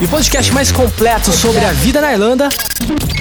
E 0.00 0.04
o 0.04 0.08
podcast 0.08 0.52
mais 0.52 0.72
completo 0.72 1.30
sobre 1.32 1.64
a 1.64 1.72
vida 1.72 2.00
na 2.00 2.12
Irlanda 2.12 2.48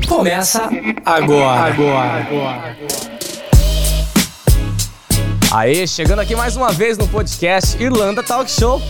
começa 0.07 0.69
agora. 1.05 1.73
Agora. 1.73 2.77
Aê, 5.51 5.85
chegando 5.85 6.19
aqui 6.19 6.35
mais 6.35 6.55
uma 6.55 6.71
vez 6.71 6.97
no 6.97 7.07
podcast 7.07 7.81
Irlanda 7.81 8.23
Talk 8.23 8.49
Show. 8.49 8.81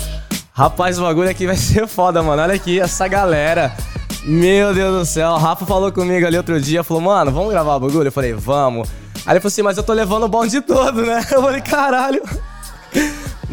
Rapaz, 0.53 0.97
o 0.97 1.03
bagulho 1.03 1.29
aqui 1.29 1.45
vai 1.45 1.57
ser 1.57 1.87
foda, 1.87 2.23
mano. 2.23 2.41
Olha 2.41 2.55
aqui 2.55 2.79
essa 2.79 3.07
galera. 3.07 3.75
Meu 4.23 4.73
Deus 4.73 4.99
do 4.99 5.05
céu. 5.05 5.31
O 5.31 5.37
Rafa 5.37 5.65
falou 5.65 5.91
comigo 5.91 6.25
ali 6.25 6.37
outro 6.37 6.59
dia, 6.61 6.83
falou, 6.83 7.03
mano, 7.03 7.31
vamos 7.31 7.51
gravar 7.51 7.75
o 7.75 7.79
bagulho? 7.81 8.07
Eu 8.07 8.11
falei, 8.11 8.33
vamos. 8.33 8.87
Aí 9.25 9.33
ele 9.33 9.39
falou 9.39 9.51
assim, 9.51 9.61
mas 9.61 9.77
eu 9.77 9.83
tô 9.83 9.93
levando 9.93 10.23
o 10.23 10.29
bonde 10.29 10.61
todo, 10.61 11.05
né? 11.05 11.25
Eu 11.31 11.41
falei, 11.41 11.61
caralho. 11.61 12.21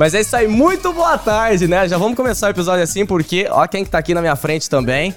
Mas 0.00 0.14
é 0.14 0.22
isso 0.22 0.34
aí, 0.34 0.48
muito 0.48 0.94
boa 0.94 1.18
tarde, 1.18 1.68
né? 1.68 1.86
Já 1.86 1.98
vamos 1.98 2.16
começar 2.16 2.46
o 2.46 2.50
episódio 2.50 2.82
assim, 2.82 3.04
porque 3.04 3.46
ó 3.50 3.66
quem 3.66 3.84
que 3.84 3.90
tá 3.90 3.98
aqui 3.98 4.14
na 4.14 4.22
minha 4.22 4.34
frente 4.34 4.66
também, 4.66 5.14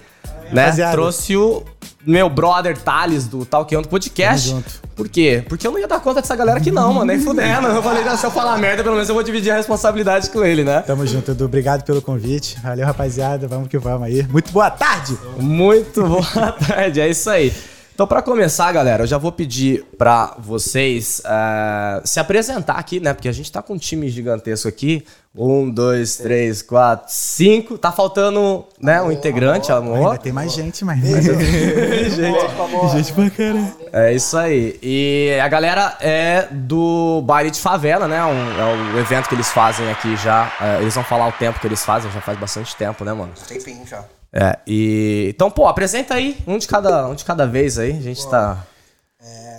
né? 0.51 0.63
Rapaziada. 0.63 0.91
Trouxe 0.91 1.37
o 1.37 1.63
meu 2.05 2.29
brother 2.29 2.77
Thales 2.77 3.25
do 3.25 3.45
Talkando 3.45 3.87
Podcast. 3.87 4.49
Tamo 4.49 4.61
junto. 4.61 4.81
Por 4.93 5.07
quê? 5.07 5.41
Porque 5.47 5.65
eu 5.65 5.71
não 5.71 5.79
ia 5.79 5.87
dar 5.87 6.01
conta 6.01 6.19
dessa 6.19 6.35
galera 6.35 6.57
aqui 6.57 6.69
não, 6.69 6.95
mano, 6.95 7.05
nem 7.05 7.17
fudendo. 7.17 7.67
Eu 7.67 7.81
falei, 7.81 8.03
"Não, 8.03 8.17
se 8.17 8.25
eu 8.25 8.31
falar 8.31 8.57
merda, 8.57 8.83
pelo 8.83 8.95
menos 8.95 9.07
eu 9.07 9.15
vou 9.15 9.23
dividir 9.23 9.51
a 9.51 9.55
responsabilidade 9.55 10.29
com 10.29 10.43
ele, 10.43 10.65
né? 10.65 10.81
Tamo 10.81 11.07
junto, 11.07 11.31
Edu. 11.31 11.45
Obrigado 11.45 11.85
pelo 11.85 12.01
convite. 12.01 12.57
Valeu, 12.61 12.85
rapaziada. 12.85 13.47
Vamos 13.47 13.69
que 13.69 13.77
vamos 13.77 14.05
aí. 14.05 14.27
Muito 14.29 14.51
boa 14.51 14.69
tarde! 14.69 15.17
Muito 15.39 16.05
boa 16.05 16.51
tarde, 16.67 16.99
é 16.99 17.09
isso 17.09 17.29
aí. 17.29 17.53
Então, 17.93 18.07
pra 18.07 18.23
começar, 18.23 18.71
galera, 18.71 19.03
eu 19.03 19.07
já 19.07 19.19
vou 19.19 19.31
pedir 19.31 19.83
pra 19.99 20.33
vocês 20.39 21.21
eh, 21.23 22.01
se 22.03 22.19
apresentar 22.19 22.73
aqui, 22.73 22.99
né? 22.99 23.13
Porque 23.13 23.29
a 23.29 23.31
gente 23.31 23.51
tá 23.51 23.61
com 23.61 23.73
um 23.73 23.77
time 23.77 24.09
gigantesco 24.09 24.67
aqui. 24.67 25.05
Um, 25.35 25.69
dois, 25.69 26.17
três, 26.17 26.63
quatro, 26.63 27.05
cinco. 27.09 27.77
Tá 27.77 27.91
faltando, 27.91 28.65
né, 28.81 28.99
um 28.99 29.11
integrante, 29.11 29.71
amor. 29.71 29.97
Ainda 29.97 30.17
tem 30.17 30.31
mais 30.33 30.51
gente, 30.53 30.83
mas. 30.83 30.99
gente, 31.05 32.95
gente 32.95 33.13
pra 33.13 33.29
caralho. 33.29 33.75
É 33.91 34.11
isso 34.11 34.37
aí. 34.37 34.79
E 34.81 35.39
a 35.39 35.47
galera 35.47 35.95
é 36.01 36.47
do 36.51 37.21
baile 37.23 37.51
de 37.51 37.59
favela, 37.59 38.07
né? 38.07 38.23
Um- 38.25 38.59
é 38.59 38.95
o 38.95 38.99
evento 38.99 39.29
que 39.29 39.35
eles 39.35 39.49
fazem 39.49 39.87
aqui 39.91 40.15
já. 40.17 40.51
É, 40.59 40.81
eles 40.81 40.95
vão 40.95 41.03
falar 41.03 41.27
o 41.27 41.31
tempo 41.31 41.59
que 41.59 41.67
eles 41.67 41.85
fazem, 41.85 42.11
já 42.11 42.21
faz 42.21 42.39
bastante 42.39 42.75
tempo, 42.75 43.05
né, 43.05 43.13
mano? 43.13 43.33
Tempinho 43.47 43.85
já. 43.85 44.03
É, 44.33 44.57
e. 44.65 45.27
Então, 45.35 45.51
pô, 45.51 45.67
apresenta 45.67 46.15
aí, 46.15 46.37
um 46.47 46.57
de 46.57 46.67
cada, 46.67 47.07
um 47.07 47.13
de 47.15 47.23
cada 47.23 47.45
vez 47.45 47.77
aí. 47.77 47.91
A 47.91 48.01
gente 48.01 48.27
tá. 48.29 48.65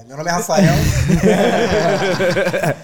Meu 0.06 0.18
nome 0.18 0.28
é 0.28 0.32
Rafael. 0.32 0.74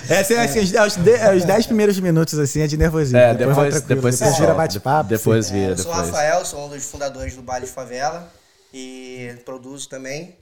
É 0.08 0.20
assim, 0.20 0.58
os, 0.60 0.72
os 0.72 0.96
de- 0.96 1.12
é, 1.14 1.34
os 1.36 1.44
10 1.44 1.66
primeiros 1.66 2.00
minutos, 2.00 2.36
assim, 2.38 2.62
é 2.62 2.66
de 2.66 2.76
nervosismo. 2.76 3.18
É, 3.18 3.34
depois, 3.34 3.56
depois, 3.56 3.82
depois 3.82 4.14
você 4.16 4.24
vira 4.24 4.36
solta. 4.38 4.54
bate-papo. 4.54 5.08
Depois 5.10 5.50
vira, 5.50 5.72
Eu 5.72 5.76
sou 5.78 5.92
o 5.92 5.94
depois. 5.94 6.10
Rafael, 6.10 6.44
sou 6.44 6.66
um 6.66 6.68
dos 6.68 6.84
fundadores 6.84 7.36
do 7.36 7.42
Baile 7.42 7.66
de 7.66 7.72
Favela 7.72 8.28
e 8.72 9.34
produzo 9.44 9.88
também. 9.88 10.36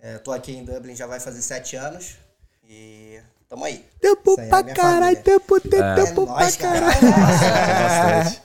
É, 0.00 0.16
tô 0.18 0.32
aqui 0.32 0.52
em 0.56 0.64
Dublin 0.64 0.94
já 0.96 1.06
vai 1.06 1.18
fazer 1.20 1.42
sete 1.42 1.76
anos 1.76 2.14
e 2.68 3.18
tamo 3.48 3.64
aí. 3.64 3.84
Tempo 4.00 4.36
aí 4.38 4.46
é 4.46 4.48
pra 4.48 4.62
caralho, 4.62 5.16
tempo, 5.22 5.60
tem 5.60 5.80
É. 5.82 5.94
tempo 5.94 6.22
É 6.22 6.26
pra 6.26 6.34
nóis, 6.34 6.56
cara. 6.56 6.86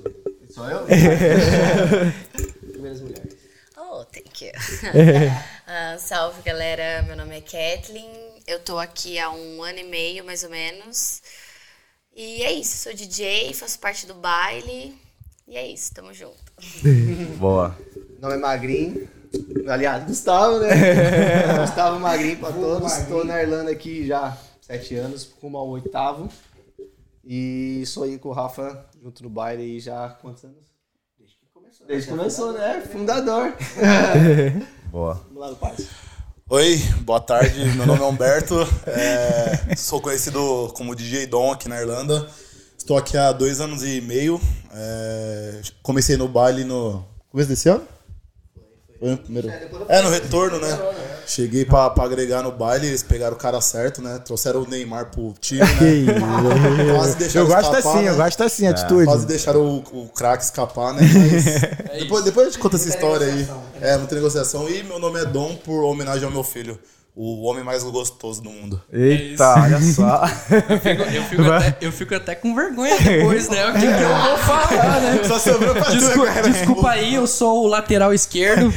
caralho. 0.60 0.86
Bastante. 2.82 3.36
Oh, 3.76 4.04
thank 4.04 4.44
you. 4.44 4.52
Ah, 5.72 5.96
salve, 5.98 6.42
galera. 6.42 7.00
Meu 7.06 7.14
nome 7.16 7.36
é 7.36 7.40
Kathleen. 7.40 8.10
Eu 8.44 8.58
tô 8.58 8.76
aqui 8.76 9.20
há 9.20 9.30
um 9.30 9.62
ano 9.62 9.78
e 9.78 9.84
meio, 9.84 10.24
mais 10.24 10.42
ou 10.42 10.50
menos. 10.50 11.22
E 12.12 12.42
é 12.42 12.50
isso. 12.50 12.78
Sou 12.78 12.92
DJ, 12.92 13.54
faço 13.54 13.78
parte 13.78 14.04
do 14.04 14.14
baile. 14.14 14.98
E 15.46 15.56
é 15.56 15.64
isso. 15.68 15.94
Tamo 15.94 16.12
junto. 16.12 16.34
Boa. 17.38 17.78
Meu 17.94 18.22
nome 18.22 18.34
é 18.34 18.38
Magrinho. 18.38 19.08
Aliás, 19.68 20.02
Gustavo, 20.02 20.58
né? 20.58 20.70
Gustavo 21.60 22.00
Magrinho 22.00 22.38
pra 22.38 22.50
todos. 22.50 22.92
Tô 23.08 23.22
na 23.22 23.40
Irlanda 23.40 23.70
aqui 23.70 24.08
já 24.08 24.26
há 24.26 24.36
sete 24.60 24.96
anos, 24.96 25.32
rumo 25.40 25.56
ao 25.56 25.68
oitavo. 25.68 26.28
E 27.32 27.86
sou 27.86 28.02
aí 28.02 28.18
com 28.18 28.30
o 28.30 28.32
Rafa 28.32 28.86
junto 29.00 29.22
no 29.22 29.30
baile 29.30 29.62
aí 29.62 29.78
já 29.78 30.04
há 30.04 30.08
quantos 30.08 30.42
anos? 30.42 30.66
Desde 31.16 31.36
que 31.36 31.46
começou. 31.54 31.86
Desde 31.86 32.08
que 32.10 32.16
começou, 32.16 32.52
né? 32.52 32.80
Fundador. 32.80 33.54
Boa. 34.90 35.14
Vamos 35.14 35.38
lá 35.40 35.50
no 35.50 35.54
Paz. 35.54 35.86
Oi, 36.48 36.78
boa 37.02 37.20
tarde. 37.20 37.66
Meu 37.76 37.86
nome 37.86 38.02
é 38.02 38.04
Humberto. 38.04 38.56
é, 38.84 39.76
sou 39.76 40.00
conhecido 40.00 40.72
como 40.74 40.96
DJ 40.96 41.28
Dom 41.28 41.52
aqui 41.52 41.68
na 41.68 41.80
Irlanda. 41.80 42.28
Estou 42.76 42.98
aqui 42.98 43.16
há 43.16 43.30
dois 43.30 43.60
anos 43.60 43.84
e 43.84 44.00
meio. 44.00 44.40
é, 44.72 45.60
comecei 45.84 46.16
no 46.16 46.26
baile 46.26 46.64
no 46.64 47.06
começo 47.28 47.48
desse 47.48 47.68
ano. 47.68 47.86
Foi 49.00 49.08
no 49.08 49.16
primeiro. 49.16 49.48
É, 49.88 50.02
no 50.02 50.10
retorno, 50.10 50.60
né? 50.60 50.78
Cheguei 51.26 51.64
pra, 51.64 51.88
pra 51.88 52.04
agregar 52.04 52.42
no 52.42 52.52
baile, 52.52 52.88
eles 52.88 53.02
pegaram 53.02 53.34
o 53.34 53.38
cara 53.38 53.58
certo, 53.60 54.02
né? 54.02 54.18
Trouxeram 54.18 54.62
o 54.62 54.68
Neymar 54.68 55.10
pro 55.10 55.32
time, 55.40 55.60
né? 55.60 55.64
Quase 56.94 57.16
deixaram 57.16 57.46
Eu 57.46 57.54
gosto 57.54 57.76
escapar, 57.76 57.94
assim, 57.94 58.04
né? 58.04 58.10
eu 58.10 58.16
gosto 58.16 58.42
assim, 58.42 58.66
atitude. 58.66 59.04
Quase 59.04 59.26
deixaram 59.26 59.60
o, 59.60 60.02
o 60.02 60.08
craque 60.08 60.44
escapar, 60.44 60.92
né? 60.92 61.00
Mas 61.88 62.00
depois, 62.02 62.24
depois 62.24 62.46
a 62.46 62.50
gente 62.50 62.60
conta 62.60 62.76
essa 62.76 62.88
história 62.88 63.26
aí. 63.26 63.48
É, 63.80 63.96
muita 63.96 64.14
negociação. 64.14 64.68
E 64.68 64.82
meu 64.82 64.98
nome 64.98 65.18
é 65.18 65.24
Dom 65.24 65.56
por 65.56 65.82
homenagem 65.84 66.24
ao 66.24 66.30
meu 66.30 66.44
filho. 66.44 66.78
O 67.22 67.42
homem 67.42 67.62
mais 67.62 67.82
gostoso 67.82 68.42
do 68.42 68.48
mundo. 68.48 68.82
Eita, 68.90 69.60
olha 69.60 69.78
só. 69.82 70.24
Eu 71.14 71.22
fico, 71.24 71.42
até, 71.42 71.86
eu 71.86 71.92
fico 71.92 72.14
até 72.14 72.34
com 72.34 72.54
vergonha 72.54 72.98
depois, 72.98 73.46
né? 73.50 73.68
O 73.68 73.74
que, 73.74 73.80
que 73.80 73.86
eu 73.86 74.08
vou 74.08 74.38
falar, 74.38 75.00
né? 75.02 75.24
Só 75.24 75.38
sobrou 75.38 75.74
pra 75.74 75.84
tu 75.84 75.98
Desculpa, 75.98 76.30
agora. 76.30 76.50
desculpa 76.50 76.90
aí, 76.90 77.14
eu 77.14 77.26
sou 77.26 77.64
o 77.64 77.66
lateral 77.66 78.14
esquerdo. 78.14 78.70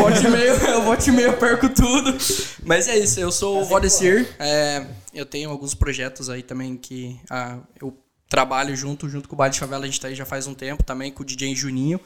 Vote 0.00 0.26
meio, 0.26 0.54
eu 0.54 0.82
vote 0.84 1.10
meio, 1.10 1.28
eu 1.28 1.36
perco 1.36 1.68
tudo. 1.68 2.16
Mas 2.64 2.88
é 2.88 2.96
isso, 2.96 3.20
eu 3.20 3.30
sou 3.30 3.60
o 3.60 3.64
Vodecir. 3.66 4.26
É, 4.38 4.86
eu 5.12 5.26
tenho 5.26 5.50
alguns 5.50 5.74
projetos 5.74 6.30
aí 6.30 6.42
também 6.42 6.78
que 6.78 7.20
ah, 7.28 7.58
eu 7.78 7.94
trabalho 8.26 8.74
junto, 8.74 9.06
junto 9.06 9.28
com 9.28 9.34
o 9.34 9.38
Baile 9.38 9.52
de 9.52 9.60
Favela, 9.60 9.84
a 9.84 9.86
gente 9.86 10.00
tá 10.00 10.08
aí 10.08 10.14
já 10.14 10.24
faz 10.24 10.46
um 10.46 10.54
tempo 10.54 10.82
também, 10.82 11.12
com 11.12 11.22
o 11.22 11.26
DJ 11.26 11.54
Juninho. 11.54 12.00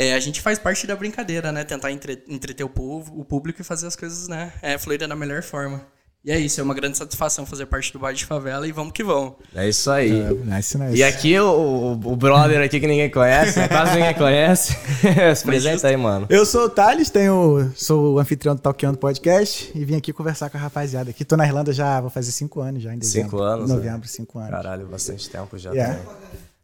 É, 0.00 0.14
a 0.14 0.20
gente 0.20 0.40
faz 0.40 0.60
parte 0.60 0.86
da 0.86 0.94
brincadeira, 0.94 1.50
né? 1.50 1.64
Tentar 1.64 1.90
entre- 1.90 2.22
entreter 2.28 2.62
o 2.64 2.68
povo, 2.68 3.12
o 3.18 3.24
público 3.24 3.60
e 3.60 3.64
fazer 3.64 3.88
as 3.88 3.96
coisas, 3.96 4.28
né? 4.28 4.52
É, 4.62 4.78
fluírem 4.78 5.08
da 5.08 5.16
melhor 5.16 5.42
forma. 5.42 5.84
E 6.24 6.30
é 6.30 6.38
isso, 6.38 6.60
é 6.60 6.64
uma 6.64 6.74
grande 6.74 6.98
satisfação 6.98 7.46
fazer 7.46 7.66
parte 7.66 7.92
do 7.92 7.98
Baile 7.98 8.16
de 8.18 8.24
Favela 8.26 8.66
e 8.66 8.70
vamos 8.72 8.92
que 8.92 9.02
vamos. 9.02 9.34
É 9.54 9.68
isso 9.68 9.90
aí. 9.90 10.10
Nice, 10.44 10.76
nice. 10.78 10.96
E 10.96 11.02
aqui 11.02 11.38
o, 11.40 11.92
o, 12.04 12.16
brother 12.16 12.60
aqui 12.62 12.78
que 12.78 12.86
ninguém 12.86 13.10
conhece, 13.10 13.58
né? 13.58 13.66
quase 13.68 13.94
ninguém 13.96 14.14
conhece. 14.14 14.76
Se 15.34 15.42
apresenta 15.44 15.88
aí, 15.88 15.96
mano. 15.96 16.26
Eu 16.28 16.44
sou 16.44 16.64
o 16.66 16.68
Thales, 16.68 17.08
tenho, 17.08 17.72
sou 17.74 18.14
o 18.14 18.18
anfitrião 18.18 18.54
do 18.54 18.60
Talkando 18.60 18.98
Podcast 18.98 19.70
e 19.74 19.84
vim 19.84 19.96
aqui 19.96 20.12
conversar 20.12 20.50
com 20.50 20.58
a 20.58 20.60
rapaziada. 20.60 21.10
Aqui 21.10 21.24
tô 21.24 21.36
na 21.36 21.46
Irlanda 21.46 21.72
já, 21.72 22.00
vou 22.00 22.10
fazer 22.10 22.30
cinco 22.32 22.60
anos 22.60 22.82
já 22.82 22.92
em 22.94 22.98
dezembro. 22.98 23.30
Cinco 23.30 23.42
anos, 23.42 23.70
Em 23.70 23.72
né? 23.72 23.76
novembro, 23.76 24.08
cinco 24.08 24.38
anos. 24.38 24.50
Caralho, 24.50 24.86
bastante 24.86 25.28
tempo 25.30 25.56
já. 25.56 25.70
Yeah. 25.70 25.94
também. 25.98 26.16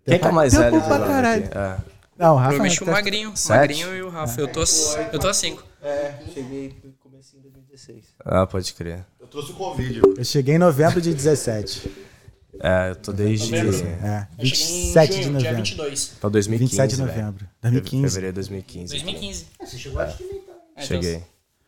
Quem 0.04 0.18
que 0.18 0.26
é 0.26 0.30
mais 0.32 0.52
Tempo 0.52 0.64
velho 0.64 0.80
de 0.82 0.86
pra 0.88 0.98
caralho. 0.98 1.44
aqui? 1.44 1.58
É. 1.58 1.93
Não, 2.16 2.34
o 2.34 2.36
Rafa... 2.36 2.48
Provavelmente 2.50 2.82
o 2.82 2.86
tá- 2.86 2.92
Magrinho. 2.92 3.30
O? 3.34 3.48
Magrinho 3.48 3.96
e 3.96 4.02
o 4.02 4.08
Rafa. 4.08 4.40
Eu 4.40 4.48
tô, 4.48 4.64
eu 5.12 5.18
tô 5.18 5.28
a 5.28 5.34
cinco. 5.34 5.62
É, 5.82 6.14
cheguei 6.32 6.76
no 6.84 6.92
comecinho 6.92 7.42
de 7.42 7.48
2016. 7.50 8.04
Ah, 8.24 8.46
pode 8.46 8.72
crer. 8.72 9.04
Eu 9.20 9.26
trouxe 9.26 9.52
o 9.52 9.54
Covid. 9.54 10.00
Eu 10.16 10.24
cheguei 10.24 10.54
em 10.54 10.58
novembro 10.58 11.00
de 11.00 11.12
17. 11.12 11.90
É, 12.60 12.90
eu 12.90 12.96
tô 12.96 13.12
desde. 13.12 13.54
É, 13.54 14.28
27 14.38 15.12
de 15.12 15.20
Dia 15.22 15.30
novembro. 15.32 15.56
22. 15.56 16.06
Tô 16.20 16.30
2015. 16.30 16.70
27 16.70 16.96
de 16.96 17.02
novembro. 17.02 17.46
2015. 17.60 18.08
Fevereiro 18.14 18.32
de 18.32 18.36
2015. 18.36 18.92
2015. 18.92 19.46
Você 19.60 19.76
chegou 19.78 20.00
antes 20.00 20.18
de 20.18 20.24
mim, 20.24 20.40
então. 20.42 20.54
Cheguei. 20.86 21.22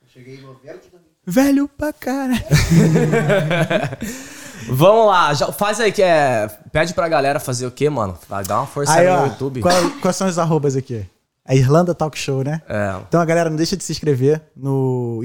Cheguei 0.07 0.35
em 0.37 0.43
novembro 0.43 0.81
de 0.81 0.91
2016. 0.91 1.07
Velho 1.27 1.69
pra 1.69 1.93
caralho. 1.93 2.41
Vamos 4.69 5.07
lá, 5.07 5.33
já, 5.35 5.53
faz 5.53 5.81
aí 5.81 5.93
que 5.93 6.03
é. 6.03 6.49
Pede 6.73 6.95
pra 6.95 7.09
galera 7.09 7.39
fazer 7.41 7.67
o 7.67 7.71
quê, 7.71 7.89
mano? 7.91 8.19
Vai 8.29 8.45
dar 8.45 8.59
uma 8.61 8.67
força 8.67 8.93
Aí, 8.93 9.07
aí 9.07 9.13
ó, 9.15 9.21
no 9.23 9.27
YouTube. 9.29 9.61
qual- 9.61 9.91
quais 10.03 10.17
são 10.17 10.27
os 10.27 10.39
arrobas 10.39 10.77
aqui? 10.77 11.05
A 11.45 11.55
Irlanda 11.55 11.95
Talk 11.95 12.19
Show, 12.19 12.43
né? 12.43 12.61
É. 12.69 12.97
Então 13.09 13.21
a 13.21 13.25
galera 13.25 13.49
não 13.49 13.57
deixa 13.57 13.77
de 13.77 13.85
se 13.85 13.93
inscrever 13.93 14.43
no. 14.57 15.21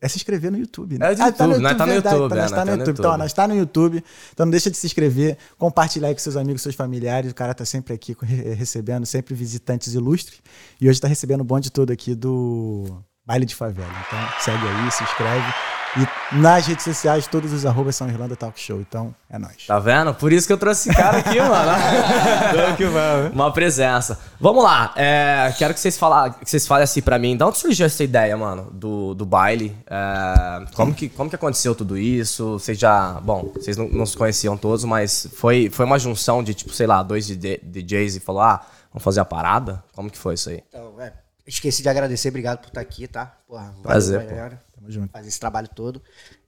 É 0.00 0.06
se 0.06 0.16
inscrever 0.16 0.52
no 0.52 0.58
YouTube, 0.58 0.96
né? 0.96 1.10
É 1.12 1.14
do 1.16 1.22
YouTube, 1.24 1.58
nós 1.58 1.76
tá 1.76 1.84
no 1.84 1.92
verdade, 1.92 2.14
YouTube, 2.16 2.26
então 2.26 2.38
é, 2.38 2.40
nós 2.40 2.50
tá 2.52 2.60
no 2.60 2.64
tá 2.64 2.64
no 2.64 2.70
YouTube. 2.78 2.92
Então, 2.94 3.04
YouTube. 3.10 3.18
nós 3.18 3.32
tá 3.32 3.48
no 3.48 3.56
YouTube. 3.56 4.04
Então 4.32 4.46
não 4.46 4.50
deixa 4.52 4.70
de 4.70 4.76
se 4.76 4.86
inscrever, 4.86 5.36
compartilhar 5.58 6.06
aí 6.06 6.14
com 6.14 6.20
seus 6.20 6.36
amigos, 6.36 6.62
seus 6.62 6.76
familiares. 6.76 7.32
O 7.32 7.34
cara 7.34 7.52
tá 7.52 7.64
sempre 7.64 7.92
aqui 7.94 8.16
re- 8.22 8.54
recebendo, 8.54 9.04
sempre 9.04 9.34
visitantes 9.34 9.94
ilustres. 9.94 10.38
E 10.80 10.88
hoje 10.88 11.00
tá 11.00 11.08
recebendo 11.08 11.40
o 11.40 11.44
bonde 11.44 11.68
todo 11.72 11.90
aqui 11.92 12.14
do 12.14 13.02
Baile 13.26 13.44
de 13.44 13.56
Favela. 13.56 13.90
Então 14.06 14.18
segue 14.40 14.64
aí, 14.68 14.90
se 14.92 15.02
inscreve. 15.02 15.52
E 15.98 16.36
nas 16.36 16.66
redes 16.66 16.84
sociais, 16.84 17.26
todos 17.26 17.52
os 17.52 17.66
arrobas 17.66 17.96
são 17.96 18.08
Irlanda 18.08 18.36
Talk 18.36 18.58
Show. 18.60 18.80
Então 18.80 19.14
é 19.28 19.38
nóis. 19.38 19.66
Tá 19.66 19.78
vendo? 19.78 20.14
Por 20.14 20.32
isso 20.32 20.46
que 20.46 20.52
eu 20.52 20.58
trouxe 20.58 20.88
esse 20.88 20.96
cara 20.96 21.18
aqui, 21.18 21.40
mano. 21.40 21.72
Vamos 22.54 22.76
que 22.76 22.86
vamos. 22.86 23.32
Uma 23.34 23.52
presença. 23.52 24.18
Vamos 24.40 24.62
lá. 24.62 24.92
é, 24.96 25.52
quero 25.58 25.74
que 25.74 25.80
vocês, 25.80 25.98
falar, 25.98 26.34
que 26.34 26.48
vocês 26.48 26.66
falem 26.66 26.84
assim 26.84 27.02
pra 27.02 27.18
mim. 27.18 27.36
De 27.36 27.42
onde 27.42 27.58
surgiu 27.58 27.86
essa 27.86 28.04
ideia, 28.04 28.36
mano? 28.36 28.70
Do, 28.72 29.14
do 29.14 29.26
baile? 29.26 29.76
É, 29.86 30.64
como, 30.74 30.94
que, 30.94 31.08
como 31.08 31.28
que 31.28 31.36
aconteceu 31.36 31.74
tudo 31.74 31.96
isso? 31.96 32.58
Vocês 32.58 32.78
já. 32.78 33.20
Bom, 33.20 33.50
vocês 33.54 33.76
não, 33.76 33.88
não 33.88 34.06
se 34.06 34.16
conheciam 34.16 34.56
todos, 34.56 34.84
mas 34.84 35.28
foi, 35.36 35.68
foi 35.70 35.84
uma 35.84 35.98
junção 35.98 36.42
de, 36.42 36.54
tipo, 36.54 36.72
sei 36.72 36.86
lá, 36.86 37.02
dois 37.02 37.26
DJ 37.26 37.60
DJs 37.62 38.16
e 38.16 38.20
falou: 38.20 38.42
ah, 38.42 38.64
vamos 38.92 39.02
fazer 39.02 39.20
a 39.20 39.24
parada? 39.24 39.82
Como 39.94 40.10
que 40.10 40.18
foi 40.18 40.34
isso 40.34 40.50
aí? 40.50 40.62
Então, 40.68 40.94
é, 41.00 41.12
esqueci 41.48 41.82
de 41.82 41.88
agradecer, 41.88 42.28
obrigado 42.28 42.58
por 42.60 42.68
estar 42.68 42.80
aqui, 42.80 43.08
tá? 43.08 43.26
Porra, 43.46 43.64
valeu, 43.82 43.82
Prazer, 43.82 44.20
pô. 44.20 44.26
galera. 44.26 44.62
Tamo 44.74 44.90
junto. 44.90 45.10
Fazer 45.12 45.28
esse 45.28 45.40
trabalho 45.40 45.68
todo. 45.68 46.02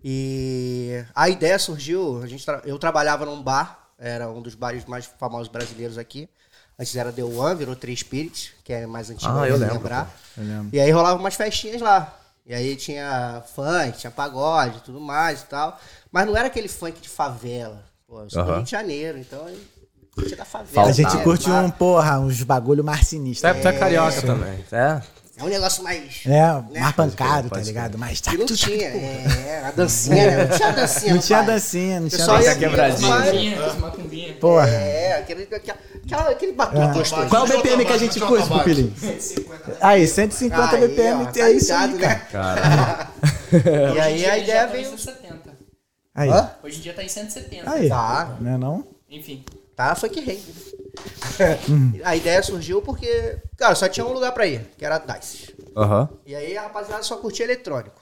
E 0.05 1.05
a 1.15 1.29
ideia 1.29 1.59
surgiu, 1.59 2.23
a 2.23 2.27
gente 2.27 2.45
tra- 2.45 2.63
eu 2.65 2.79
trabalhava 2.79 3.25
num 3.27 3.43
bar, 3.43 3.91
era 3.99 4.31
um 4.31 4.41
dos 4.41 4.55
bares 4.55 4.85
mais 4.85 5.07
famosos 5.19 5.49
brasileiros 5.49 5.99
aqui. 5.99 6.29
Antes 6.79 6.97
era 6.97 7.13
The 7.13 7.23
One, 7.25 7.57
virou 7.57 7.77
Três 7.77 8.01
Spirits, 8.01 8.53
que 8.65 8.73
é 8.73 8.87
mais 8.87 9.11
antigo, 9.11 9.31
Ah, 9.39 9.47
eu 9.47 9.55
de 9.55 9.61
lembro, 9.61 9.75
lembrar. 9.77 10.17
Eu 10.37 10.45
lembro. 10.45 10.69
E 10.73 10.81
aí 10.81 10.91
rolava 10.91 11.19
umas 11.19 11.35
festinhas 11.35 11.81
lá. 11.83 12.17
E 12.47 12.55
aí 12.55 12.75
tinha 12.77 13.43
funk, 13.55 13.99
tinha 13.99 14.11
pagode 14.11 14.81
tudo 14.83 14.99
mais 15.01 15.43
e 15.43 15.47
tal. 15.47 15.79
Mas 16.11 16.27
não 16.27 16.37
era 16.37 16.47
aquele 16.49 16.69
funk 16.69 16.99
de 17.01 17.09
favela. 17.09 17.85
Pô, 18.07 18.23
eu 18.23 18.31
sou 18.31 18.43
do 18.43 18.49
Aham. 18.49 18.57
Rio 18.57 18.65
de 18.65 18.71
Janeiro, 18.71 19.19
então 19.19 19.47
aí 20.19 20.35
da 20.37 20.45
favela. 20.45 20.89
A 20.89 20.93
gente 20.93 21.05
Faltava. 21.05 21.25
curte 21.25 21.49
Bar- 21.49 21.65
um, 21.65 21.71
porra, 21.71 22.21
uns 22.21 22.43
bagulho 22.43 22.85
mais 22.85 23.07
sinistro. 23.07 23.49
Tu 23.53 23.57
é, 23.57 23.61
tu 23.61 23.69
é 23.69 23.73
carioca 23.73 24.23
também. 24.23 24.65
É? 24.73 25.01
É 25.39 25.43
um 25.45 25.49
negócio 25.49 25.83
mais. 25.83 26.21
É, 26.27 26.79
mais 26.79 26.95
pancado, 26.95 27.49
tá 27.49 27.61
ligado? 27.61 27.97
Mais 27.97 28.21
Que 28.21 28.37
não 28.37 28.45
tinha. 28.45 28.89
É, 28.89 29.63
a 29.67 29.71
dancinha, 29.71 30.27
né? 30.37 30.45
Não 30.45 30.57
tinha 30.59 30.73
dancinha. 30.77 31.15
Não 31.15 31.21
tinha 31.21 31.43
dancinha, 31.43 32.01
não 32.01 32.09
tinha 32.11 32.27
dancinha. 32.27 32.55
quebradinha. 32.57 33.73
Macumbinha. 33.81 34.35
Porra. 34.35 34.69
É, 34.69 35.19
aquele, 35.21 35.45
aquele, 35.45 35.73
aquela- 36.05 36.31
aquele 36.31 36.53
batom 36.53 36.93
gostoso. 36.93 37.27
Qual 37.29 37.47
é 37.47 37.49
o 37.49 37.57
BPM 37.57 37.85
que 37.87 37.93
a 37.93 37.97
gente 37.97 38.21
curte, 38.21 38.49
pupilinho? 38.49 38.93
Aí, 39.81 40.07
150 40.07 40.77
Aí, 40.77 40.89
BPM, 40.89 41.25
ó, 41.25 41.29
é 41.29 41.33
tá 41.33 41.51
isso 41.51 41.73
aí, 41.73 41.91
ligado, 41.93 41.99
cara. 41.99 42.15
né? 42.15 42.27
Cara. 42.31 43.11
E 43.95 44.01
aí 44.01 44.27
a 44.27 44.39
ideia 44.39 44.61
tá 44.67 44.73
veio. 44.73 44.85
170. 44.91 45.51
Aí, 46.15 46.29
Hã? 46.29 46.51
Hoje 46.63 46.79
em 46.79 46.81
dia 46.83 46.93
tá 46.93 47.03
em 47.03 47.09
170. 47.09 47.69
aí. 47.71 47.89
Tá. 47.89 48.37
Não 48.41 48.55
é 48.55 48.59
não? 48.59 48.85
Enfim. 49.11 49.43
Tá, 49.81 49.95
foi 49.95 50.11
que 50.11 50.21
rei. 50.21 50.39
A 52.05 52.15
ideia 52.15 52.43
surgiu 52.43 52.83
porque, 52.83 53.39
cara, 53.57 53.75
só 53.75 53.89
tinha 53.89 54.05
um 54.05 54.13
lugar 54.13 54.31
pra 54.33 54.47
ir, 54.47 54.61
que 54.77 54.85
era 54.85 54.97
a 54.97 54.99
Dice. 54.99 55.55
Aham. 55.75 56.07
E 56.27 56.37
aí 56.37 56.55
a 56.55 56.65
rapaziada 56.65 57.03
só 57.03 57.17
curtia 57.17 57.47
eletrônico. 57.47 57.99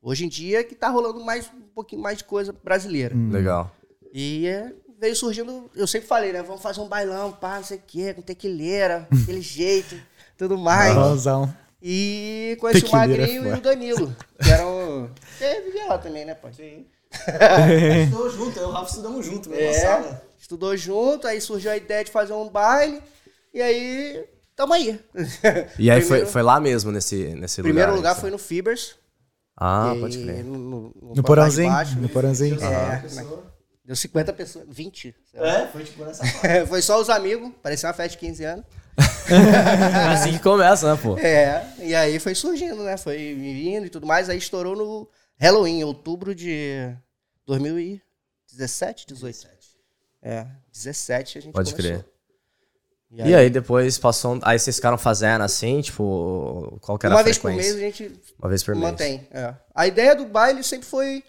Hoje 0.00 0.24
em 0.24 0.28
dia 0.28 0.64
que 0.64 0.74
tá 0.74 0.88
rolando 0.88 1.22
mais 1.22 1.50
um 1.54 1.68
pouquinho 1.74 2.00
mais 2.00 2.16
de 2.16 2.24
coisa 2.24 2.54
brasileira. 2.64 3.14
Legal. 3.30 3.70
E 4.10 4.46
é, 4.46 4.72
veio 4.98 5.14
surgindo, 5.14 5.70
eu 5.76 5.86
sempre 5.86 6.08
falei, 6.08 6.32
né? 6.32 6.42
Vamos 6.42 6.62
fazer 6.62 6.80
um 6.80 6.88
bailão, 6.88 7.30
pá, 7.30 7.56
não 7.56 7.64
sei 7.64 7.76
o 7.76 7.82
quê, 7.86 8.14
com 8.14 8.22
tequileira, 8.22 9.06
aquele 9.22 9.42
jeito, 9.42 9.94
tudo 10.38 10.56
mais. 10.56 10.94
Rosão. 10.94 11.54
E 11.82 12.56
conheci 12.58 12.78
o 12.78 12.82
Tequileira 12.84 13.20
Magrinho 13.20 13.42
e 13.42 13.44
foda. 13.50 13.58
o 13.58 13.60
Danilo, 13.60 14.16
que 14.42 14.50
eram. 14.50 15.10
Você 15.36 15.60
vivia 15.66 15.88
lá 15.88 15.98
também, 15.98 16.24
né, 16.24 16.34
pai? 16.34 16.54
Sim. 16.54 16.86
Estudou 18.06 18.30
junto, 18.30 18.58
eu 18.58 18.62
e 18.62 18.66
o 18.66 18.72
Rafa 18.72 18.88
estudamos 18.88 19.26
junto, 19.26 19.50
mesmo 19.50 19.64
É, 19.66 19.72
sala. 19.74 20.31
Estudou 20.42 20.76
junto, 20.76 21.26
aí 21.28 21.40
surgiu 21.40 21.70
a 21.70 21.76
ideia 21.76 22.04
de 22.04 22.10
fazer 22.10 22.32
um 22.32 22.48
baile, 22.48 23.00
e 23.54 23.62
aí, 23.62 24.24
tamo 24.56 24.72
aí. 24.74 25.00
E 25.78 25.88
aí 25.90 26.00
foi, 26.00 26.08
Primeiro- 26.18 26.26
foi 26.26 26.42
lá 26.42 26.58
mesmo, 26.60 26.90
nesse, 26.90 27.28
nesse 27.36 27.60
lugar? 27.62 27.70
Primeiro 27.72 27.94
lugar 27.94 28.16
foi 28.16 28.30
no 28.30 28.38
Fibers. 28.38 28.96
Ah, 29.56 29.92
e 29.96 30.00
pode 30.00 30.18
crer. 30.22 30.42
No, 30.44 30.58
no, 30.58 31.14
No 31.14 31.22
porãozinho? 31.22 31.70
baixo. 31.70 31.98
No 32.00 32.08
porãozinho? 32.08 32.56
É, 32.62 33.02
né? 33.14 33.26
Deu 33.84 33.94
50 33.94 34.32
pessoas, 34.32 34.64
20. 34.68 35.14
sei 35.30 35.40
lá. 35.40 35.46
É, 35.62 35.66
foi 35.68 35.84
tipo 35.84 36.04
nessa 36.04 36.24
Foi 36.66 36.80
só 36.82 37.00
os 37.00 37.08
amigos, 37.10 37.52
parecia 37.62 37.88
uma 37.88 37.92
festa 37.94 38.12
de 38.12 38.18
15 38.18 38.44
anos. 38.44 38.64
assim 40.12 40.32
que 40.32 40.38
começa, 40.40 40.92
né, 40.94 41.00
pô? 41.02 41.16
É, 41.18 41.66
e 41.78 41.94
aí 41.94 42.18
foi 42.18 42.34
surgindo, 42.34 42.82
né? 42.82 42.96
Foi 42.96 43.16
vindo 43.16 43.86
e 43.86 43.90
tudo 43.90 44.06
mais. 44.06 44.28
Aí 44.28 44.38
estourou 44.38 44.74
no 44.76 45.08
Halloween, 45.38 45.82
outubro 45.84 46.34
de 46.34 46.92
2017, 47.46 49.06
18. 49.06 49.48
É, 50.22 50.46
17 50.72 51.38
a 51.38 51.40
gente 51.42 51.52
Pode 51.52 51.72
começou. 51.74 51.98
crer. 52.00 52.12
E 53.14 53.34
aí 53.34 53.50
depois 53.50 53.98
passou. 53.98 54.36
um- 54.36 54.40
Aí 54.42 54.58
vocês 54.58 54.76
ficaram 54.76 54.96
fazendo 54.96 55.42
assim, 55.42 55.80
tipo. 55.82 56.78
Qual 56.80 56.98
que 56.98 57.04
era 57.04 57.14
Uma 57.14 57.22
vez 57.22 57.36
por 57.36 57.52
mês 57.52 57.74
a 57.74 57.78
gente 57.78 58.10
Uma 58.38 58.48
vez 58.48 58.62
por 58.62 58.74
mês. 58.74 58.90
mantém. 58.90 59.28
é. 59.30 59.54
A 59.74 59.86
ideia 59.86 60.16
do 60.16 60.24
baile 60.24 60.62
sempre 60.64 60.86
foi 60.86 61.22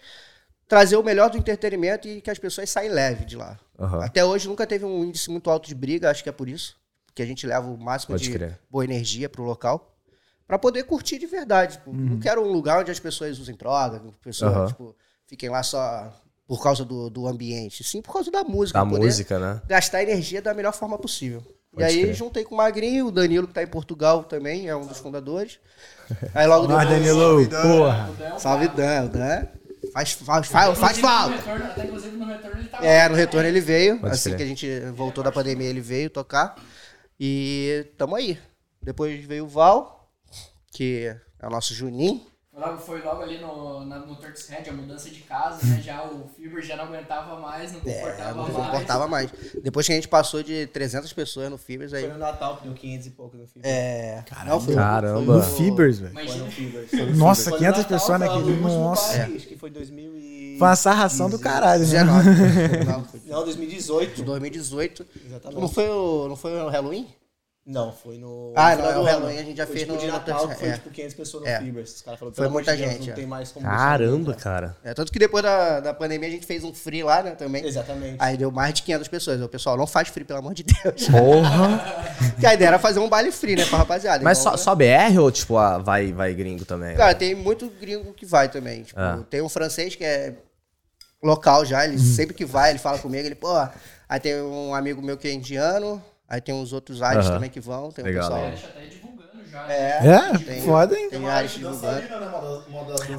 trazer 0.66 0.96
o 0.96 1.02
melhor 1.02 1.28
do 1.28 1.36
entretenimento 1.36 2.08
e 2.08 2.22
que 2.22 2.30
as 2.30 2.38
pessoas 2.38 2.70
saem 2.70 2.90
leve 2.90 3.26
de 3.26 3.36
lá. 3.36 3.58
Aham. 3.78 4.02
Até 4.02 4.24
hoje 4.24 4.48
nunca 4.48 4.66
teve 4.66 4.84
um 4.86 5.04
índice 5.04 5.30
muito 5.30 5.50
alto 5.50 5.68
de 5.68 5.74
briga, 5.74 6.10
acho 6.10 6.22
que 6.22 6.28
é 6.28 6.32
por 6.32 6.48
isso. 6.48 6.74
Que 7.14 7.22
a 7.22 7.26
gente 7.26 7.46
leva 7.46 7.66
o 7.68 7.76
máximo 7.76 8.14
Pode 8.14 8.24
de 8.24 8.32
crer. 8.32 8.58
boa 8.70 8.82
energia 8.84 9.28
pro 9.28 9.42
local. 9.42 9.94
Pra 10.46 10.58
poder 10.58 10.84
curtir 10.84 11.18
de 11.18 11.26
verdade. 11.26 11.76
Tipo, 11.76 11.92
Não 11.92 12.18
quero 12.18 12.42
um 12.42 12.50
lugar 12.50 12.80
onde 12.80 12.90
as 12.90 12.98
pessoas 12.98 13.38
usem 13.38 13.54
droga, 13.54 14.02
pessoas 14.22 14.56
Uhum. 14.56 14.66
Tipo, 14.68 14.96
fiquem 15.26 15.50
lá 15.50 15.62
só 15.62 16.10
por 16.46 16.62
causa 16.62 16.84
do, 16.84 17.08
do 17.10 17.26
ambiente. 17.26 17.82
Sim, 17.84 18.02
por 18.02 18.12
causa 18.12 18.30
da 18.30 18.44
música. 18.44 18.78
Da 18.78 18.84
poder 18.86 19.04
música, 19.06 19.38
né? 19.38 19.62
Gastar 19.66 20.02
energia 20.02 20.40
da 20.42 20.52
melhor 20.54 20.72
forma 20.72 20.98
possível. 20.98 21.40
Pode 21.72 21.82
e 21.82 21.84
aí 21.84 22.02
crer. 22.02 22.14
juntei 22.14 22.44
com 22.44 22.54
o 22.54 22.58
Magrinho, 22.58 23.06
o 23.06 23.10
Danilo, 23.10 23.48
que 23.48 23.54
tá 23.54 23.62
em 23.62 23.66
Portugal 23.66 24.22
também, 24.24 24.68
é 24.68 24.76
um 24.76 24.86
dos 24.86 24.98
fundadores. 24.98 25.58
Aí 26.34 26.46
logo 26.46 26.66
depois. 26.66 26.88
Danilo, 26.88 27.48
porra. 27.50 28.10
Salve 28.38 28.68
Dan, 28.68 29.04
o 29.04 29.08
Dan. 29.08 29.46
Faz, 29.92 30.12
faz, 30.12 30.46
faz, 30.46 30.78
faz 30.78 30.98
falta. 30.98 31.30
no 31.30 31.36
retorno- 31.36 31.64
Até 31.66 31.84
inclusive 31.84 32.16
no 32.16 32.24
retorno 32.26 32.58
ele 32.60 32.68
tava 32.68 32.86
É, 32.86 33.02
lá 33.02 33.08
no 33.10 33.14
retorno 33.16 33.48
ele 33.48 33.60
veio. 33.60 33.98
Pode 34.00 34.14
assim 34.14 34.30
crer. 34.30 34.36
que 34.38 34.42
a 34.42 34.46
gente 34.46 34.80
voltou 34.92 35.22
da 35.24 35.30
pandemia, 35.32 35.68
ele 35.68 35.80
veio 35.80 36.08
tocar. 36.10 36.54
E 37.18 37.86
tamo 37.96 38.14
aí. 38.16 38.38
Depois 38.82 39.24
veio 39.24 39.44
o 39.44 39.48
Val, 39.48 40.10
que 40.72 41.14
é 41.40 41.46
o 41.46 41.50
nosso 41.50 41.74
Juninho. 41.74 42.20
Foi 42.54 42.62
logo, 42.62 42.78
foi 42.78 43.02
logo 43.02 43.20
ali 43.22 43.38
no, 43.40 43.84
na, 43.84 43.98
no 43.98 44.14
Turks 44.14 44.46
Head, 44.48 44.70
a 44.70 44.72
mudança 44.72 45.10
de 45.10 45.20
casa, 45.22 45.66
né? 45.66 45.80
Já 45.82 46.04
o 46.04 46.28
Fiber 46.36 46.62
já 46.62 46.76
não 46.76 46.84
aguentava 46.84 47.40
mais, 47.40 47.72
não 47.72 47.80
É, 47.84 47.94
comportava 48.00 48.34
não 48.34 48.42
mais. 48.44 48.54
comportava 48.54 49.08
mais. 49.08 49.30
Depois 49.60 49.86
que 49.86 49.92
a 49.92 49.96
gente 49.96 50.06
passou 50.06 50.40
de 50.40 50.68
300 50.68 51.12
pessoas 51.12 51.50
no 51.50 51.58
Fibers, 51.58 51.92
aí. 51.92 52.02
Foi 52.04 52.12
no 52.12 52.18
Natal 52.18 52.56
que 52.58 52.62
deu 52.64 52.74
500 52.74 53.06
e 53.06 53.10
pouco 53.10 53.36
no 53.36 53.46
Fibers. 53.48 53.66
É. 53.74 54.24
Não, 54.46 54.60
foi, 54.60 54.74
Caramba. 54.76 55.34
No 55.38 55.42
Fibers, 55.42 55.98
velho. 55.98 56.14
Foi 56.14 56.38
no 56.38 56.50
Fibers. 56.52 56.92
No 56.92 57.16
Nossa, 57.16 57.44
Fibers. 57.56 57.58
500 57.58 57.58
Foi 57.58 57.68
no 57.68 57.74
Natal, 57.74 57.84
pessoas 57.98 58.20
naquele- 58.20 58.60
nossa. 58.60 59.18
baile, 59.18 59.36
Acho 59.36 59.46
que 59.48 59.56
foi 59.58 59.70
2000 59.70 60.16
e... 60.16 60.56
Foi 60.56 60.68
uma 60.68 60.76
sarração 60.76 61.28
do 61.28 61.38
caralho, 61.40 61.80
né? 61.82 61.90
19. 61.90 62.30
Não, 62.84 63.04
foi 63.04 63.20
Não, 63.26 63.44
2018. 63.44 64.22
2018. 64.22 65.06
Exatamente. 65.26 65.60
Não 65.60 65.68
foi 65.68 65.88
o, 65.88 66.28
não 66.28 66.36
foi 66.36 66.52
o 66.52 66.68
Halloween? 66.68 67.08
Não, 67.66 67.90
foi 67.92 68.18
no... 68.18 68.52
Ah, 68.54 68.76
no 68.76 68.82
não, 68.82 68.90
é 68.90 68.98
o. 68.98 69.02
Halloween, 69.04 69.38
a 69.38 69.42
gente 69.42 69.56
já 69.56 69.64
Foi, 69.66 69.76
fez 69.76 69.86
tipo, 69.86 69.94
no- 69.94 70.00
de 70.00 70.06
Natal, 70.06 70.48
que 70.48 70.54
foi 70.56 70.68
é. 70.68 70.72
tipo 70.74 70.90
500 70.90 71.14
pessoas 71.14 71.42
no 71.44 71.48
É. 71.48 71.58
Fibers. 71.60 71.94
Os 71.94 72.02
caras 72.02 72.20
falaram, 72.20 72.36
Foi 72.36 72.48
muita 72.48 72.76
Deus, 72.76 72.90
gente, 72.90 73.06
Não 73.06 73.12
é. 73.12 73.16
tem 73.16 73.26
mais 73.26 73.52
como... 73.52 73.64
Caramba, 73.66 74.34
cara. 74.34 74.76
É, 74.84 74.92
tanto 74.92 75.10
que 75.10 75.18
depois 75.18 75.42
da, 75.42 75.80
da 75.80 75.94
pandemia 75.94 76.28
a 76.28 76.30
gente 76.30 76.44
fez 76.44 76.62
um 76.62 76.74
free 76.74 77.02
lá, 77.02 77.22
né, 77.22 77.30
também. 77.30 77.64
Exatamente. 77.64 78.16
Aí 78.18 78.36
deu 78.36 78.50
mais 78.50 78.74
de 78.74 78.82
500 78.82 79.08
pessoas. 79.08 79.40
O 79.40 79.48
pessoal, 79.48 79.78
não 79.78 79.86
faz 79.86 80.08
free, 80.08 80.24
pelo 80.24 80.40
amor 80.40 80.52
de 80.52 80.62
Deus. 80.62 81.08
Porra! 81.08 81.80
que 82.38 82.44
a 82.46 82.52
ideia 82.52 82.68
era 82.68 82.78
fazer 82.78 83.00
um 83.00 83.08
baile 83.08 83.32
free, 83.32 83.56
né, 83.56 83.64
pra 83.64 83.78
rapaziada. 83.78 84.22
Mas 84.22 84.40
Então, 84.40 84.52
só, 84.52 84.58
só 84.58 84.74
BR 84.74 85.18
ou, 85.18 85.30
tipo, 85.32 85.56
ah, 85.56 85.78
vai, 85.78 86.12
vai 86.12 86.34
gringo 86.34 86.66
também? 86.66 86.94
Cara, 86.96 87.14
tem 87.14 87.34
muito 87.34 87.70
gringo 87.80 88.12
que 88.12 88.26
vai 88.26 88.50
também. 88.50 88.82
Tipo, 88.82 89.00
Ah. 89.00 89.24
tem 89.30 89.40
um 89.40 89.48
francês 89.48 89.94
que 89.96 90.04
é 90.04 90.34
local 91.22 91.64
já, 91.64 91.86
ele 91.86 91.98
sempre 91.98 92.34
que 92.34 92.44
vai, 92.44 92.68
ele 92.70 92.78
fala 92.78 92.98
comigo, 92.98 93.24
ele, 93.26 93.34
pô, 93.34 93.48
aí 94.06 94.20
tem 94.20 94.34
um 94.42 94.74
amigo 94.74 95.00
meu 95.00 95.16
que 95.16 95.26
é 95.26 95.32
indiano, 95.32 96.02
aí 96.28 96.40
tem 96.40 96.54
uns 96.54 96.72
outros 96.72 97.00
Aham. 97.02 97.22
também 97.22 97.50
que 97.50 97.60
vão, 97.60 97.90
tem 97.90 98.04
Legal, 98.04 98.28
pessoal. 98.30 98.50
Já 98.56 98.68
tá 98.68 98.78
aí 98.78 98.88
divulgando 98.88 99.50
já. 99.50 99.72
É, 99.72 100.06
É? 100.06 100.38
tem, 100.38 100.62
Foda, 100.62 100.98
hein? 100.98 101.10
tem 101.10 101.28
Aires 101.28 101.52
divulgando. 101.52 102.02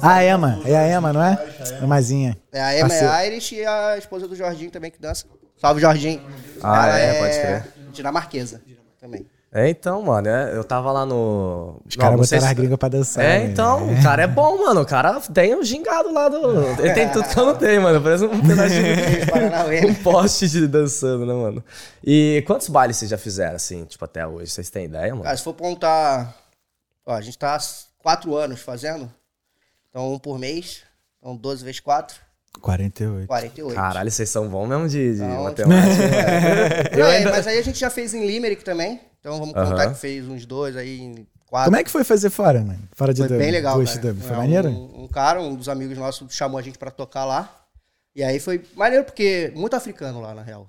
Ah, 0.02 0.22
é, 0.22 0.30
Emma. 0.30 0.60
É 0.64 0.76
a 0.76 0.88
Emma, 0.98 1.12
não 1.12 1.22
é? 1.22 1.38
Emazinha. 1.82 2.36
É, 2.52 2.60
a 2.62 2.78
Emma 2.78 2.92
é 2.94 3.26
Irish 3.28 3.52
e 3.52 3.64
a 3.64 3.96
esposa 3.98 4.26
do 4.28 4.34
Jorginho 4.36 4.70
também 4.70 4.90
que 4.90 5.00
dança. 5.00 5.26
Salve, 5.58 5.80
Jorginho. 5.80 6.22
Ah, 6.62 6.88
é, 6.98 7.18
pode 7.18 7.40
crer. 7.40 7.66
Dinamarquesa 7.92 8.60
também. 9.00 9.26
É, 9.52 9.70
então, 9.70 10.02
mano, 10.02 10.28
é, 10.28 10.54
eu 10.54 10.62
tava 10.64 10.92
lá 10.92 11.06
no. 11.06 11.80
Os 11.88 11.96
caras 11.96 12.18
botaram 12.18 12.42
se- 12.42 12.46
as 12.46 12.52
gringas 12.52 12.76
pra 12.78 12.88
dançar. 12.90 13.24
É, 13.24 13.38
né? 13.38 13.44
então, 13.46 13.90
o 13.90 14.02
cara 14.02 14.22
é 14.22 14.26
bom, 14.26 14.58
mano. 14.58 14.82
O 14.82 14.86
cara 14.86 15.18
tem 15.32 15.54
o 15.54 15.62
gingado 15.64 16.12
lá 16.12 16.28
do. 16.28 16.60
Ele 16.82 16.92
tem 16.92 17.08
tudo 17.10 17.26
que 17.26 17.38
eu 17.38 17.46
não 17.46 17.54
tenho, 17.56 17.80
mano. 17.80 18.02
Parece 18.02 18.24
um 18.26 18.40
pedacinho 18.46 18.84
Paranauê. 19.30 19.86
um 19.86 19.94
poste 19.94 20.48
de 20.48 20.66
dançando, 20.66 21.24
né, 21.24 21.32
mano? 21.32 21.64
E 22.04 22.42
quantos 22.46 22.68
bailes 22.68 22.96
vocês 22.98 23.10
já 23.10 23.16
fizeram, 23.16 23.56
assim, 23.56 23.84
tipo, 23.86 24.04
até 24.04 24.26
hoje? 24.26 24.50
Vocês 24.50 24.68
têm 24.68 24.84
ideia, 24.86 25.10
mano? 25.12 25.22
Cara, 25.24 25.36
se 25.36 25.42
for 25.44 25.54
contar. 25.54 26.34
Ó, 27.06 27.14
a 27.14 27.20
gente 27.22 27.38
tá 27.38 27.54
há 27.54 27.58
quatro 27.98 28.34
anos 28.36 28.60
fazendo. 28.60 29.10
Então, 29.88 30.12
um 30.12 30.18
por 30.18 30.38
mês. 30.38 30.82
Então, 31.18 31.34
12 31.34 31.64
vezes 31.64 31.80
4, 31.80 32.16
48. 32.60 33.26
48. 33.26 33.74
Caralho, 33.74 34.10
vocês 34.10 34.28
são 34.28 34.48
bons 34.48 34.66
mesmo 34.68 34.88
de, 34.88 35.14
de 35.16 35.20
Não, 35.26 35.44
matemática. 35.44 36.96
Não, 36.98 37.06
é, 37.06 37.24
mas 37.24 37.46
aí 37.46 37.58
a 37.58 37.62
gente 37.62 37.78
já 37.78 37.90
fez 37.90 38.14
em 38.14 38.26
Limerick 38.26 38.64
também. 38.64 39.00
Então 39.20 39.38
vamos 39.38 39.54
contar 39.54 39.88
que 39.92 39.98
fez 39.98 40.26
uns 40.28 40.46
dois 40.46 40.76
aí 40.76 41.00
em 41.00 41.26
quatro. 41.46 41.66
Como 41.70 41.76
é 41.76 41.84
que 41.84 41.90
foi 41.90 42.04
fazer 42.04 42.30
fora, 42.30 42.60
mano? 42.62 42.78
Fora 42.92 43.12
de 43.12 43.20
Foi 43.22 43.28
dub? 43.28 43.38
bem 43.38 43.50
legal, 43.50 43.82
cara. 43.84 43.98
dub. 43.98 44.20
Foi 44.20 44.34
É, 44.34 44.38
maneiro? 44.38 44.68
Um, 44.68 45.04
um 45.04 45.08
cara, 45.08 45.40
um 45.42 45.54
dos 45.54 45.68
amigos 45.68 45.96
nossos, 45.98 46.32
chamou 46.34 46.58
a 46.58 46.62
gente 46.62 46.78
pra 46.78 46.90
tocar 46.90 47.24
lá. 47.24 47.64
E 48.14 48.22
aí 48.22 48.38
foi 48.40 48.64
maneiro, 48.74 49.04
porque 49.04 49.52
muito 49.54 49.74
africano 49.74 50.20
lá, 50.20 50.34
na 50.34 50.42
real. 50.42 50.68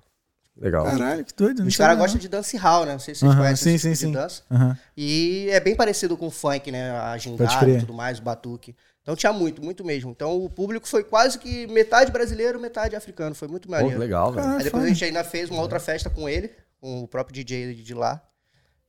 Legal. 0.59 0.85
Caralho, 0.85 1.23
que 1.23 1.33
doido. 1.35 1.63
Os 1.63 1.77
caras 1.77 1.97
gostam 1.97 2.19
de 2.19 2.27
dancehall, 2.27 2.83
né? 2.85 2.93
Não 2.93 2.99
sei 2.99 3.13
se 3.13 3.19
vocês 3.19 3.31
Aham, 3.31 3.41
conhecem 3.41 3.63
sim, 3.71 3.75
esse 3.75 3.83
sim, 3.83 3.89
tipo 3.89 3.99
sim. 3.99 4.07
de 4.07 4.13
dança. 4.17 4.41
Aham. 4.51 4.77
E 4.97 5.47
é 5.51 5.59
bem 5.59 5.75
parecido 5.75 6.17
com 6.17 6.27
o 6.27 6.31
funk, 6.31 6.71
né? 6.71 6.91
A 6.91 7.15
gingada 7.17 7.69
e 7.69 7.79
tudo 7.79 7.93
mais, 7.93 8.17
o 8.17 8.23
batuque. 8.23 8.75
Então 9.07 9.15
tinha 9.15 9.31
muito, 9.31 9.63
muito 9.63 9.85
mesmo. 9.85 10.11
Então 10.11 10.43
o 10.43 10.49
público 10.49 10.85
foi 10.85 11.01
quase 11.01 11.39
que 11.39 11.65
metade 11.67 12.11
brasileiro, 12.11 12.59
metade 12.59 12.93
africano. 12.93 13.33
Foi 13.33 13.47
muito 13.47 13.65
Pô, 13.65 13.71
maneiro. 13.71 13.93
que 13.93 13.99
legal, 13.99 14.33
velho. 14.33 14.45
Aí 14.45 14.63
depois 14.65 14.83
a 14.83 14.87
gente 14.89 15.05
ainda 15.05 15.23
fez 15.23 15.49
uma 15.49 15.61
outra 15.61 15.79
festa 15.79 16.09
com 16.09 16.27
ele, 16.27 16.51
com 16.81 17.03
o 17.03 17.07
próprio 17.07 17.33
DJ 17.33 17.73
de 17.73 17.93
lá, 17.93 18.21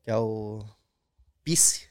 que 0.03 0.11
é 0.11 0.17
o 0.17 0.65
Peace. 1.45 1.83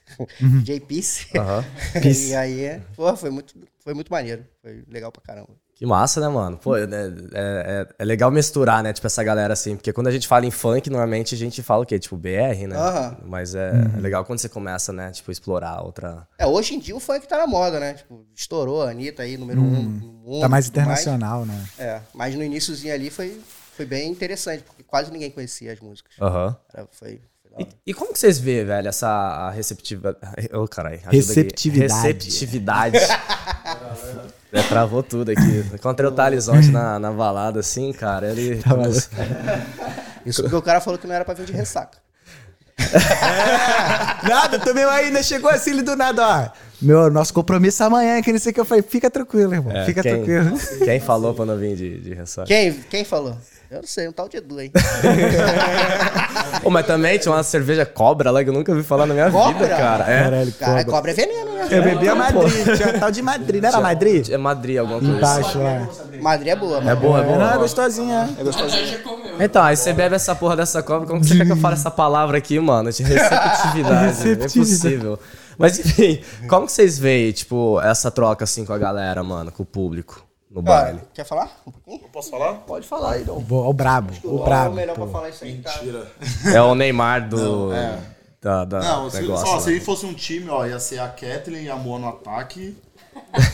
Uhum. 0.42 0.60
DJ 0.60 0.82
Peace. 0.82 1.38
Aham. 1.38 1.64
e 2.04 2.36
aí, 2.36 2.82
pô, 2.98 3.16
foi 3.16 3.30
muito, 3.30 3.56
foi 3.80 3.94
muito 3.94 4.12
maneiro. 4.12 4.46
Foi 4.62 4.84
legal 4.90 5.10
pra 5.10 5.22
caramba. 5.22 5.56
Que 5.78 5.86
massa, 5.86 6.20
né, 6.20 6.28
mano? 6.28 6.58
Pô, 6.58 6.76
é, 6.76 6.84
é- 6.86 6.88
é- 7.36 7.88
é 8.00 8.04
legal 8.06 8.32
misturar, 8.32 8.82
né? 8.82 8.92
Tipo, 8.92 9.06
essa 9.06 9.24
galera 9.24 9.54
assim. 9.54 9.76
Porque 9.76 9.94
quando 9.94 10.08
a 10.08 10.12
gente 10.12 10.28
fala 10.28 10.44
em 10.44 10.50
funk, 10.50 10.90
normalmente 10.90 11.36
a 11.36 11.38
gente 11.38 11.62
fala 11.62 11.84
o 11.84 11.86
quê? 11.86 12.00
Tipo, 12.00 12.18
BR, 12.18 12.66
né? 12.68 12.76
Aham. 12.76 13.18
Mas 13.26 13.54
é, 13.54 13.72
Uhum. 13.74 13.98
é 13.98 14.02
legal 14.02 14.26
quando 14.26 14.40
você 14.40 14.50
começa, 14.50 14.92
né? 14.92 15.12
Tipo, 15.12 15.32
explorar 15.32 15.82
outra. 15.84 16.28
É, 16.40 16.48
hoje 16.48 16.74
em 16.74 16.80
dia 16.80 16.96
o 16.96 17.00
funk 17.00 17.28
tá 17.28 17.38
na 17.38 17.46
moda, 17.46 17.80
né? 17.80 17.94
Tipo, 17.94 18.26
estourou 18.36 18.82
a 18.82 18.90
Anitta 18.90 19.22
aí, 19.22 19.38
número 19.38 19.62
um 19.62 19.84
no 19.84 20.14
mundo. 20.14 20.42
Tá 20.42 20.50
mais 20.50 20.68
internacional, 20.68 21.46
né? 21.46 21.64
É, 21.78 22.02
mas 22.12 22.34
no 22.34 22.44
iníciozinho 22.44 22.92
ali 22.94 23.12
foi, 23.12 23.40
foi 23.76 23.86
bem 23.86 24.10
interessante, 24.10 24.64
porque 24.64 24.82
quase 24.82 25.12
ninguém 25.12 25.30
conhecia 25.30 25.72
as 25.72 25.80
músicas. 25.80 26.14
Aham. 26.20 26.56
Era- 26.74 26.88
foi, 26.92 27.22
E, 27.60 27.68
e 27.88 27.94
como 27.94 28.14
que 28.14 28.20
vocês 28.20 28.40
vê, 28.40 28.64
velho, 28.64 28.88
essa 28.88 29.50
receptiva... 29.52 30.18
Ô, 30.54 30.68
caralho. 30.68 30.96
ajuda 30.98 31.10
aqui. 31.10 31.18
Receptividade. 31.18 31.94
Receptividade. 31.94 32.98
É, 34.52 34.62
travou 34.64 35.04
tudo 35.04 35.32
aqui. 35.32 35.66
Encontrei 35.74 36.10
o 36.10 36.12
Thales 36.12 36.48
ontem 36.48 36.72
na, 36.72 36.98
na 36.98 37.12
balada, 37.12 37.60
assim, 37.60 37.92
cara. 37.92 38.32
Ele. 38.32 38.58
Tá 38.64 38.76
maluco. 38.76 38.98
Isso 40.26 40.42
porque 40.42 40.56
o 40.56 40.62
cara 40.62 40.82
falou 40.82 40.98
que 40.98 41.06
não 41.06 41.14
era 41.14 41.26
pra 41.26 41.34
vir 41.34 41.46
de 41.46 41.54
ressaca. 41.54 41.98
Nada, 44.28 44.60
também 44.60 44.84
ainda 44.84 45.22
chegou 45.24 45.50
assim 45.50 45.72
ele 45.72 45.82
do 45.82 45.96
nada, 45.96 46.26
ó. 46.26 46.50
Meu, 46.80 47.10
nosso 47.10 47.34
compromisso 47.34 47.84
amanhã, 47.84 48.22
que 48.22 48.32
não 48.32 48.40
sei 48.40 48.52
o 48.52 48.54
que 48.54 48.60
eu 48.60 48.66
falei. 48.66 48.84
Fica 48.84 49.10
tranquilo, 49.10 49.54
irmão. 49.54 49.76
É, 49.76 49.84
Fica 49.86 50.04
quem, 50.04 50.14
tranquilo. 50.14 50.58
Quem 50.86 51.00
falou 51.00 51.34
pra 51.34 51.46
não 51.46 51.58
vir 51.58 51.76
de, 51.76 52.00
de 52.00 52.14
ressaca? 52.14 52.48
Quem, 52.48 52.74
quem 52.74 53.04
falou? 53.04 53.36
Eu 53.70 53.78
não 53.82 53.88
sei, 53.88 54.08
um 54.08 54.14
tal 54.14 54.30
de 54.30 54.38
Edu, 54.38 54.62
hein? 54.62 54.72
Mas 56.72 56.86
também 56.86 57.18
tinha 57.20 57.34
uma 57.34 57.44
cerveja 57.44 57.86
cobra 57.86 58.32
lá 58.32 58.44
que 58.44 58.50
eu 58.50 58.54
nunca 58.54 58.72
ouvi 58.72 58.84
falar 58.84 59.06
na 59.06 59.14
minha 59.14 59.30
Cobra? 59.32 59.54
vida, 59.66 59.68
cara. 59.76 60.06
É. 60.10 60.24
Caralho, 60.24 60.52
Cara, 60.54 60.72
cobra. 60.72 60.86
cobra 60.86 61.12
é 61.12 61.14
veneno, 61.14 61.54
né? 61.54 61.68
Eu 61.70 61.84
bebi 61.84 62.08
a 62.08 62.16
Madrid, 62.16 62.76
tinha 62.78 63.00
tal 63.00 63.12
de 63.12 63.22
Madrid, 63.22 63.62
não 63.62 63.70
era 63.70 63.82
Madrid? 63.82 64.30
É 64.30 64.38
Madrid, 64.38 64.78
alguma 64.78 65.00
coisa. 65.00 65.16
Embaixo 65.18 65.60
lá. 65.60 65.88
Madrid 66.22 66.48
é 66.48 66.56
boa, 66.56 66.78
É 66.78 66.82
mano. 66.82 67.02
boa, 67.02 67.20
é 67.20 67.22
É, 67.22 67.26
não, 67.26 67.34
é 67.34 67.38
boa. 67.38 67.58
gostosinha. 67.58 68.30
É 68.40 68.44
gostosinho. 68.44 69.00
Então, 69.40 69.62
aí 69.64 69.76
você 69.76 69.92
bebe 69.94 70.16
essa 70.16 70.34
porra 70.36 70.56
dessa 70.56 70.82
cobra, 70.82 71.08
como 71.08 71.20
que 71.22 71.28
você 71.28 71.36
quer 71.38 71.46
que 71.46 71.52
eu 71.52 71.58
fale 71.58 71.76
essa 71.76 71.92
palavra 71.92 72.38
aqui, 72.38 72.60
mano? 72.60 72.92
De 72.92 73.04
receptividade. 73.04 74.30
É 74.30 74.34
impossível. 74.46 75.20
Mas 75.58 75.80
enfim, 75.80 76.22
como 76.48 76.68
que 76.68 76.72
vocês 76.72 76.98
veem, 76.98 77.32
tipo, 77.32 77.82
essa 77.82 78.10
troca 78.12 78.44
assim 78.44 78.64
com 78.64 78.74
a 78.74 78.78
galera, 78.78 79.24
mano, 79.24 79.52
com 79.52 79.64
o 79.64 79.66
público 79.66 80.24
no 80.50 80.62
baile? 80.62 81.00
Cara, 81.00 81.10
quer 81.14 81.26
falar? 81.26 81.62
Um 81.68 81.72
pouquinho? 81.72 82.10
Posso 82.10 82.30
falar? 82.30 82.54
Pode 82.60 82.88
falar 82.88 83.14
aí, 83.14 83.24
Dom. 83.24 83.40
Boa, 83.42 83.68
o 83.68 83.74
brabo, 83.74 84.14
o 84.24 84.36
O 84.36 84.44
brabo. 84.44 84.76
melhor 84.76 84.96
pô. 84.96 85.04
pra 85.04 85.12
falar 85.12 85.30
isso 85.30 85.44
aí, 85.44 85.58
tá? 85.62 85.74
Mentira. 85.78 86.12
É 86.54 86.62
o 86.62 86.74
Neymar 86.76 87.28
do. 87.30 87.74
é. 87.74 88.00
Da, 88.40 88.64
da 88.66 88.80
Não, 88.80 89.10
se, 89.10 89.20
negócio. 89.22 89.48
só, 89.48 89.60
se 89.60 89.72
ele 89.72 89.82
fosse 89.82 90.06
um 90.06 90.14
time, 90.14 90.48
ó, 90.50 90.64
ia 90.66 90.80
ser 90.80 91.00
a 91.00 91.08
Kathleen 91.10 91.66
e 91.66 91.70
a 91.70 91.76
Moa 91.76 91.98
no 92.00 92.08
ataque. 92.08 92.78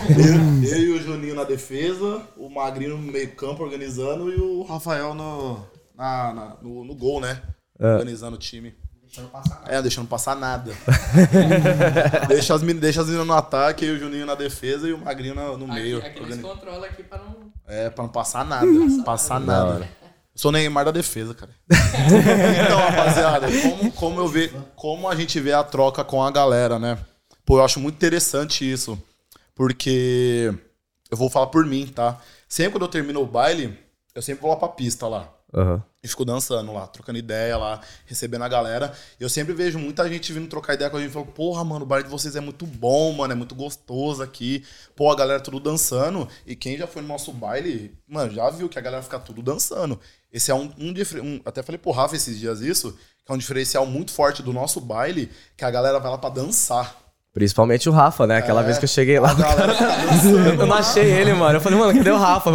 eu, 0.09 0.69
eu 0.69 0.77
e 0.77 0.89
o 0.91 1.01
Juninho 1.01 1.33
na 1.35 1.45
defesa, 1.45 2.21
o 2.38 2.50
Magrinho 2.50 2.97
no 2.97 3.12
meio 3.12 3.33
campo 3.33 3.63
organizando 3.63 4.29
e 4.29 4.35
o 4.35 4.62
Rafael 4.63 5.13
no, 5.13 5.57
na, 5.95 6.33
na- 6.33 6.57
no, 6.62 6.83
no 6.83 6.93
gol, 6.95 7.21
né? 7.21 7.41
Organizando 7.79 8.35
o 8.35 8.39
time. 8.39 8.75
É, 9.67 9.82
deixando 9.82 10.08
passar 10.08 10.36
nada. 10.36 10.72
deixa, 12.27 12.55
as, 12.55 12.62
deixa 12.62 13.01
as 13.01 13.08
meninas 13.08 13.27
no 13.27 13.34
ataque, 13.34 13.86
e 13.86 13.91
o 13.91 14.00
Juninho 14.00 14.25
na 14.25 14.36
defesa 14.36 14.88
e 14.88 14.93
o 14.93 14.98
Magrinho 14.98 15.36
no, 15.36 15.58
no 15.58 15.67
meio. 15.67 16.00
Aqui, 16.00 16.20
organi- 16.20 16.32
eles 16.34 16.41
controlam 16.41 16.84
aqui 16.84 17.03
pra 17.03 17.17
não. 17.20 17.51
É, 17.67 17.89
pra 17.89 18.03
não 18.03 18.10
passar 18.12 18.46
nada. 18.46 18.65
passar 19.05 19.39
nada. 19.39 19.88
Eu 20.36 20.39
sou 20.39 20.50
o 20.50 20.51
Neymar 20.51 20.86
da 20.86 20.91
defesa, 20.91 21.34
cara. 21.36 21.51
então, 21.70 22.77
rapaziada, 22.79 23.48
como, 23.62 23.91
como, 23.91 24.20
eu 24.20 24.27
ve, 24.27 24.51
como 24.75 25.08
a 25.08 25.15
gente 25.15 25.39
vê 25.39 25.53
a 25.53 25.63
troca 25.63 26.03
com 26.03 26.24
a 26.24 26.32
galera, 26.32 26.79
né? 26.79 26.98
Pô, 27.46 27.60
eu 27.60 27.63
acho 27.65 27.79
muito 27.79 27.96
interessante 27.96 28.70
isso. 28.70 29.01
Porque 29.55 30.51
eu 31.12 31.17
vou 31.17 31.29
falar 31.29 31.48
por 31.48 31.63
mim, 31.65 31.86
tá? 31.86 32.17
Sempre 32.48 32.74
quando 32.74 32.84
eu 32.84 32.88
termino 32.88 33.22
o 33.22 33.27
baile, 33.27 33.77
eu 34.15 34.22
sempre 34.22 34.41
vou 34.41 34.50
lá 34.51 34.58
pra 34.58 34.67
pista 34.70 35.08
lá. 35.08 35.29
Aham. 35.53 35.84
E 36.03 36.07
fico 36.07 36.25
dançando 36.25 36.74
lá, 36.74 36.86
trocando 36.86 37.17
ideia 37.17 37.55
lá, 37.57 37.79
recebendo 38.05 38.41
a 38.41 38.50
galera. 38.50 38.93
E 39.17 39.24
eu 39.24 39.29
sempre 39.29 39.53
vejo 39.53 39.79
muita 39.79 40.07
gente 40.10 40.33
vindo 40.33 40.50
trocar 40.50 40.74
ideia 40.74 40.89
com 40.89 40.98
a 40.98 41.00
gente. 41.00 41.12
Falando, 41.13 41.31
porra, 41.31 41.63
mano, 41.63 41.86
o 41.86 41.88
baile 41.88 42.03
de 42.03 42.12
vocês 42.12 42.36
é 42.36 42.41
muito 42.41 42.65
bom, 42.65 43.13
mano, 43.13 43.31
é 43.31 43.36
muito 43.36 43.55
gostoso 43.55 44.22
aqui. 44.22 44.65
Pô, 44.98 45.10
a 45.10 45.15
galera 45.15 45.39
tudo 45.39 45.62
dançando. 45.62 46.27
E 46.45 46.57
quem 46.57 46.77
já 46.77 46.86
foi 46.88 47.01
no 47.01 47.07
nosso 47.07 47.31
baile, 47.31 47.98
mano, 48.05 48.33
já 48.33 48.50
viu 48.50 48.67
que 48.67 48.77
a 48.77 48.81
galera 48.81 49.01
fica 49.01 49.17
tudo 49.17 49.41
dançando. 49.41 49.98
Esse 50.29 50.51
é 50.51 50.55
um, 50.55 50.74
um, 50.77 50.93
um 51.24 51.41
Até 51.45 51.63
falei 51.63 51.79
pro 51.79 51.91
Rafa 51.91 52.17
esses 52.17 52.38
dias 52.38 52.60
isso, 52.60 52.91
que 53.25 53.31
é 53.31 53.33
um 53.33 53.38
diferencial 53.38 53.86
muito 53.86 54.12
forte 54.12 54.43
do 54.43 54.51
nosso 54.51 54.81
baile, 54.81 55.31
que 55.55 55.63
a 55.63 55.72
galera 55.72 56.00
vai 56.00 56.12
lá 56.12 56.17
pra 56.17 56.29
dançar. 56.29 57.02
Principalmente 57.33 57.89
o 57.89 57.91
Rafa, 57.91 58.27
né? 58.27 58.37
Aquela 58.37 58.61
É. 58.61 58.63
vez 58.63 58.77
que 58.77 58.83
eu 58.85 58.87
cheguei 58.89 59.19
lá. 59.19 59.31
A 59.31 59.33
galera 59.33 59.73
fica 59.73 59.87
dançando. 59.87 60.61
Eu 60.61 60.65
não 60.67 60.75
achei 60.75 61.03
ele, 61.11 61.33
mano. 61.33 61.57
Eu 61.57 61.61
falei, 61.61 61.79
mano, 61.79 61.91
cadê 61.97 62.11
o 62.11 62.17
Rafa? 62.17 62.51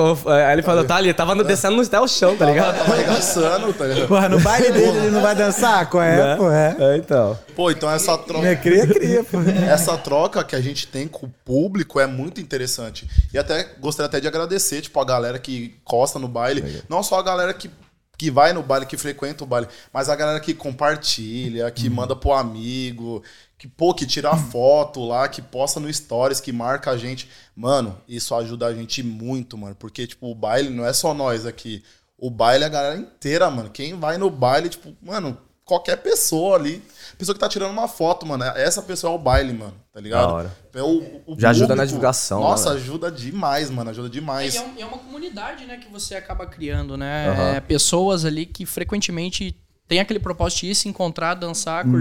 Aí 0.46 0.52
ele 0.52 0.62
falou, 0.62 0.84
tá 0.84 0.94
ali, 0.94 1.12
tava 1.12 1.34
no- 1.34 1.42
descendo 1.42 1.74
no- 1.74 1.82
até 1.82 2.00
o 2.00 2.06
chão, 2.06 2.36
tá 2.36 2.46
ligado? 2.46 2.78
Tava 2.78 2.92
arregaçando, 2.94 3.72
tá 3.72 3.84
ligado? 3.86 4.06
Porra, 4.06 4.28
no 4.28 4.38
baile 4.38 4.70
dele 4.70 4.96
ele 4.98 5.10
não 5.10 5.20
vai 5.20 5.34
dançar? 5.34 5.90
Qual 5.90 6.00
é, 6.00 6.16
Né? 6.16 6.36
pô? 6.36 6.48
É. 6.52 6.76
É, 6.78 6.96
então. 6.96 7.36
Pô, 7.56 7.72
então 7.72 7.90
essa 7.90 8.16
troca. 8.16 8.40
Minha 8.40 8.54
cria, 8.54 8.86
cria, 8.86 9.24
pô. 9.24 9.38
essa 9.68 9.98
troca 9.98 10.44
que 10.44 10.54
a 10.54 10.60
gente 10.60 10.86
tem 10.86 11.08
com 11.08 11.26
o 11.26 11.30
público 11.44 11.98
é 11.98 12.06
muito 12.06 12.40
interessante. 12.40 13.08
E 13.34 13.38
até 13.38 13.66
gostaria 13.80 14.06
até 14.06 14.20
de 14.20 14.28
agradecer, 14.28 14.80
tipo, 14.80 15.00
a 15.00 15.04
galera 15.04 15.40
que 15.40 15.74
costa 15.84 16.20
no 16.20 16.28
baile. 16.28 16.84
Não 16.88 17.02
só 17.02 17.18
a 17.18 17.22
galera 17.24 17.52
que, 17.52 17.68
que 18.16 18.30
vai 18.30 18.52
no 18.52 18.62
baile, 18.62 18.86
que 18.86 18.96
frequenta 18.96 19.42
o 19.42 19.46
baile, 19.46 19.66
mas 19.92 20.08
a 20.08 20.14
galera 20.14 20.38
que 20.38 20.54
compartilha, 20.54 21.68
que 21.72 21.90
manda 21.90 22.14
pro 22.14 22.32
amigo, 22.32 23.22
que, 23.58 23.66
pô, 23.66 23.92
que 23.92 24.06
tira 24.06 24.36
foto 24.36 25.04
lá, 25.04 25.28
que 25.28 25.42
posta 25.42 25.80
no 25.80 25.92
stories, 25.92 26.40
que 26.40 26.52
marca 26.52 26.92
a 26.92 26.96
gente. 26.96 27.28
Mano, 27.56 28.00
isso 28.06 28.34
ajuda 28.34 28.66
a 28.66 28.74
gente 28.74 29.02
muito, 29.02 29.58
mano. 29.58 29.74
Porque, 29.74 30.06
tipo, 30.06 30.30
o 30.30 30.34
baile 30.34 30.70
não 30.70 30.86
é 30.86 30.92
só 30.92 31.12
nós 31.12 31.44
aqui. 31.44 31.82
O 32.16 32.30
baile 32.30 32.64
é 32.64 32.66
a 32.68 32.70
galera 32.70 32.96
inteira, 32.96 33.50
mano. 33.50 33.68
Quem 33.70 33.98
vai 33.98 34.16
no 34.16 34.30
baile, 34.30 34.68
tipo, 34.68 34.96
mano, 35.02 35.36
qualquer 35.64 35.96
pessoa 35.96 36.56
ali. 36.56 36.80
Pessoa 37.18 37.34
que 37.34 37.40
tá 37.40 37.48
tirando 37.48 37.72
uma 37.72 37.88
foto, 37.88 38.24
mano. 38.24 38.44
Essa 38.44 38.80
pessoa 38.80 39.12
é 39.12 39.16
o 39.16 39.18
baile, 39.18 39.52
mano. 39.52 39.74
Tá 39.92 40.00
ligado? 40.00 40.28
Da 40.28 40.32
hora. 40.34 40.56
É 40.72 40.82
o, 40.82 41.22
o 41.26 41.36
Já 41.38 41.50
ajuda 41.50 41.68
na 41.68 41.82
público. 41.82 41.86
divulgação, 41.88 42.40
Nossa, 42.40 42.70
né, 42.70 42.76
ajuda 42.76 43.10
demais, 43.10 43.70
mano. 43.70 43.90
Ajuda 43.90 44.08
demais. 44.08 44.54
É, 44.54 44.82
é 44.82 44.86
uma 44.86 44.98
comunidade, 44.98 45.64
né, 45.66 45.76
que 45.78 45.90
você 45.90 46.14
acaba 46.14 46.46
criando, 46.46 46.96
né? 46.96 47.28
Aham. 47.28 47.56
É, 47.56 47.60
pessoas 47.60 48.24
ali 48.24 48.46
que 48.46 48.64
frequentemente 48.64 49.56
têm 49.88 49.98
aquele 49.98 50.20
propósito 50.20 50.60
de 50.60 50.66
ir 50.70 50.74
se 50.76 50.88
encontrar, 50.88 51.34
dançar, 51.34 51.84
Uhum. 51.84 51.92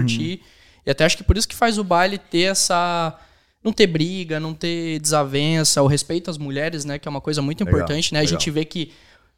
E 0.88 0.90
até 0.90 1.04
acho 1.04 1.18
que 1.18 1.22
por 1.22 1.36
isso 1.36 1.46
que 1.46 1.54
faz 1.54 1.76
o 1.76 1.84
baile 1.84 2.16
ter 2.16 2.44
essa. 2.50 3.14
Não 3.62 3.74
ter 3.74 3.86
briga, 3.86 4.40
não 4.40 4.54
ter 4.54 4.98
desavença, 5.00 5.82
o 5.82 5.86
respeito 5.86 6.30
às 6.30 6.38
mulheres, 6.38 6.86
né? 6.86 6.98
Que 6.98 7.06
é 7.06 7.10
uma 7.10 7.20
coisa 7.20 7.42
muito 7.42 7.62
Legal, 7.62 7.80
importante, 7.80 8.14
né? 8.14 8.20
A 8.20 8.22
legal. 8.22 8.40
gente 8.40 8.50
vê 8.50 8.64
que 8.64 8.92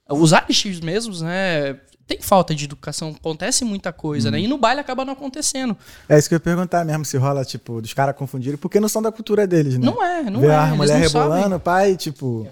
os 0.09 0.33
artistas 0.33 0.79
mesmos, 0.79 1.23
né? 1.23 1.75
Tem 2.07 2.21
falta 2.21 2.55
de 2.55 2.67
educação, 2.67 3.17
acontece 3.19 3.65
muita 3.65 3.93
coisa, 3.93 4.29
Uhum. 4.29 4.33
né? 4.33 4.41
E 4.43 4.47
no 4.47 4.59
baile 4.59 4.79
acaba 4.81 5.05
não 5.05 5.15
acontecendo. 5.15 5.77
É 6.09 6.17
isso 6.17 6.29
que 6.29 6.35
eu 6.35 6.37
ia 6.37 6.41
perguntar 6.41 6.85
mesmo, 6.85 7.05
se 7.05 7.17
rola, 7.17 7.45
tipo, 7.45 7.81
dos 7.83 7.93
caras 7.93 8.15
confundirem, 8.15 8.57
porque 8.57 8.79
não 8.79 8.89
são 8.89 9.03
da 9.03 9.11
cultura 9.11 9.45
deles, 9.45 9.77
né? 9.77 9.85
Não 9.87 10.05
é, 10.05 10.23
não 10.31 10.39
Ver 10.41 10.51
é. 10.51 10.55
a 10.57 10.67
eles 10.67 10.77
mulher 10.77 10.95
não 10.95 11.01
rebolando, 11.01 11.41
sabem. 11.43 11.57
o 11.57 11.61
pai, 11.61 11.97
tipo. 11.97 12.47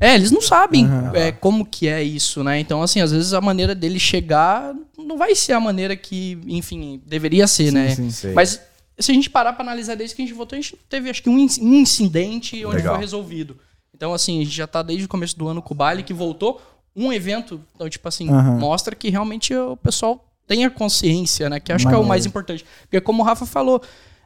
É, 0.00 0.16
eles 0.16 0.32
não 0.32 0.40
sabem 0.40 0.88
é, 1.14 1.30
como 1.30 1.64
que 1.64 1.86
é 1.86 2.02
isso, 2.02 2.42
né? 2.42 2.58
Então, 2.58 2.82
assim, 2.82 3.00
às 3.00 3.12
vezes 3.12 3.32
a 3.32 3.40
maneira 3.40 3.72
dele 3.72 4.00
chegar 4.00 4.74
não 5.02 5.16
vai 5.18 5.34
ser 5.34 5.52
a 5.52 5.60
maneira 5.60 5.94
que, 5.96 6.38
enfim, 6.46 7.00
deveria 7.06 7.46
ser, 7.46 7.72
né? 7.72 7.94
sim, 7.94 8.10
sim. 8.10 8.32
Mas 8.32 8.60
se 8.98 9.10
a 9.10 9.14
gente 9.14 9.28
parar 9.30 9.52
pra 9.54 9.62
analisar 9.62 9.94
desde 9.96 10.14
que 10.16 10.22
a 10.22 10.24
gente 10.26 10.34
votou, 10.36 10.56
a 10.56 10.60
gente 10.60 10.76
teve, 10.88 11.10
acho 11.10 11.22
que, 11.22 11.28
um 11.30 11.38
inc- 11.38 11.58
incidente 11.58 12.64
onde 12.64 12.76
Legal. 12.76 12.94
foi 12.94 13.00
resolvido. 13.00 13.56
Então, 13.94 14.12
assim, 14.14 14.40
a 14.40 14.44
gente 14.44 14.54
já 14.54 14.66
tá 14.66 14.82
desde 14.82 15.04
o 15.04 15.08
começo 15.08 15.38
do 15.38 15.46
ano 15.48 15.60
com 15.62 15.74
o 15.74 15.76
baile 15.76 16.02
que 16.02 16.12
voltou. 16.14 16.60
Um 16.94 17.12
evento, 17.12 17.60
então, 17.74 17.88
tipo 17.88 18.06
assim, 18.08 18.28
Aham. 18.28 18.58
mostra 18.58 18.94
que 18.94 19.08
realmente 19.08 19.54
o 19.54 19.76
pessoal 19.76 20.22
tem 20.46 20.64
a 20.64 20.70
consciência, 20.70 21.48
né? 21.48 21.58
Que 21.60 21.72
acho 21.72 21.84
que 21.84 21.88
é 21.88 21.90
o 21.90 21.92
Maneiro. 22.00 22.08
mais 22.08 22.26
importante. 22.26 22.64
Porque 22.82 23.00
como 23.00 23.22
o 23.22 23.24
Rafa 23.26 23.46
falou, 23.46 23.80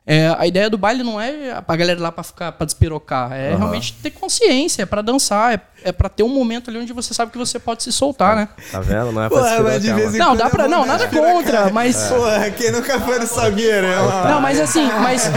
É, 0.08 0.32
a 0.38 0.46
ideia 0.46 0.70
do 0.70 0.78
baile 0.78 1.02
não 1.02 1.20
é 1.20 1.60
pra 1.60 1.74
galera 1.74 1.98
ir 1.98 2.02
lá 2.02 2.12
pra 2.12 2.22
ficar 2.22 2.52
pra 2.52 2.64
despirocar, 2.64 3.32
é 3.32 3.48
Aham. 3.50 3.58
realmente 3.58 3.92
ter 3.94 4.10
consciência, 4.12 4.84
é 4.84 4.86
pra 4.86 5.02
dançar, 5.02 5.52
é, 5.54 5.60
é 5.82 5.90
pra 5.90 6.08
ter 6.08 6.22
um 6.22 6.28
momento 6.28 6.70
ali 6.70 6.78
onde 6.78 6.92
você 6.92 7.12
sabe 7.12 7.32
que 7.32 7.38
você 7.38 7.58
pode 7.58 7.82
se 7.82 7.90
soltar, 7.90 8.36
né? 8.36 8.48
Tá 8.70 8.78
vendo? 8.78 9.10
Não 9.10 9.24
é 9.24 9.28
pra 9.28 9.62
mas 9.64 9.82
de 9.82 9.92
vez 9.92 10.14
em 10.14 10.18
Não, 10.18 10.36
dá 10.36 10.46
é 10.46 10.48
pra. 10.48 10.62
bom 10.62 10.70
Não, 10.70 10.86
nada 10.86 11.08
contra, 11.08 11.70
mas. 11.70 11.96
Porra, 12.04 12.48
quem 12.52 12.70
nunca 12.70 13.00
foi 13.00 13.18
no 13.18 13.26
Salgueiro, 13.26 13.84
é 13.84 14.00
uma... 14.00 14.28
Não, 14.30 14.40
mas 14.40 14.60
assim, 14.60 14.86
mas, 15.02 15.28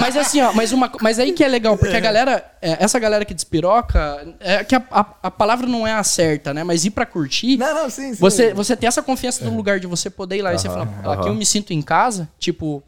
mas 0.00 0.16
assim, 0.16 0.40
ó, 0.40 0.50
mas, 0.54 0.72
uma, 0.72 0.90
mas 1.02 1.18
aí 1.18 1.32
que 1.32 1.44
é 1.44 1.48
legal, 1.48 1.76
porque 1.76 1.94
a 1.94 2.00
galera, 2.00 2.42
é, 2.62 2.82
essa 2.82 2.98
galera 2.98 3.22
que 3.22 3.34
despiroca, 3.34 4.34
é 4.40 4.64
que 4.64 4.74
a, 4.74 4.82
a, 4.90 5.06
a 5.24 5.30
palavra 5.30 5.66
não 5.66 5.86
é 5.86 5.92
a 5.92 6.02
certa, 6.02 6.54
né? 6.54 6.64
Mas 6.64 6.86
ir 6.86 6.90
pra 6.90 7.04
curtir, 7.04 7.58
Não, 7.58 7.74
não, 7.74 7.90
sim, 7.90 8.14
sim. 8.14 8.20
você, 8.20 8.54
você 8.54 8.74
ter 8.74 8.86
essa 8.86 9.02
confiança 9.02 9.44
do 9.44 9.54
lugar 9.54 9.78
de 9.78 9.86
você 9.86 10.08
poder 10.08 10.36
ir 10.38 10.42
lá 10.42 10.54
e 10.54 10.58
você 10.58 10.70
falar, 10.70 10.88
aqui 11.12 11.28
eu 11.28 11.34
me 11.34 11.44
sinto 11.44 11.72
em 11.74 11.82
casa, 11.82 12.26
tipo. 12.38 12.82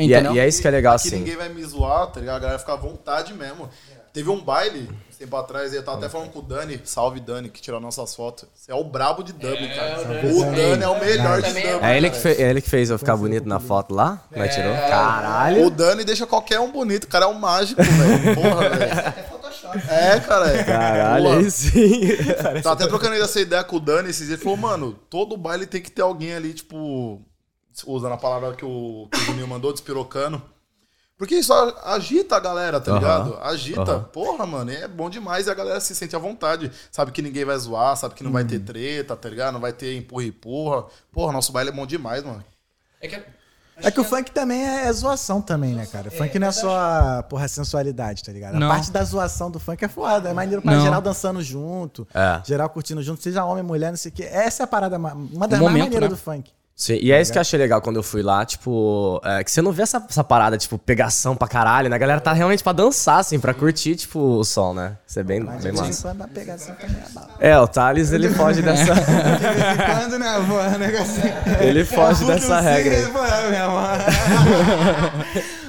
E 0.00 0.14
é, 0.14 0.18
Entendeu? 0.18 0.34
e 0.34 0.38
é 0.38 0.48
isso 0.48 0.60
que 0.62 0.68
é 0.68 0.70
legal, 0.70 0.94
Aqui 0.96 1.08
assim. 1.08 1.16
ninguém 1.18 1.36
vai 1.36 1.48
me 1.48 1.62
zoar, 1.64 2.06
tá 2.08 2.20
ligado? 2.20 2.36
A 2.36 2.40
galera 2.40 2.58
fica 2.58 2.72
à 2.72 2.76
vontade 2.76 3.34
mesmo. 3.34 3.68
Teve 4.12 4.28
um 4.28 4.40
baile, 4.42 4.88
um 4.90 5.16
tempo 5.16 5.36
atrás, 5.36 5.72
eu 5.72 5.84
tava 5.84 5.98
até 5.98 6.08
falando 6.08 6.30
com 6.30 6.40
o 6.40 6.42
Dani, 6.42 6.80
salve 6.84 7.20
Dani, 7.20 7.48
que 7.48 7.60
tirou 7.60 7.78
nossas 7.78 8.12
fotos. 8.12 8.48
Você 8.52 8.72
é 8.72 8.74
o 8.74 8.82
brabo 8.82 9.22
de 9.22 9.32
Dublin, 9.32 9.68
cara. 9.68 10.00
O 10.34 10.44
Dani 10.52 10.82
é 10.82 10.88
o 10.88 10.98
melhor 10.98 11.40
de 11.40 11.46
Dublin. 11.48 11.62
É 11.80 11.96
ele, 11.96 12.10
que 12.10 12.20
cara. 12.20 12.34
fe- 12.34 12.42
é 12.42 12.50
ele 12.50 12.60
que 12.60 12.68
fez 12.68 12.90
eu 12.90 12.98
ficar 12.98 13.16
bonito 13.16 13.46
na 13.48 13.60
foto 13.60 13.94
lá? 13.94 14.24
É, 14.32 14.48
tirou? 14.48 14.74
Caralho. 14.74 15.64
O 15.66 15.70
Dani 15.70 16.02
deixa 16.04 16.26
qualquer 16.26 16.58
um 16.58 16.72
bonito, 16.72 17.04
o 17.04 17.06
cara 17.08 17.26
é 17.26 17.28
um 17.28 17.34
mágico, 17.34 17.80
velho. 17.82 18.34
Porra, 18.34 18.68
velho. 18.74 19.30
É, 19.88 20.18
cara. 20.18 20.48
É. 20.56 20.64
Caralho, 20.64 21.24
Porra. 21.26 21.36
aí 21.38 21.50
sim. 21.52 22.00
Tava 22.62 22.72
até 22.72 22.86
trocando 22.88 23.14
essa 23.14 23.40
ideia 23.40 23.62
com 23.62 23.76
o 23.76 23.80
Dani 23.80 24.10
esses 24.10 24.26
dias. 24.26 24.40
Ele 24.40 24.42
falou, 24.42 24.58
mano, 24.58 24.92
todo 25.08 25.36
baile 25.36 25.66
tem 25.66 25.80
que 25.80 25.90
ter 25.90 26.02
alguém 26.02 26.34
ali, 26.34 26.52
tipo. 26.52 27.22
Usando 27.86 28.12
a 28.12 28.16
palavra 28.18 28.54
que 28.54 28.64
o, 28.64 29.08
que 29.10 29.18
o 29.18 29.24
Juninho 29.24 29.48
mandou, 29.48 29.72
despirocando. 29.72 30.42
Porque 31.18 31.34
isso 31.34 31.52
agita 31.84 32.36
a 32.36 32.40
galera, 32.40 32.80
tá 32.80 32.92
Aham. 32.92 32.98
ligado? 32.98 33.38
Agita. 33.42 33.82
Aham. 33.82 34.04
Porra, 34.04 34.46
mano, 34.46 34.70
é 34.70 34.88
bom 34.88 35.10
demais 35.10 35.46
e 35.46 35.50
a 35.50 35.54
galera 35.54 35.78
se 35.78 35.94
sente 35.94 36.16
à 36.16 36.18
vontade. 36.18 36.72
Sabe 36.90 37.12
que 37.12 37.20
ninguém 37.20 37.44
vai 37.44 37.58
zoar, 37.58 37.94
sabe 37.96 38.14
que 38.14 38.24
não 38.24 38.32
vai 38.32 38.42
ter 38.44 38.58
treta, 38.60 39.14
tá 39.14 39.28
ligado? 39.28 39.52
Não 39.52 39.60
vai 39.60 39.72
ter 39.74 39.94
empurra 39.96 40.24
e 40.24 40.28
empurra. 40.28 40.84
Porra, 41.12 41.32
nosso 41.32 41.52
baile 41.52 41.68
é 41.68 41.72
bom 41.74 41.84
demais, 41.86 42.24
mano. 42.24 42.42
É 43.82 43.90
que 43.90 43.98
o 44.00 44.04
funk 44.04 44.30
também 44.30 44.62
é, 44.66 44.86
é 44.86 44.92
zoação 44.92 45.40
também, 45.40 45.74
né, 45.74 45.86
cara? 45.86 46.08
O 46.08 46.10
funk 46.10 46.38
não 46.38 46.48
é 46.48 46.52
só, 46.52 47.22
porra, 47.22 47.48
sensualidade, 47.48 48.22
tá 48.22 48.30
ligado? 48.30 48.58
Não. 48.58 48.66
A 48.70 48.74
parte 48.74 48.90
da 48.90 49.02
zoação 49.02 49.50
do 49.50 49.58
funk 49.58 49.82
é 49.82 49.88
foda. 49.88 50.28
É 50.28 50.32
maneiro 50.34 50.60
pra 50.60 50.72
Não. 50.74 50.82
geral 50.82 51.00
dançando 51.00 51.42
junto, 51.42 52.06
É. 52.14 52.42
geral 52.46 52.68
curtindo 52.68 53.02
junto, 53.02 53.22
seja 53.22 53.42
homem, 53.44 53.62
mulher, 53.62 53.88
não 53.90 53.96
sei 53.96 54.10
o 54.10 54.14
quê. 54.14 54.24
Essa 54.24 54.62
é 54.62 54.64
a 54.64 54.66
parada, 54.66 54.98
ma- 54.98 55.14
uma 55.14 55.48
das 55.48 55.58
mais 55.60 55.72
momento, 55.72 55.84
maneiras 55.84 56.08
né? 56.10 56.14
do 56.14 56.16
funk. 56.16 56.50
Sim, 56.80 56.98
e 57.02 57.12
é 57.12 57.20
isso 57.20 57.30
que 57.30 57.36
eu 57.36 57.42
achei 57.42 57.58
legal 57.58 57.82
quando 57.82 57.96
eu 57.96 58.02
fui 58.02 58.22
lá, 58.22 58.42
tipo, 58.42 59.20
é, 59.22 59.44
que 59.44 59.50
você 59.50 59.60
não 59.60 59.70
vê 59.70 59.82
essa, 59.82 60.02
essa 60.08 60.24
parada, 60.24 60.56
tipo, 60.56 60.78
pegação 60.78 61.36
pra 61.36 61.46
caralho, 61.46 61.90
né? 61.90 61.96
A 61.96 61.98
galera 61.98 62.22
tá 62.22 62.32
realmente 62.32 62.62
pra 62.62 62.72
dançar, 62.72 63.18
assim, 63.18 63.38
pra 63.38 63.52
curtir, 63.52 63.96
tipo, 63.96 64.18
o 64.18 64.42
som, 64.44 64.72
né? 64.72 64.96
Isso 65.06 65.20
é 65.20 65.22
bem, 65.22 65.40
Mas 65.40 65.62
bem 65.62 65.74
massa. 65.74 66.08
quando 66.08 66.22
a 66.22 66.28
pegação 66.28 66.74
também 66.76 66.96
é 66.96 67.12
bala. 67.12 67.28
É, 67.38 67.58
o 67.58 67.68
Thales, 67.68 68.12
ele 68.12 68.30
foge 68.30 68.62
dessa. 68.62 68.94
De 68.94 69.00
vez 69.02 69.10
em 69.10 69.76
quando, 69.76 70.18
né, 70.18 70.42
porra, 70.48 70.78
negocinho. 70.78 71.34
Ele 71.60 71.84
foge 71.84 72.24
dessa 72.24 72.60
regra 72.60 73.10
porra, 73.10 73.50
meu 73.50 73.62
amor. 73.62 73.98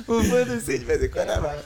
O 0.08 0.24
fã 0.24 0.44
do 0.46 0.62
Sim, 0.62 0.80
de 0.80 0.86
vez 0.86 1.04
em 1.04 1.10
quando 1.10 1.30
é 1.30 1.42
bala. 1.42 1.62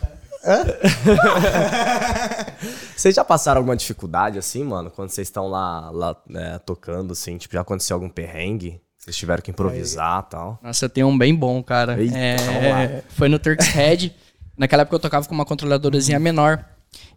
Vocês 2.97 3.13
já 3.13 3.23
passaram 3.23 3.59
alguma 3.59 3.75
dificuldade, 3.75 4.39
assim, 4.39 4.63
mano, 4.63 4.89
quando 4.89 5.09
vocês 5.09 5.27
estão 5.27 5.47
lá, 5.47 5.91
lá 5.91 6.15
né, 6.27 6.59
tocando, 6.65 7.13
assim? 7.13 7.37
Tipo, 7.37 7.53
já 7.53 7.61
aconteceu 7.61 7.95
algum 7.95 8.09
perrengue? 8.09 8.81
Vocês 9.05 9.15
tiveram 9.17 9.39
que 9.43 9.51
improvisar 9.51 10.25
e 10.27 10.31
tal? 10.31 10.59
Nossa, 10.63 10.85
eu 10.85 10.89
tenho 10.89 11.07
um 11.07 11.15
bem 11.15 11.35
bom, 11.35 11.61
cara. 11.61 12.01
Eita, 12.01 12.17
É, 12.17 13.03
foi 13.09 13.29
no 13.29 13.37
Turk's 13.37 13.67
Head. 13.67 14.11
Naquela 14.57 14.81
época 14.81 14.95
eu 14.95 14.99
tocava 14.99 15.27
com 15.27 15.35
uma 15.35 15.45
controladorazinha 15.45 16.17
menor. 16.19 16.65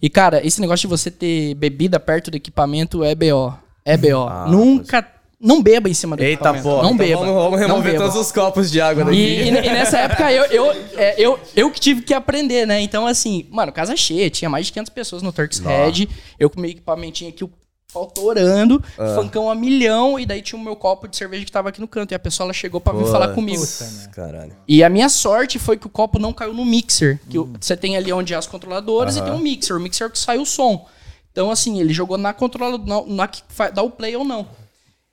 E, 0.03 0.11
cara, 0.11 0.47
esse 0.47 0.61
negócio 0.61 0.83
de 0.83 0.87
você 0.89 1.11
ter 1.11 1.55
bebida 1.55 1.99
perto 1.99 2.31
do 2.31 2.37
equipamento 2.37 3.03
é 3.03 3.15
BO. 3.15 3.55
É 3.87 3.97
BO. 3.97 4.27
Ah, 4.29 4.47
Nunca. 4.51 5.07
Não 5.41 5.63
beba 5.63 5.89
em 5.89 5.95
cima 5.95 6.15
do 6.17 6.23
Eita, 6.23 6.51
equipamento. 6.51 6.65
pô. 6.65 6.83
Não 6.83 6.95
então 6.95 6.97
beba. 6.97 7.21
Vamos, 7.25 7.43
vamos 7.45 7.61
remover 7.61 7.93
beba. 7.93 8.05
todos 8.05 8.21
os 8.21 8.33
copos 8.33 8.71
de 8.71 8.81
água 8.81 9.05
daqui. 9.05 9.17
E, 9.17 9.43
e- 9.45 9.49
e 9.49 9.53
nessa 9.71 9.97
época 10.01 10.31
eu, 10.33 10.45
eu, 10.47 10.73
é, 10.97 11.15
eu, 11.17 11.39
eu 11.57 11.71
que 11.71 11.79
tive 11.81 12.03
que 12.03 12.13
aprender, 12.13 12.67
né? 12.67 12.81
Então, 12.81 13.07
assim, 13.07 13.47
mano, 13.49 13.71
casa 13.73 13.97
cheia, 13.97 14.29
tinha 14.29 14.51
mais 14.51 14.67
de 14.67 14.73
500 14.73 14.91
pessoas 14.93 15.23
no 15.23 15.33
Turk's 15.33 15.61
Head. 15.61 16.09
Eu 16.41 16.51
com 16.51 16.61
meu 16.61 16.69
equipamentinho 16.71 17.31
aqui, 17.31 17.45
o 17.45 17.51
pau 17.93 18.07
torando, 18.07 18.83
Ah. 18.99 19.15
funkão 19.15 19.51
a 19.51 19.55
milhão, 19.55 20.19
e 20.21 20.27
daí 20.27 20.43
tinha 20.43 20.61
o 20.61 20.63
meu 20.63 20.77
copo 20.77 21.09
de 21.09 21.17
cerveja 21.17 21.43
que 21.47 21.51
tava 21.51 21.71
aqui 21.71 21.81
no 21.81 21.89
canto. 21.89 22.13
E 22.13 22.15
a 22.15 22.19
pessoa 22.19 22.45
ela 22.45 22.53
chegou 22.53 22.81
pra 22.83 22.93
vir 22.93 23.07
falar 23.07 23.29
comigo. 23.35 23.61
Putz, 23.61 24.07
Caralho. 24.13 24.53
E 24.69 24.85
a 24.85 24.91
minha 24.91 25.09
sorte 25.09 25.59
foi 25.59 25.79
que 25.79 25.87
o 25.87 25.91
copo 25.91 26.19
não 26.19 26.33
caiu 26.35 26.53
no 26.53 26.67
mixer. 26.67 27.19
Que 27.31 27.39
o- 27.39 27.51
você 27.59 27.75
tem 27.75 27.97
ali 27.97 28.13
onde 28.13 28.35
é 28.35 28.37
as 28.37 28.47
controladoras 28.47 29.17
e 29.17 29.23
tem 29.23 29.33
um 29.33 29.39
mixer. 29.39 29.75
O 29.75 29.81
mixer 29.81 30.05
é 30.05 30.09
o 30.09 30.11
que 30.13 30.19
sai 30.19 30.37
o 30.39 30.45
som. 30.45 30.87
Então, 31.33 31.51
assim, 31.51 31.81
ele 31.81 31.93
jogou 31.95 32.19
na 32.19 32.35
controladora, 32.35 32.85
na, 33.07 33.07
na 33.07 33.27
que 33.29 33.41
dá 33.73 33.83
o 33.83 33.91
play 33.91 34.15
ou 34.17 34.25
não. 34.25 34.47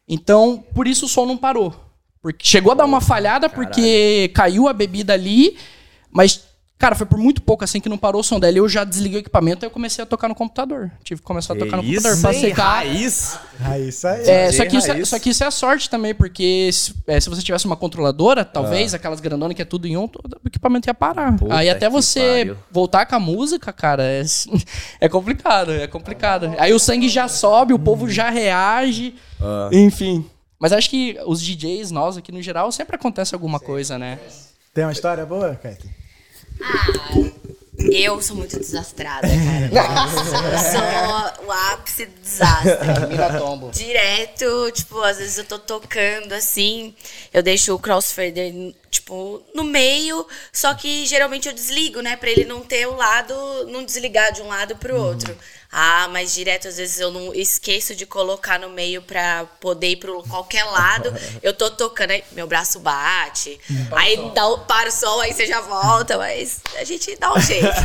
Então, 0.08 0.62
por 0.74 0.86
isso 0.86 1.06
o 1.06 1.10
som 1.10 1.26
não 1.26 1.38
parou. 1.38 1.74
Porque 2.22 2.46
chegou 2.46 2.74
a 2.74 2.76
dar 2.76 2.86
uma 2.86 3.00
falhada 3.00 3.48
porque 3.48 4.30
caiu 4.36 4.68
a 4.68 4.74
bebida 4.74 5.14
ali, 5.14 5.58
mas, 6.12 6.44
cara, 6.78 6.94
foi 6.96 7.06
por 7.08 7.18
muito 7.18 7.42
pouco 7.42 7.64
assim 7.64 7.80
que 7.80 7.88
não 7.90 7.98
parou 7.98 8.22
o 8.22 8.24
som 8.24 8.40
dela. 8.40 8.58
Eu 8.58 8.68
já 8.70 8.84
desliguei 8.84 9.20
o 9.20 9.22
equipamento 9.22 9.64
e 9.64 9.68
eu 9.68 9.72
comecei 9.72 10.04
a 10.04 10.06
tocar 10.06 10.28
no 10.28 10.36
computador. 10.36 10.92
Tive 11.04 11.22
que 11.22 11.26
começar 11.26 11.54
a 11.54 11.58
tocar 11.58 11.78
no 11.78 11.84
isso, 11.84 12.04
computador 12.04 12.22
pra 12.22 12.34
secar. 12.34 12.64
Raiz. 12.86 13.40
Ah, 13.60 13.80
isso 13.80 14.08
aí. 14.08 14.30
É, 14.30 14.52
só, 14.52 14.66
que 14.66 14.78
isso 14.78 14.88
é, 14.88 14.94
raiz. 14.94 15.10
só 15.10 15.20
que 15.20 15.30
isso 15.30 15.44
é 15.44 15.48
a 15.48 15.52
sorte 15.52 15.90
também, 15.90 16.14
porque 16.14 16.70
se, 16.72 16.94
é, 17.08 17.20
se 17.20 17.30
você 17.30 17.42
tivesse 17.42 17.66
uma 17.66 17.76
controladora, 17.78 18.44
talvez, 18.46 18.94
aquelas 18.94 19.20
grandonas 19.20 19.56
que 19.56 19.62
é 19.62 19.66
tudo 19.66 19.88
em 19.88 19.96
um, 19.98 20.08
todo 20.08 20.38
o 20.44 20.48
equipamento 20.48 20.88
ia 20.90 20.94
parar. 20.94 21.36
Puta 21.38 21.56
Aí 21.56 21.70
até 21.70 21.90
você 21.90 22.20
pariu. 22.20 22.58
voltar 22.72 23.06
com 23.06 23.16
a 23.16 23.20
música, 23.20 23.72
cara, 23.74 24.04
é, 24.04 24.24
é 25.02 25.10
complicado, 25.10 25.72
é 25.72 25.88
complicado. 25.88 26.54
Aí 26.58 26.74
o 26.74 26.80
sangue 26.80 27.10
já 27.10 27.28
sobe, 27.28 27.74
o 27.74 27.80
povo 27.80 28.10
já 28.10 28.30
reage, 28.30 29.16
Ah. 29.42 29.70
enfim. 29.72 30.26
Mas 30.60 30.72
acho 30.72 30.90
que 30.90 31.18
os 31.26 31.42
DJs, 31.42 31.92
nós 31.92 32.18
aqui 32.18 32.32
no 32.32 32.42
geral, 32.42 32.72
sempre 32.72 32.96
acontece 32.96 33.34
alguma 33.36 33.60
coisa, 33.60 33.98
né? 34.00 34.18
Tem 34.74 34.84
uma 34.86 34.92
história 34.94 35.26
boa, 35.26 35.60
Katy? 36.60 37.36
Eu 37.92 38.22
sou 38.22 38.38
muito 38.38 38.58
desastrada, 38.58 39.28
cara. 39.28 39.94
Nossa, 39.94 40.20
eu 40.20 41.36
sou 41.40 41.46
o 41.48 41.52
ápice 41.52 42.06
do 42.06 42.22
desastre. 42.22 42.72
Mira 43.10 43.38
tombo. 43.38 43.70
Direto, 43.72 44.72
tipo, 44.72 45.00
às 45.02 45.18
vezes 45.18 45.38
eu 45.38 45.44
tô 45.44 45.60
tocando 45.60 46.32
assim, 46.34 46.96
eu 47.34 47.44
deixo 47.44 47.76
o 47.76 47.80
crossfader, 47.80 48.74
tipo, 48.96 49.44
no 49.54 49.64
meio, 49.64 50.26
só 50.52 50.74
que 50.74 51.06
geralmente 51.06 51.48
eu 51.48 51.54
desligo, 51.54 52.02
né? 52.02 52.16
Pra 52.16 52.30
ele 52.30 52.46
não 52.46 52.62
ter 52.62 52.88
o 52.88 52.96
lado, 52.96 53.36
não 53.68 53.84
desligar 53.84 54.32
de 54.32 54.42
um 54.42 54.48
lado 54.48 54.76
pro 54.78 54.96
outro. 54.96 55.36
Ah, 55.78 56.08
mas 56.10 56.34
direto, 56.34 56.70
às 56.70 56.78
vezes 56.78 57.02
eu 57.02 57.12
não 57.12 57.34
esqueço 57.34 57.94
de 57.94 58.06
colocar 58.06 58.58
no 58.58 58.70
meio 58.70 59.02
pra 59.02 59.46
poder 59.60 59.90
ir 59.90 59.96
pro 59.98 60.24
qualquer 60.24 60.64
lado. 60.64 61.14
Eu 61.44 61.54
tô 61.54 61.70
tocando, 61.70 62.12
aí 62.12 62.24
meu 62.32 62.48
braço 62.48 62.80
bate, 62.80 63.60
aí 63.92 64.32
dá 64.34 64.48
o, 64.48 64.60
para 64.60 64.88
o 64.88 64.92
sol, 64.92 65.20
aí 65.20 65.34
você 65.34 65.46
já 65.46 65.60
volta, 65.60 66.18
mas 66.18 66.62
a 66.80 66.84
gente 66.86 67.18
dá 67.18 67.34
um 67.34 67.40
jeito. 67.42 67.66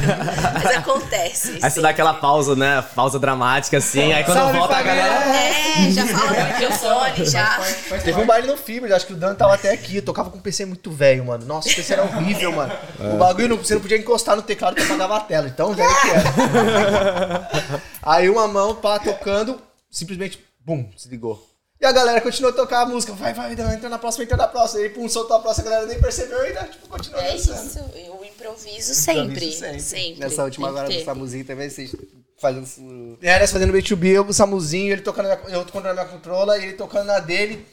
Mas 0.54 0.76
acontece. 0.76 1.58
Aí 1.60 1.70
você 1.70 1.80
dá 1.80 1.90
aquela 1.90 2.14
pausa, 2.14 2.54
né? 2.54 2.82
Pausa 2.94 3.18
dramática, 3.18 3.78
assim. 3.78 4.12
Aí 4.12 4.24
quando 4.24 4.38
Salve, 4.38 4.58
volta 4.58 4.76
a 4.76 4.82
galera. 4.82 5.36
É, 5.36 5.90
já 5.90 6.06
fala 6.06 6.30
no 6.30 6.48
microfone, 6.48 7.26
já. 7.26 7.60
Teve 8.04 8.20
um 8.20 8.26
baile 8.26 8.46
no 8.46 8.56
Fibers, 8.56 8.92
acho 8.92 9.06
que 9.06 9.12
o 9.12 9.16
Dan 9.16 9.34
tava 9.34 9.54
até 9.54 9.72
aqui. 9.72 9.96
Eu 9.96 10.02
tocava 10.02 10.30
com 10.30 10.38
um 10.38 10.40
PC 10.40 10.64
muito 10.64 10.90
velho, 11.00 11.24
mano. 11.24 11.46
Nossa, 11.46 11.70
o 11.70 11.74
PC 11.74 11.94
era 11.94 12.04
horrível, 12.04 12.52
mano. 12.52 12.72
O 13.14 13.16
bagulho, 13.16 13.48
não, 13.48 13.56
você 13.56 13.74
não 13.74 13.80
podia 13.80 13.96
encostar 13.96 14.36
no 14.36 14.42
teclado 14.42 14.76
que 14.76 14.82
apagava 14.82 15.16
a 15.16 15.20
tela. 15.20 15.48
Então, 15.48 15.72
velho 15.72 15.88
que 15.88 16.10
era. 16.10 17.50
Aí 18.02 18.28
uma 18.28 18.46
mão, 18.46 18.74
pá, 18.74 18.98
tocando, 18.98 19.60
simplesmente, 19.90 20.38
bum, 20.60 20.84
desligou. 20.94 21.48
E 21.80 21.86
a 21.86 21.92
galera 21.92 22.20
continuou 22.20 22.52
a 22.52 22.56
tocar 22.56 22.82
a 22.82 22.86
música. 22.86 23.14
Vai, 23.14 23.32
vai, 23.32 23.52
entra 23.52 23.88
na 23.88 23.98
próxima, 23.98 24.24
entra 24.24 24.36
na 24.36 24.46
próxima. 24.46 24.82
Aí, 24.82 24.90
pum, 24.90 25.08
soltou 25.08 25.38
a 25.38 25.40
próxima, 25.40 25.66
a 25.66 25.70
galera 25.70 25.86
nem 25.88 25.98
percebeu 25.98 26.46
e, 26.46 26.52
né, 26.52 26.68
tipo, 26.70 26.86
continuou 26.86 27.22
É 27.22 27.34
isso, 27.34 27.50
eu 27.94 28.22
improviso 28.22 28.94
sempre. 28.94 29.46
Improviso 29.46 29.80
sempre. 29.80 30.20
Nessa 30.20 30.44
última 30.44 30.68
agora 30.68 30.88
do. 30.88 31.04
Samuzinho 31.04 31.44
também, 31.46 31.70
vocês 31.70 31.96
fazendo 32.38 32.64
isso. 32.64 33.18
É, 33.22 33.38
nós 33.38 33.50
fazendo 33.50 33.72
B2B, 33.72 34.08
eu 34.08 34.24
com 34.24 34.30
o 34.30 34.34
Samuzinho, 34.34 34.92
ele 34.92 35.00
tocando 35.00 35.28
na 35.28 35.36
minha, 35.36 35.56
eu 35.56 35.64
controlando 35.64 36.00
a 36.00 36.04
minha 36.04 36.14
controla 36.14 36.58
e 36.58 36.64
ele 36.64 36.72
tocando 36.74 37.06
na 37.06 37.18
dele. 37.18 37.66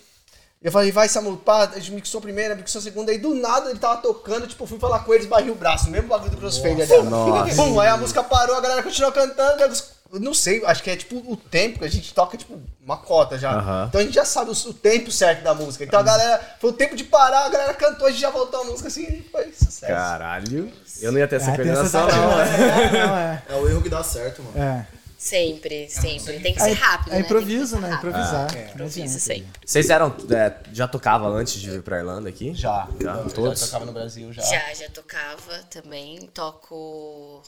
Eu 0.68 0.72
falei, 0.72 0.92
vai, 0.92 1.08
Samu, 1.08 1.38
pá, 1.38 1.64
a 1.74 1.80
gente 1.80 1.94
mixou 1.94 2.20
a 2.20 2.22
primeira, 2.22 2.54
mixou 2.54 2.80
a 2.80 2.82
segunda, 2.82 3.10
aí 3.10 3.18
do 3.18 3.34
nada 3.34 3.70
ele 3.70 3.80
tava 3.80 4.02
tocando, 4.02 4.46
tipo, 4.46 4.68
fui 4.68 4.78
falar 4.78 5.00
com 5.00 5.14
eles, 5.14 5.26
barrei 5.26 5.50
o 5.50 5.56
braço, 5.56 5.90
mesmo 5.90 6.10
bagulho 6.10 6.30
do 6.30 6.36
crossfader 6.36 6.86
dela. 6.86 7.04
Nossa. 7.04 7.56
Bum, 7.56 7.80
aí 7.80 7.88
a 7.88 7.96
música 7.96 8.22
parou, 8.22 8.54
a 8.54 8.60
galera 8.60 8.84
continuou 8.84 9.14
cantando, 9.14 9.64
eu 9.64 10.20
não 10.20 10.34
sei, 10.34 10.62
acho 10.66 10.84
que 10.84 10.90
é 10.90 10.98
tipo 10.98 11.24
o 11.26 11.38
tempo 11.38 11.80
que 11.80 11.86
a 11.86 11.90
gente 11.90 12.14
toca, 12.14 12.36
tipo, 12.36 12.60
uma 12.84 12.98
cota 12.98 13.40
já. 13.40 13.86
Então 13.88 14.02
a 14.02 14.04
gente 14.04 14.16
já 14.16 14.26
sabe 14.26 14.52
o, 14.52 14.70
o 14.70 14.74
tempo 14.74 15.10
certo 15.10 15.42
da 15.42 15.54
música. 15.54 15.86
Então 15.86 16.02
a 16.02 16.04
galera, 16.04 16.58
foi 16.60 16.72
o 16.72 16.74
tempo 16.74 16.98
de 16.98 17.06
parar, 17.06 17.46
a 17.46 17.50
galera 17.50 17.74
cantou, 17.74 18.06
a 18.06 18.12
gente 18.12 18.20
já 18.20 18.30
voltou 18.30 18.60
a 18.60 18.64
música 18.66 18.90
assim, 18.90 19.04
e 19.04 19.30
foi 19.32 19.46
sucesso. 19.54 19.88
Caralho. 19.88 20.70
Eu 21.00 21.14
não 21.14 21.20
ia 21.20 21.30
ter 21.30 21.38
essa 21.38 21.46
essa 21.46 21.56
coordenação, 21.56 22.08
não. 22.10 22.38
né? 22.38 22.46
né? 22.46 22.92
Não, 22.92 23.18
é. 23.18 23.44
É 23.48 23.56
o 23.56 23.70
erro 23.70 23.82
que 23.82 23.88
dá 23.88 24.04
certo, 24.04 24.44
mano. 24.44 24.58
É. 24.62 24.97
Sempre, 25.18 25.90
sempre. 25.90 26.40
Tem 26.40 26.54
que 26.54 26.60
ser 26.60 26.68
Aí- 26.68 26.74
rápido, 26.74 27.12
né? 27.14 27.20
improvisa, 27.22 27.78
Tem 27.80 27.86
que 27.86 27.86
ser 27.86 27.90
né? 27.90 27.90
rápido. 27.96 28.10
Improvisar. 28.10 28.56
É, 28.56 28.64
Não 28.66 28.72
Improvisa 28.74 29.02
adianta. 29.02 29.20
sempre. 29.20 29.62
Vocês 29.66 29.90
eram. 29.90 30.16
é, 30.30 30.54
já 30.74 30.88
tocava 30.88 31.28
antes 31.28 31.60
de 31.60 31.72
vir 31.72 31.82
pra 31.82 31.98
Irlanda 31.98 32.30
aqui? 32.30 32.54
Já. 32.54 32.88
Já? 33.02 33.16
Já 33.24 33.30
Todos? 33.30 33.60
tocava 33.62 33.86
no 33.86 33.92
Brasil 33.94 34.32
já. 34.32 34.42
Já, 34.44 34.74
já 34.74 34.90
tocava 34.90 35.58
também. 35.72 36.20
Toco 36.34 37.42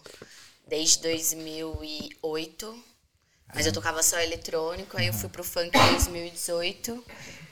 desde 0.67 0.99
2008. 1.03 2.83
Mas 3.53 3.65
eu 3.65 3.71
tocava 3.73 4.01
só 4.03 4.19
eletrônico. 4.19 4.97
Aí 4.97 5.07
eu 5.07 5.13
fui 5.13 5.29
pro 5.29 5.43
funk 5.43 5.75
em 5.77 5.91
2018. 5.91 7.03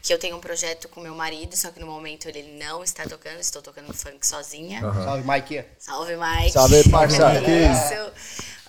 Que 0.02 0.14
eu 0.14 0.20
tenho 0.20 0.38
um 0.38 0.40
projeto 0.40 0.88
com 0.90 1.02
meu 1.02 1.14
marido, 1.16 1.58
só 1.58 1.70
que 1.72 1.80
no 1.80 1.88
momento 1.88 2.30
ele 2.30 2.58
não 2.58 2.84
está 2.84 3.04
tocando. 3.04 3.40
Estou 3.40 3.62
tocando 3.62 3.94
funk 3.94 4.26
sozinha. 4.26 4.80
Salve, 4.82 5.24
Mike. 5.28 5.64
Salve, 5.80 6.14
Mike. 6.16 6.52
Salve, 6.52 6.90
parça. 6.90 7.34
É 7.34 7.72
Isso. 7.72 8.12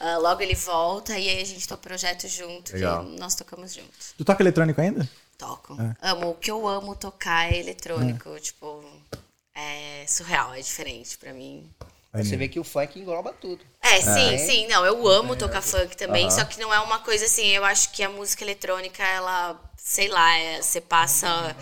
Ah, 0.00 0.16
logo 0.18 0.40
ele 0.42 0.54
volta 0.54 1.18
e 1.18 1.28
aí 1.28 1.42
a 1.42 1.44
gente 1.44 1.66
toca 1.66 1.80
o 1.80 1.82
projeto 1.88 2.28
junto. 2.28 2.72
Legal. 2.72 3.04
Que 3.04 3.18
nós 3.18 3.34
tocamos 3.34 3.74
juntos. 3.74 4.14
Tu 4.16 4.24
toca 4.24 4.42
eletrônico 4.42 4.80
ainda? 4.80 5.08
Toco. 5.36 5.76
Amo. 6.00 6.30
O 6.30 6.34
que 6.34 6.50
eu 6.50 6.66
amo 6.66 6.94
tocar 6.94 7.52
é 7.52 7.58
eletrônico. 7.58 8.38
Tipo, 8.40 8.84
é 9.54 10.04
surreal, 10.06 10.54
é 10.54 10.60
diferente 10.60 11.18
pra 11.18 11.32
mim. 11.32 11.68
Você 12.14 12.36
vê 12.36 12.48
que 12.48 12.58
o 12.58 12.64
funk 12.64 12.98
engloba 12.98 13.32
tudo. 13.32 13.62
É, 13.82 14.00
sim, 14.00 14.38
sim. 14.38 14.66
Não, 14.66 14.84
eu 14.84 15.06
amo 15.06 15.36
tocar 15.36 15.60
funk 15.62 15.96
também, 15.96 16.28
só 16.30 16.44
que 16.44 16.58
não 16.58 16.72
é 16.72 16.80
uma 16.80 16.98
coisa 17.00 17.26
assim, 17.26 17.46
eu 17.48 17.64
acho 17.64 17.90
que 17.92 18.02
a 18.02 18.08
música 18.08 18.42
eletrônica, 18.42 19.02
ela, 19.04 19.60
sei 19.76 20.08
lá, 20.08 20.36
é- 20.38 20.62
você 20.62 20.80
passa 20.80 21.54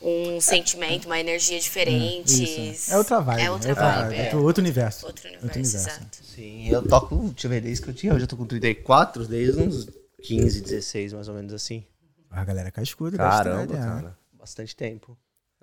um 0.00 0.40
sentimento, 0.40 1.04
uma 1.06 1.18
energia 1.20 1.58
diferente. 1.60 2.70
Isso. 2.72 2.92
É 2.92 2.98
outra 2.98 3.20
vibe. 3.20 3.42
É 3.42 3.50
outra 3.50 3.68
outra 3.70 4.02
vibe. 4.08 4.20
Outro, 4.22 4.42
outro 4.44 4.62
universo. 4.62 5.06
Outro 5.06 5.28
universo, 5.28 5.58
exato. 5.76 6.23
Sim, 6.34 6.68
eu 6.68 6.86
toco, 6.86 7.16
deixa 7.28 7.46
eu 7.46 7.50
ver, 7.50 7.60
desde 7.60 7.82
que 7.82 7.90
eu 7.90 7.94
tinha, 7.94 8.12
eu 8.12 8.18
já 8.18 8.26
tô 8.26 8.36
com 8.36 8.44
34, 8.44 9.26
desde 9.26 9.60
uns 9.60 9.88
15, 10.22 10.62
16, 10.62 11.12
mais 11.12 11.28
ou 11.28 11.34
menos 11.34 11.52
assim. 11.52 11.84
A 12.30 12.44
galera 12.44 12.70
cascuda. 12.70 13.16
Caramba, 13.16 13.66
da 13.66 13.74
estrada, 13.74 14.00
cara. 14.00 14.18
Bastante 14.32 14.74
tempo. 14.74 15.16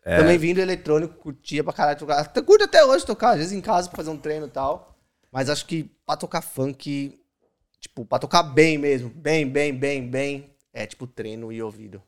É. 0.04 0.18
Também 0.18 0.38
vindo 0.38 0.60
eletrônico, 0.60 1.14
curtia 1.16 1.64
pra 1.64 1.74
caralho 1.74 2.00
tocar. 2.00 2.26
Curto 2.44 2.64
até 2.64 2.84
hoje 2.86 3.06
tocar, 3.06 3.32
às 3.32 3.38
vezes 3.38 3.52
em 3.52 3.62
casa 3.62 3.90
pra 3.90 3.98
fazer 3.98 4.10
um 4.10 4.18
treino 4.18 4.48
e 4.48 4.50
tal. 4.50 4.98
Mas 5.32 5.50
acho 5.50 5.66
que 5.66 5.92
pra 6.06 6.16
tocar 6.16 6.42
funk, 6.42 7.20
tipo, 7.80 8.06
pra 8.06 8.18
tocar 8.20 8.44
bem 8.44 8.78
mesmo, 8.78 9.10
bem, 9.10 9.48
bem, 9.48 9.74
bem, 9.74 10.08
bem, 10.08 10.56
é 10.74 10.86
tipo 10.86 11.06
treino 11.06 11.52
e 11.52 11.62
ouvido. 11.62 12.02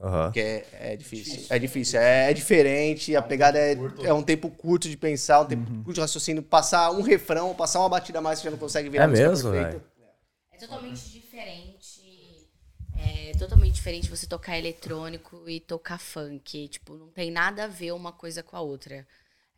Aham. 0.00 0.26
Porque 0.26 0.40
é, 0.40 0.64
é 0.92 0.96
difícil. 0.96 1.46
É 1.50 1.58
difícil, 1.58 2.00
é, 2.00 2.30
é 2.30 2.34
diferente, 2.34 3.14
a 3.14 3.22
pegada 3.22 3.58
é, 3.58 3.76
é 4.02 4.12
um 4.12 4.22
tempo 4.22 4.48
curto 4.50 4.88
de 4.88 4.96
pensar, 4.96 5.40
um 5.40 5.44
tempo 5.46 5.66
curto 5.84 5.94
de 5.94 6.00
raciocínio. 6.00 6.42
Passar 6.42 6.90
um 6.90 7.02
refrão, 7.02 7.54
passar 7.54 7.80
uma 7.80 7.88
batida 7.88 8.18
a 8.18 8.22
mais, 8.22 8.38
você 8.38 8.44
já 8.44 8.50
não 8.50 8.58
consegue 8.58 8.88
virar 8.88 9.04
É 9.04 9.06
a 9.06 9.08
música 9.10 9.28
mesmo, 9.28 9.50
velho? 9.50 9.82
É 10.52 10.58
totalmente 10.58 11.10
diferente. 11.10 12.00
É 12.98 13.32
totalmente 13.38 13.74
diferente 13.74 14.10
você 14.10 14.26
tocar 14.26 14.58
eletrônico 14.58 15.48
e 15.48 15.60
tocar 15.60 15.98
funk. 15.98 16.68
Tipo, 16.68 16.94
não 16.94 17.08
tem 17.08 17.30
nada 17.30 17.64
a 17.64 17.68
ver 17.68 17.92
uma 17.92 18.12
coisa 18.12 18.42
com 18.42 18.56
a 18.56 18.60
outra. 18.60 19.06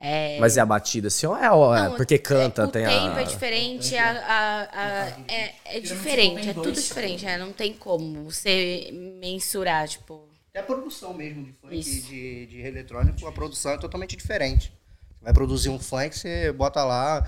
É, 0.00 0.40
Mas 0.40 0.56
é 0.56 0.60
a 0.60 0.66
batida 0.66 1.06
assim 1.08 1.26
ou 1.26 1.36
é, 1.36 1.50
ou 1.50 1.74
é 1.74 1.88
Não, 1.88 1.96
porque 1.96 2.18
canta, 2.18 2.64
o 2.66 2.68
tem 2.72 2.84
tempo 2.84 3.16
a. 3.16 3.20
é 3.20 3.24
diferente, 3.24 3.96
a, 3.96 4.10
a- 4.10 4.62
a- 4.72 5.32
é, 5.32 5.54
é 5.76 5.80
diferente, 5.80 6.48
é 6.48 6.52
tudo 6.52 6.72
diferente, 6.72 7.24
é, 7.24 7.38
não 7.38 7.52
tem 7.52 7.72
como 7.72 8.24
você 8.24 8.90
mensurar, 9.20 9.86
tipo. 9.88 10.31
Até 10.54 10.60
a 10.60 10.64
produção 10.64 11.14
mesmo 11.14 11.44
de 11.44 11.52
funk 11.52 11.78
Isso. 11.78 12.08
de, 12.08 12.44
de 12.44 12.60
eletrônico, 12.60 13.26
a 13.26 13.32
produção 13.32 13.72
é 13.72 13.78
totalmente 13.78 14.14
diferente. 14.14 14.70
Você 15.18 15.24
vai 15.24 15.32
produzir 15.32 15.70
um 15.70 15.78
funk, 15.78 16.14
você 16.18 16.52
bota 16.52 16.84
lá. 16.84 17.26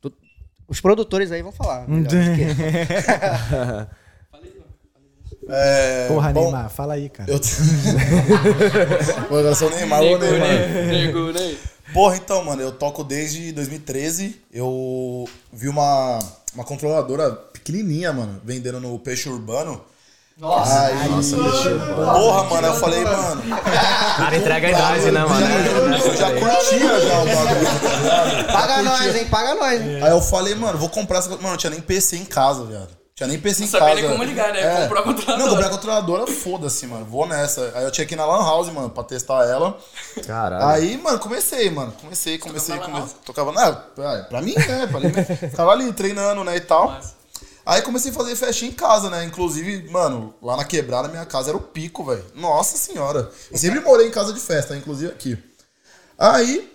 tu- 0.00 0.10
Os 0.66 0.80
produtores 0.80 1.30
aí 1.30 1.42
vão 1.42 1.52
falar. 1.52 1.86
É, 5.48 6.06
Porra, 6.06 6.32
bom, 6.32 6.44
Neymar, 6.44 6.70
fala 6.70 6.94
aí, 6.94 7.08
cara. 7.08 7.28
Eu... 7.30 7.38
Pô, 9.28 9.36
agora 9.38 9.54
sou 9.56 9.68
o 9.68 9.74
Neymar, 9.74 10.00
ô 10.00 10.16
Neymar. 10.16 10.48
Segurei. 10.88 11.58
Porra, 11.92 12.16
então, 12.16 12.44
mano, 12.44 12.62
eu 12.62 12.70
toco 12.70 13.02
desde 13.02 13.50
2013. 13.52 14.40
Eu 14.52 15.28
vi 15.52 15.68
uma, 15.68 16.20
uma 16.54 16.64
controladora 16.64 17.32
pequenininha, 17.32 18.12
mano, 18.12 18.40
vendendo 18.44 18.78
no 18.80 18.96
Peixe 19.00 19.28
Urbano. 19.28 19.84
Nossa, 20.38 20.80
Aí, 20.86 20.98
Porra, 21.94 22.44
mano, 22.44 22.66
eu 22.68 22.74
falei, 22.74 23.04
mano. 23.04 23.42
Cara, 24.16 24.36
entrega 24.36 24.66
a 24.66 24.70
idade, 24.70 25.10
né, 25.10 25.20
mano? 25.24 25.46
Eu 25.46 26.16
já 26.16 26.30
curtia 26.32 27.00
já 27.00 27.18
o 27.20 27.26
bagulho, 27.26 27.80
tá 27.80 27.96
ligado? 27.96 28.46
Paga 28.52 28.82
nós, 28.82 29.16
hein? 29.16 29.24
Paga 29.26 29.54
nós, 29.54 29.80
hein? 29.80 30.02
Aí 30.02 30.10
eu 30.10 30.20
falei, 30.20 30.54
mano, 30.54 30.78
vou 30.78 30.88
comprar 30.88 31.18
essa. 31.18 31.28
Mano, 31.30 31.42
não 31.50 31.56
tinha 31.56 31.70
nem 31.70 31.80
PC 31.80 32.16
em 32.16 32.24
casa, 32.24 32.64
viado. 32.64 32.88
Tinha 33.14 33.26
nem 33.28 33.38
PC 33.38 33.60
em 33.64 33.66
Não 33.66 33.70
sabia 33.72 33.88
casa. 33.88 34.00
nem 34.00 34.10
como 34.10 34.24
ligar, 34.24 34.52
né? 34.52 34.82
Comprou 34.82 35.00
a 35.00 35.04
controladora. 35.04 35.38
Não, 35.38 35.48
comprei 35.50 35.66
a 35.68 35.70
controladora, 35.70 36.26
foda-se, 36.26 36.86
mano. 36.86 37.04
Vou 37.04 37.26
nessa. 37.26 37.70
Aí 37.74 37.84
eu 37.84 37.90
tinha 37.90 38.06
que 38.06 38.14
ir 38.14 38.16
na 38.16 38.24
Lan 38.24 38.42
House, 38.42 38.72
mano, 38.72 38.88
pra 38.90 39.04
testar 39.04 39.44
ela. 39.46 39.76
Caralho. 40.26 40.66
Aí, 40.66 40.96
mano, 40.96 41.18
comecei, 41.18 41.70
mano. 41.70 41.92
Comecei, 42.00 42.38
comecei, 42.38 42.76
comecei. 42.78 43.16
Tocava. 43.24 43.52
Não, 43.52 43.74
pra- 43.94 44.22
pra 44.24 44.40
mim, 44.42 44.54
né? 44.56 44.88
Pra 44.90 44.98
mim, 44.98 45.12
ficava 45.50 45.72
ali 45.72 45.92
treinando, 45.92 46.42
né, 46.42 46.56
e 46.56 46.60
tal. 46.60 46.98
Aí 47.64 47.80
comecei 47.82 48.10
a 48.10 48.14
fazer 48.14 48.34
festinha 48.34 48.70
em 48.70 48.74
casa, 48.74 49.08
né? 49.08 49.24
Inclusive, 49.24 49.88
mano, 49.90 50.34
lá 50.42 50.56
na 50.56 50.64
quebrada, 50.64 51.08
minha 51.08 51.24
casa 51.24 51.50
era 51.50 51.56
o 51.56 51.62
pico, 51.62 52.04
velho. 52.04 52.24
Nossa 52.34 52.76
senhora. 52.76 53.30
Eu 53.50 53.58
sempre 53.58 53.80
morei 53.80 54.08
em 54.08 54.10
casa 54.10 54.32
de 54.32 54.40
festa, 54.40 54.76
inclusive 54.76 55.12
aqui. 55.12 55.38
Aí, 56.18 56.72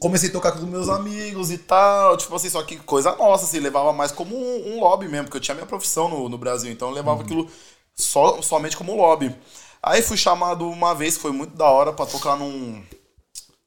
comecei 0.00 0.28
a 0.28 0.32
tocar 0.32 0.52
com 0.52 0.66
meus 0.66 0.88
amigos 0.88 1.50
e 1.52 1.58
tal. 1.58 2.16
Tipo 2.16 2.34
assim, 2.34 2.50
só 2.50 2.62
que 2.62 2.76
coisa 2.78 3.14
nossa, 3.16 3.44
assim, 3.44 3.60
levava 3.60 3.92
mais 3.92 4.10
como 4.10 4.36
um, 4.36 4.74
um 4.74 4.80
lobby 4.80 5.08
mesmo, 5.08 5.24
porque 5.24 5.36
eu 5.36 5.40
tinha 5.40 5.54
minha 5.54 5.66
profissão 5.66 6.08
no, 6.08 6.28
no 6.28 6.36
Brasil, 6.36 6.70
então 6.72 6.88
eu 6.88 6.94
levava 6.94 7.22
aquilo 7.22 7.48
só, 7.94 8.42
somente 8.42 8.76
como 8.76 8.96
lobby. 8.96 9.34
Aí 9.82 10.02
fui 10.02 10.16
chamado 10.16 10.68
uma 10.68 10.94
vez, 10.94 11.16
que 11.16 11.22
foi 11.22 11.32
muito 11.32 11.56
da 11.56 11.66
hora, 11.66 11.92
pra 11.92 12.06
tocar 12.06 12.36
num. 12.36 12.84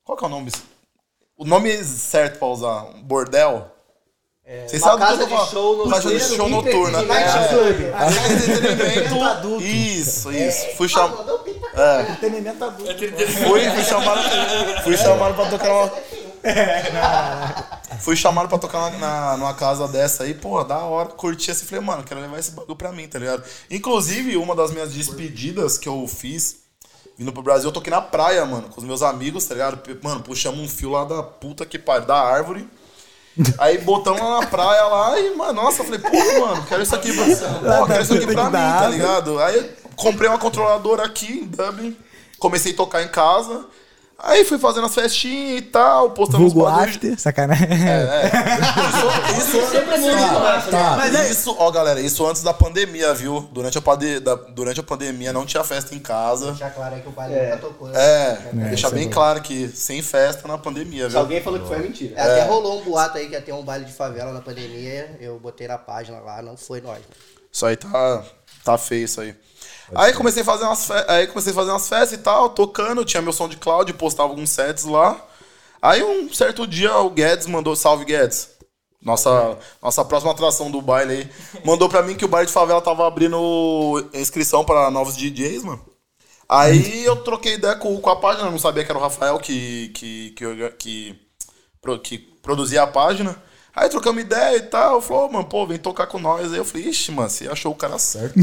Qual 0.03 0.17
que 0.17 0.23
é 0.23 0.27
o 0.27 0.29
nome? 0.29 0.51
O 1.37 1.45
nome 1.45 1.83
certo 1.83 2.39
pra 2.39 2.47
usar? 2.47 2.83
Um 2.83 3.01
bordel? 3.01 3.74
Vocês 4.67 4.81
uma 4.83 4.91
sabem 4.91 4.99
do 4.99 4.99
que 4.99 5.11
casa 5.11 5.13
eu 5.15 5.17
tô 5.17 5.25
de 5.25 5.29
falando. 5.31 5.49
show 5.51 5.83
Uma 5.85 5.95
casa 5.95 6.07
de 6.09 6.13
noturno, 6.19 6.35
show 6.37 6.49
noturna. 6.49 6.99
de 6.99 7.05
night 7.07 7.37
É. 7.37 7.47
club. 7.47 7.91
Casa 7.91 8.19
de 8.19 8.51
entretenimento. 8.51 9.61
Isso, 9.65 10.31
isso. 10.31 10.65
Fui 10.77 10.87
chamado. 10.87 11.41
É. 11.75 12.01
Entretenimento 12.03 12.63
adulto. 12.63 12.93
Fui, 12.95 13.69
fui 13.71 13.83
chamado, 13.83 14.21
fui 14.83 14.97
chamado 14.97 15.33
pra 15.35 15.45
tocar 15.49 15.71
uma. 15.73 15.91
Fui 17.99 18.15
chamado 18.15 18.47
pra 18.47 18.57
tocar 18.59 18.91
na, 18.91 18.97
na- 18.99 19.37
numa 19.37 19.53
casa 19.53 19.87
dessa 19.87 20.23
aí, 20.23 20.33
pô, 20.33 20.63
da 20.63 20.77
hora, 20.79 21.09
curti 21.09 21.49
assim, 21.49 21.65
falei, 21.65 21.83
mano, 21.83 22.03
quero 22.03 22.19
levar 22.21 22.37
esse 22.37 22.51
bagulho 22.51 22.75
pra 22.75 22.91
mim, 22.91 23.07
tá 23.07 23.17
ligado? 23.17 23.43
Inclusive, 23.71 24.37
uma 24.37 24.55
das 24.55 24.71
minhas 24.71 24.91
despedidas 24.91 25.77
que 25.77 25.89
eu 25.89 26.05
fiz, 26.07 26.57
vindo 27.17 27.31
pro 27.33 27.41
Brasil, 27.41 27.69
eu 27.69 27.73
toquei 27.73 27.89
na 27.91 28.01
praia, 28.01 28.45
mano, 28.45 28.69
com 28.69 28.79
os 28.79 28.85
meus 28.85 29.01
amigos, 29.01 29.45
tá 29.45 29.53
ligado? 29.55 29.79
Mano, 30.03 30.21
puxamos 30.21 30.59
um 30.59 30.67
fio 30.67 30.91
lá 30.91 31.03
da 31.03 31.23
puta 31.23 31.65
que 31.65 31.79
pariu, 31.79 32.05
da 32.05 32.17
árvore. 32.17 32.67
Aí 33.57 33.77
botamos 33.79 34.21
lá 34.21 34.39
na 34.41 34.47
praia 34.47 34.83
lá 34.85 35.19
e, 35.19 35.35
mano, 35.35 35.61
nossa, 35.61 35.81
eu 35.81 35.85
falei, 35.85 35.99
pô, 35.99 36.39
mano, 36.47 36.65
quero 36.67 36.83
isso 36.83 36.95
aqui 36.95 37.11
pra, 37.13 37.25
pô, 37.79 37.85
quero 37.87 38.01
isso 38.03 38.13
aqui 38.13 38.27
pra 38.27 38.45
mim, 38.45 38.51
tá 38.51 38.87
ligado? 38.89 39.39
Aí 39.39 39.71
comprei 39.95 40.29
uma 40.29 40.37
controladora 40.37 41.03
aqui 41.03 41.39
em 41.39 41.45
Dublin, 41.45 41.97
comecei 42.39 42.71
a 42.71 42.75
tocar 42.75 43.03
em 43.03 43.07
casa. 43.09 43.65
Aí 44.17 44.45
fui 44.45 44.57
fazendo 44.57 44.85
as 44.85 44.95
festinhas 44.95 45.59
e 45.59 45.61
tal, 45.61 46.11
postando 46.11 46.43
Vulgo 46.49 46.63
bagulho. 46.63 46.89
after, 46.89 47.19
sacanagem. 47.19 47.67
É, 47.67 48.29
Isso, 49.37 49.57
isso, 49.57 50.71
tá, 50.71 50.95
Mas 50.97 51.13
é- 51.15 51.29
isso, 51.29 51.55
ó, 51.59 51.69
galera, 51.69 51.99
isso 51.99 52.25
antes 52.25 52.41
da 52.41 52.53
pandemia, 52.53 53.13
viu? 53.13 53.41
Durante 53.51 53.77
a, 53.77 53.81
pande- 53.81 54.19
da- 54.21 54.35
durante 54.35 54.79
a 54.79 54.83
pandemia 54.83 55.33
não 55.33 55.45
tinha 55.45 55.63
festa 55.65 55.93
em 55.93 55.99
casa. 55.99 56.47
Deixar 56.51 56.69
claro 56.71 56.95
aí 56.95 57.01
que 57.01 57.09
o 57.09 57.11
baile 57.11 57.35
nunca 57.35 57.57
tocou. 57.57 57.87
né? 57.89 57.99
É, 57.99 58.39
deixar 58.69 58.87
é 58.87 58.91
bem 58.91 59.07
bom. 59.07 59.13
claro 59.13 59.41
que 59.41 59.67
sem 59.69 60.01
festa 60.01 60.47
na 60.47 60.57
pandemia, 60.57 61.03
Se 61.05 61.09
viu? 61.11 61.19
alguém 61.19 61.41
falou 61.41 61.59
que 61.59 61.67
foi 61.67 61.79
mentira. 61.79 62.13
É, 62.15 62.21
Até 62.21 62.43
rolou 62.45 62.79
um 62.81 62.83
boato 62.85 63.17
aí 63.17 63.27
que 63.27 63.33
ia 63.33 63.41
ter 63.41 63.53
um 63.53 63.63
baile 63.63 63.83
de 63.85 63.91
favela 63.93 64.31
na 64.31 64.39
pandemia. 64.41 65.17
Eu 65.19 65.37
botei 65.39 65.67
na 65.67 65.77
página 65.77 66.19
lá, 66.19 66.41
não 66.41 66.55
foi 66.55 66.79
nós. 66.81 66.99
né? 66.99 67.03
Isso 67.51 67.65
aí 67.65 67.75
tá, 67.75 68.23
tá 68.63 68.77
feio 68.77 69.03
isso 69.05 69.19
aí. 69.21 69.35
Aí 69.93 70.13
comecei 70.13 70.41
a 70.41 70.45
fazer 70.45 70.63
umas 70.65 70.85
fe- 70.85 71.05
aí 71.07 71.27
comecei 71.27 71.51
a 71.51 71.55
fazer 71.55 71.71
umas 71.71 71.87
festas 71.87 72.13
e 72.19 72.21
tal, 72.21 72.49
tocando, 72.49 73.05
tinha 73.05 73.21
meu 73.21 73.33
som 73.33 73.47
de 73.47 73.57
cloud, 73.57 73.91
postava 73.93 74.29
alguns 74.29 74.49
sets 74.49 74.83
lá. 74.85 75.23
Aí 75.81 76.03
um 76.03 76.33
certo 76.33 76.65
dia 76.67 76.95
o 76.97 77.09
Guedes 77.09 77.47
mandou 77.47 77.75
salve 77.75 78.05
Guedes. 78.05 78.49
Nossa, 79.01 79.57
nossa 79.81 80.03
próxima 80.03 80.31
atração 80.31 80.71
do 80.71 80.81
baile 80.81 81.13
aí. 81.13 81.29
Mandou 81.63 81.87
pra 81.87 82.01
mim 82.01 82.15
que 82.15 82.25
o 82.25 82.27
baile 82.27 82.47
de 82.47 82.53
favela 82.53 82.81
tava 82.81 83.05
abrindo 83.07 83.37
inscrição 84.13 84.65
para 84.65 84.89
novos 84.89 85.15
DJs, 85.15 85.63
mano. 85.63 85.85
Aí 86.49 87.03
eu 87.05 87.17
troquei 87.23 87.55
ideia 87.55 87.75
com, 87.75 87.99
com 87.99 88.09
a 88.09 88.15
página, 88.17 88.51
não 88.51 88.59
sabia 88.59 88.83
que 88.85 88.91
era 88.91 88.99
o 88.99 89.01
Rafael 89.01 89.39
que, 89.39 89.89
que, 89.89 90.31
que, 90.31 90.71
que, 90.79 91.19
que 92.03 92.17
produzia 92.41 92.83
a 92.83 92.87
página. 92.87 93.41
Aí 93.75 93.89
trocamos 93.89 94.21
ideia 94.23 94.55
e 94.57 94.61
tal. 94.61 95.01
Falou, 95.01 95.29
mano, 95.31 95.45
pô, 95.45 95.67
vem 95.67 95.77
tocar 95.77 96.07
com 96.07 96.17
nós. 96.17 96.51
Aí 96.53 96.57
eu 96.57 96.65
falei, 96.65 96.87
ixi, 96.87 97.11
mano, 97.11 97.29
você 97.29 97.47
achou 97.47 97.71
o 97.71 97.75
cara 97.75 97.99
certo. 97.99 98.33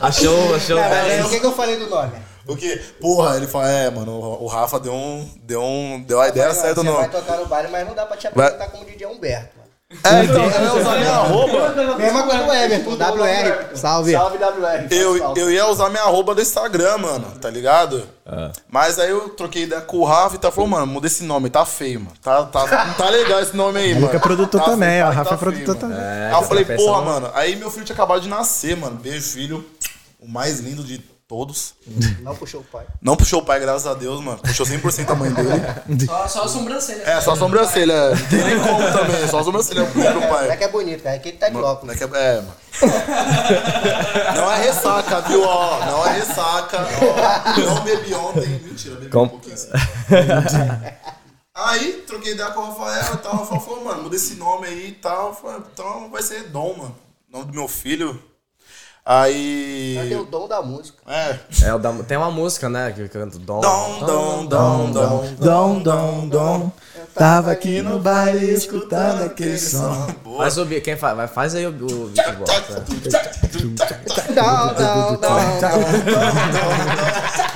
Achou, 0.00 0.54
achou. 0.54 0.78
Mas 0.80 1.22
por 1.22 1.30
que, 1.30 1.40
que 1.40 1.46
eu 1.46 1.52
falei 1.52 1.76
do 1.76 1.88
nome? 1.88 2.12
O 2.46 2.56
quê? 2.56 2.80
Porra, 3.00 3.36
ele 3.36 3.46
falou, 3.46 3.66
é, 3.68 3.90
mano, 3.90 4.12
o 4.12 4.44
o 4.44 4.46
Rafa 4.46 4.80
deu 4.80 4.92
um. 4.94 5.28
Deu, 5.42 5.62
um, 5.62 6.02
deu 6.02 6.20
a 6.20 6.28
ideia 6.28 6.52
certa 6.54 6.80
Você 6.80 6.88
no. 6.88 6.96
vai 6.96 7.08
tocar 7.08 7.36
no 7.36 7.46
baile, 7.46 7.68
mas 7.70 7.86
não 7.86 7.94
dá 7.94 8.06
pra 8.06 8.16
te 8.16 8.28
Vai- 8.34 8.46
apresentar 8.48 8.70
como 8.72 8.84
DJ 8.86 9.06
Humberto. 9.06 9.59
É, 10.04 10.22
então, 10.24 10.44
eu 10.44 10.62
ia 10.62 10.74
usar 10.74 10.96
minha 10.98 11.10
arroba. 11.10 11.96
Mesma 11.98 12.22
coisa 12.22 12.44
do 12.44 12.52
Everton, 12.52 12.90
WR. 12.92 13.76
Salve. 13.76 14.12
Salve 14.12 14.38
WR. 14.38 14.86
Eu, 14.92 15.34
eu 15.36 15.50
ia 15.50 15.66
usar 15.66 15.90
minha 15.90 16.02
arroba 16.04 16.32
do 16.32 16.40
Instagram, 16.40 16.98
mano, 16.98 17.26
tá 17.40 17.50
ligado? 17.50 18.06
Mas 18.70 19.00
aí 19.00 19.10
eu 19.10 19.30
troquei 19.30 19.64
ideia 19.64 19.80
com 19.80 19.96
o 19.98 20.04
Rafa 20.04 20.36
e 20.36 20.38
tá 20.38 20.50
falou, 20.52 20.70
mano, 20.70 20.86
muda 20.86 21.08
esse 21.08 21.24
nome, 21.24 21.50
tá 21.50 21.64
feio, 21.66 21.98
mano. 22.00 22.12
Tá, 22.22 22.44
tá, 22.44 22.86
não 22.86 22.94
tá 22.94 23.10
legal 23.10 23.40
esse 23.40 23.56
nome 23.56 23.80
aí, 23.80 23.94
mano. 23.94 24.06
Luca 24.06 24.16
é 24.16 24.20
produtor 24.20 24.60
Tá 24.60 24.70
também, 24.70 24.88
feio, 24.90 25.04
ó. 25.04 25.08
tá 25.08 25.12
Rafa 25.14 25.34
é 25.34 25.38
feio, 25.38 25.52
produtor 25.52 25.74
também. 25.76 25.98
Aí 25.98 26.32
eu 26.32 26.42
falei, 26.42 26.64
tá 26.64 26.74
porra, 26.76 26.98
pensando- 27.00 27.12
mano. 27.22 27.30
Aí 27.34 27.56
meu 27.56 27.70
filho 27.70 27.84
tinha 27.84 27.94
acabado 27.94 28.20
de 28.20 28.28
nascer, 28.28 28.76
mano. 28.76 28.94
Beijo, 28.96 29.28
filho. 29.32 29.66
O 30.20 30.28
mais 30.28 30.60
lindo 30.60 30.84
de 30.84 31.02
todos. 31.30 31.74
Não 32.22 32.34
puxou 32.34 32.60
o 32.60 32.64
pai. 32.64 32.84
Não 33.00 33.16
puxou 33.16 33.38
o 33.40 33.44
pai, 33.44 33.60
graças 33.60 33.86
a 33.86 33.94
Deus, 33.94 34.20
mano. 34.20 34.38
Puxou 34.38 34.66
100% 34.66 35.10
a 35.10 35.14
mãe 35.14 35.30
dele. 35.32 35.48
Só, 36.04 36.26
só 36.26 36.42
a 36.42 36.48
sobrancelha. 36.48 37.02
É, 37.04 37.20
só 37.20 37.32
a 37.34 37.36
sobrancelha. 37.36 38.10
Não 38.10 38.26
tem 38.26 38.44
nem 38.44 38.58
como 38.58 38.82
também. 38.92 39.28
Só 39.28 39.38
a 39.38 39.44
sobrancelha 39.44 39.84
pro 39.86 40.00
Não 40.02 40.22
é 40.24 40.26
pai. 40.26 40.56
que 40.56 40.64
é 40.64 40.68
bonito, 40.68 41.04
cara. 41.04 41.14
É 41.14 41.18
que 41.20 41.28
ele 41.28 41.36
tá 41.38 41.48
de 41.48 41.56
óculos. 41.56 41.86
não 41.86 41.94
é, 41.94 41.96
que 41.96 42.16
é, 42.16 42.18
é, 42.18 42.34
mano. 42.40 42.54
Não 44.34 44.52
é 44.52 44.56
ressaca, 44.64 45.20
viu? 45.20 45.42
Ó, 45.44 45.86
não 45.86 46.04
é 46.06 46.12
ressaca. 46.14 46.78
Ó, 47.00 47.60
não 47.76 47.84
bebi 47.84 48.12
ontem. 48.12 48.48
Mentira, 48.64 48.96
bebi 48.96 49.10
Com- 49.10 49.22
um 49.22 49.28
pouquinho. 49.28 49.54
Aí, 51.54 52.04
troquei 52.08 52.32
ideia 52.32 52.50
com 52.50 52.60
o 52.60 52.66
Rafael 52.72 53.14
e 53.14 53.18
tal. 53.18 53.34
O 53.34 53.36
Rafael 53.38 53.60
falou, 53.60 53.84
mano, 53.84 54.02
muda 54.02 54.16
esse 54.16 54.34
nome 54.34 54.66
aí 54.66 54.88
e 54.88 54.92
tal. 54.92 55.32
Falei, 55.32 55.60
então 55.72 56.10
vai 56.10 56.22
ser 56.22 56.44
Dom, 56.48 56.74
mano. 56.76 56.96
Nome 57.30 57.44
do 57.46 57.52
meu 57.52 57.68
filho. 57.68 58.20
Aí. 59.04 59.96
Cadê 59.98 60.14
o 60.16 60.24
dom 60.24 60.46
da 60.46 60.62
música? 60.62 60.98
É. 61.08 61.36
É, 61.64 61.74
o 61.74 61.78
da- 61.78 61.92
tem 62.06 62.16
uma 62.16 62.30
música, 62.30 62.68
né? 62.68 62.92
Que 62.92 63.08
canta 63.08 63.38
Dom. 63.38 63.60
Dom, 63.60 63.98
dom, 64.00 64.46
dom, 64.46 64.90
dom. 64.92 65.34
Dom, 65.38 65.78
dom, 65.80 66.28
dom. 66.28 66.72
Tava 67.14 67.50
aqui 67.50 67.82
no 67.82 67.98
baile 67.98 68.52
escutando 68.52 69.24
aquele 69.24 69.58
som. 69.58 70.06
Faz 70.36 70.58
o 70.58 70.66
quem 70.66 70.96
faz? 70.96 71.16
Vai, 71.16 71.26
faz 71.26 71.54
aí 71.54 71.66
o, 71.66 71.70
o 71.70 72.08
beatbox. 72.10 72.52
né? 72.68 72.84
Dom, 74.34 74.74
dom, 74.74 75.16
dom, 75.16 75.40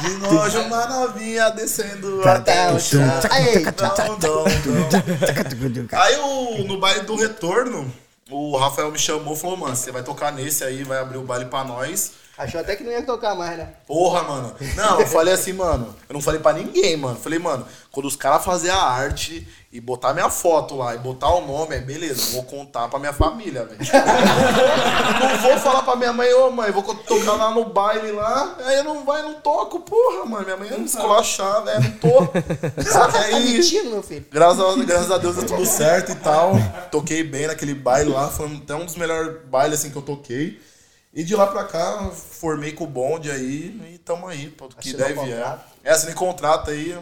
De 0.00 0.14
nojo, 0.34 0.60
uma 0.62 0.86
novinha 0.86 1.50
descendo 1.50 2.20
Até 2.28 2.72
o 2.72 2.80
chão. 2.80 3.00
chão. 3.20 3.30
Aí. 3.30 3.64
Dom, 3.64 4.18
dom, 4.18 4.44
dom. 4.48 5.88
Aí 5.92 6.16
o, 6.16 6.64
no 6.64 6.80
baile 6.80 7.02
do 7.02 7.14
retorno, 7.16 7.90
o 8.30 8.56
Rafael 8.56 8.90
me 8.90 8.98
chamou 8.98 9.34
e 9.34 9.36
falou, 9.36 9.56
mano, 9.56 9.76
você 9.76 9.92
vai 9.92 10.02
tocar 10.02 10.32
nesse 10.32 10.64
aí, 10.64 10.82
vai 10.82 10.98
abrir 10.98 11.18
o 11.18 11.24
baile 11.24 11.46
pra 11.46 11.64
nós. 11.64 12.23
Achou 12.36 12.60
até 12.60 12.74
que 12.74 12.82
não 12.82 12.90
ia 12.90 13.02
tocar 13.02 13.34
mais, 13.36 13.56
né? 13.56 13.68
Porra, 13.86 14.22
mano. 14.24 14.54
Não, 14.74 15.00
eu 15.00 15.06
falei 15.06 15.32
assim, 15.34 15.52
mano. 15.52 15.94
Eu 16.08 16.14
não 16.14 16.20
falei 16.20 16.40
pra 16.40 16.52
ninguém, 16.52 16.96
mano. 16.96 17.16
Falei, 17.16 17.38
mano, 17.38 17.64
quando 17.92 18.06
os 18.06 18.16
caras 18.16 18.44
fazer 18.44 18.70
a 18.70 18.82
arte 18.82 19.46
e 19.70 19.80
botar 19.80 20.12
minha 20.12 20.28
foto 20.28 20.74
lá 20.76 20.94
e 20.94 20.98
botar 20.98 21.28
o 21.30 21.46
nome, 21.46 21.74
aí 21.76 21.80
beleza, 21.80 22.32
vou 22.32 22.42
contar 22.44 22.88
pra 22.88 22.98
minha 22.98 23.12
família, 23.12 23.64
velho. 23.64 23.78
Não 25.20 25.38
vou 25.38 25.58
falar 25.58 25.82
pra 25.82 25.96
minha 25.96 26.12
mãe, 26.12 26.32
ô 26.34 26.50
mãe, 26.50 26.70
vou 26.70 26.82
tocar 26.82 27.32
lá 27.34 27.50
no 27.50 27.64
baile 27.66 28.12
lá. 28.12 28.56
Aí 28.64 28.78
eu 28.78 28.84
não 28.84 29.04
vai, 29.04 29.22
não 29.22 29.34
toco, 29.34 29.80
porra, 29.80 30.24
mano. 30.24 30.44
Minha 30.44 30.56
mãe 30.56 30.70
me 30.78 30.84
esculachar, 30.84 31.62
velho, 31.64 31.82
não 31.82 31.90
tô. 31.98 32.18
Só 32.90 33.06
que 33.06 33.12
Tá 33.12 33.20
aí. 33.20 33.52
mentindo, 33.54 33.90
meu 33.90 34.02
filho. 34.02 34.26
Graças 34.30 34.60
a, 34.60 34.84
graças 34.84 35.10
a 35.10 35.18
Deus 35.18 35.36
deu 35.36 35.46
tudo 35.46 35.64
certo 35.66 36.12
e 36.12 36.16
tal. 36.16 36.52
Toquei 36.90 37.22
bem 37.22 37.46
naquele 37.46 37.74
baile 37.74 38.10
lá. 38.10 38.28
Foi 38.28 38.46
até 38.56 38.74
um 38.74 38.84
dos 38.84 38.96
melhores 38.96 39.36
bailes 39.46 39.78
assim 39.80 39.90
que 39.90 39.96
eu 39.96 40.02
toquei. 40.02 40.60
E 41.14 41.22
de 41.22 41.36
lá 41.36 41.46
pra 41.46 41.64
cá, 41.64 42.10
formei 42.10 42.72
com 42.72 42.84
o 42.84 42.88
bonde 42.88 43.30
aí 43.30 43.80
e 43.94 43.98
tamo 43.98 44.26
aí, 44.26 44.48
pô, 44.48 44.68
que 44.68 44.90
Assinou 44.90 45.06
deve 45.08 45.32
é. 45.32 45.56
É, 45.84 45.90
assinei 45.92 46.14
contrato 46.14 46.70
aí. 46.70 46.96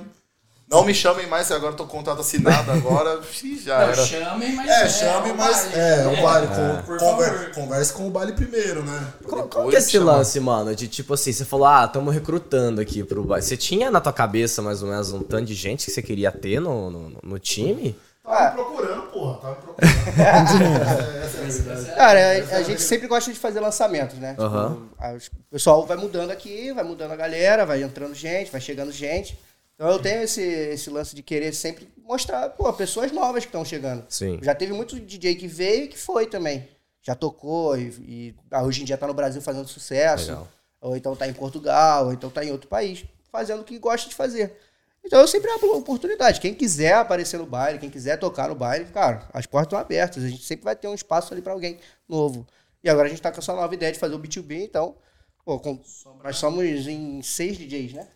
Não 0.68 0.84
me 0.86 0.94
chamem 0.94 1.26
mais, 1.26 1.48
que 1.48 1.52
agora 1.52 1.72
eu 1.72 1.76
tô 1.76 1.84
com 1.84 1.98
contrato 1.98 2.20
assinado 2.20 2.70
agora. 2.70 3.20
Ih, 3.44 3.58
já 3.58 3.78
Não, 3.78 3.84
era. 3.92 4.06
chamem, 4.06 4.54
mas 4.54 4.68
É, 4.70 5.04
é, 5.04 5.32
mas. 5.34 5.36
baile. 5.36 5.74
É, 5.74 6.06
o 6.06 6.22
baile. 6.22 6.46
É, 6.46 6.98
conver- 6.98 7.54
converse 7.54 7.92
com 7.92 8.06
o 8.06 8.10
baile 8.10 8.32
primeiro, 8.32 8.82
né? 8.82 9.12
Qual, 9.22 9.48
qual 9.48 9.68
que 9.68 9.76
é 9.76 9.78
esse 9.78 9.90
chamar. 9.92 10.16
lance, 10.16 10.40
mano? 10.40 10.74
De 10.74 10.88
tipo 10.88 11.12
assim, 11.12 11.30
você 11.30 11.44
falou, 11.44 11.66
ah, 11.66 11.86
tamo 11.86 12.10
recrutando 12.10 12.80
aqui 12.80 13.04
pro 13.04 13.22
baile. 13.22 13.44
Você 13.44 13.56
tinha 13.56 13.90
na 13.90 14.00
tua 14.00 14.14
cabeça 14.14 14.62
mais 14.62 14.82
ou 14.82 14.88
menos 14.88 15.12
um 15.12 15.22
tanto 15.22 15.44
de 15.44 15.54
gente 15.54 15.84
que 15.86 15.90
você 15.90 16.00
queria 16.02 16.32
ter 16.32 16.58
no, 16.58 16.90
no, 16.90 17.18
no 17.22 17.38
time? 17.38 17.94
Tava 18.22 18.50
me 18.50 18.62
procurando, 18.62 19.02
porra. 19.10 19.38
Tava 19.38 19.54
me 19.56 19.62
procurando. 19.62 19.92
É, 20.12 21.24
essa 21.24 21.38
é 21.38 21.40
a 21.40 21.44
verdade. 21.48 21.96
Cara, 21.96 22.20
a, 22.20 22.56
a 22.58 22.62
gente 22.62 22.80
sempre 22.82 23.06
gosta 23.08 23.32
de 23.32 23.38
fazer 23.38 23.60
lançamentos, 23.60 24.18
né? 24.18 24.36
Aham. 24.38 24.74
Tipo, 24.74 24.96
a- 24.98 25.12
o 25.14 25.50
pessoal 25.50 25.86
vai 25.86 25.96
mudando 25.96 26.30
aqui, 26.30 26.72
vai 26.72 26.84
mudando 26.84 27.12
a 27.12 27.16
galera, 27.16 27.64
vai 27.66 27.82
entrando 27.82 28.14
gente, 28.14 28.50
vai 28.50 28.60
chegando 28.60 28.92
gente. 28.92 29.38
Então 29.74 29.88
eu 29.90 29.98
tenho 29.98 30.22
esse, 30.22 30.40
esse 30.42 30.90
lance 30.90 31.14
de 31.16 31.22
querer 31.22 31.52
sempre 31.52 31.88
mostrar, 32.04 32.50
pô, 32.50 32.70
pessoas 32.72 33.10
novas 33.10 33.44
que 33.44 33.48
estão 33.48 33.64
chegando. 33.64 34.04
Sim. 34.08 34.38
Já 34.42 34.54
teve 34.54 34.72
muito 34.72 34.98
DJ 35.00 35.34
que 35.34 35.48
veio 35.48 35.84
e 35.84 35.88
que 35.88 35.98
foi 35.98 36.26
também. 36.26 36.68
Já 37.00 37.14
tocou 37.16 37.76
e, 37.76 37.88
e, 38.06 38.34
ah, 38.50 38.62
hoje 38.62 38.82
em 38.82 38.84
dia 38.84 38.96
tá 38.98 39.06
no 39.06 39.14
Brasil 39.14 39.40
fazendo 39.42 39.66
sucesso. 39.66 40.28
Legal. 40.30 40.48
Ou 40.80 40.96
então 40.96 41.16
tá 41.16 41.26
em 41.26 41.32
Portugal, 41.32 42.06
ou 42.06 42.12
então 42.12 42.28
tá 42.30 42.44
em 42.44 42.50
outro 42.52 42.68
país, 42.68 43.04
fazendo 43.30 43.60
o 43.60 43.64
que 43.64 43.78
gosta 43.78 44.08
de 44.08 44.14
fazer. 44.14 44.56
Então 45.04 45.20
eu 45.20 45.26
sempre 45.28 45.50
abro 45.50 45.76
oportunidade. 45.76 46.40
Quem 46.40 46.54
quiser 46.54 46.94
aparecer 46.94 47.36
no 47.38 47.46
baile, 47.46 47.78
quem 47.78 47.90
quiser 47.90 48.16
tocar 48.18 48.48
no 48.48 48.54
baile, 48.54 48.84
cara, 48.86 49.28
as 49.32 49.46
portas 49.46 49.66
estão 49.66 49.78
abertas. 49.78 50.22
A 50.22 50.28
gente 50.28 50.44
sempre 50.44 50.64
vai 50.64 50.76
ter 50.76 50.86
um 50.88 50.94
espaço 50.94 51.32
ali 51.32 51.42
pra 51.42 51.52
alguém 51.52 51.78
novo. 52.08 52.46
E 52.84 52.88
agora 52.90 53.06
a 53.06 53.10
gente 53.10 53.20
tá 53.22 53.30
com 53.32 53.38
essa 53.40 53.52
nova 53.52 53.74
ideia 53.74 53.92
de 53.92 53.98
fazer 53.98 54.14
o 54.14 54.18
B2B, 54.18 54.64
então, 54.64 54.96
pô, 55.44 55.58
com- 55.58 55.78
nós 56.22 56.36
somos 56.36 56.64
em 56.86 57.20
seis 57.22 57.56
DJs, 57.58 57.92
né? 57.94 58.08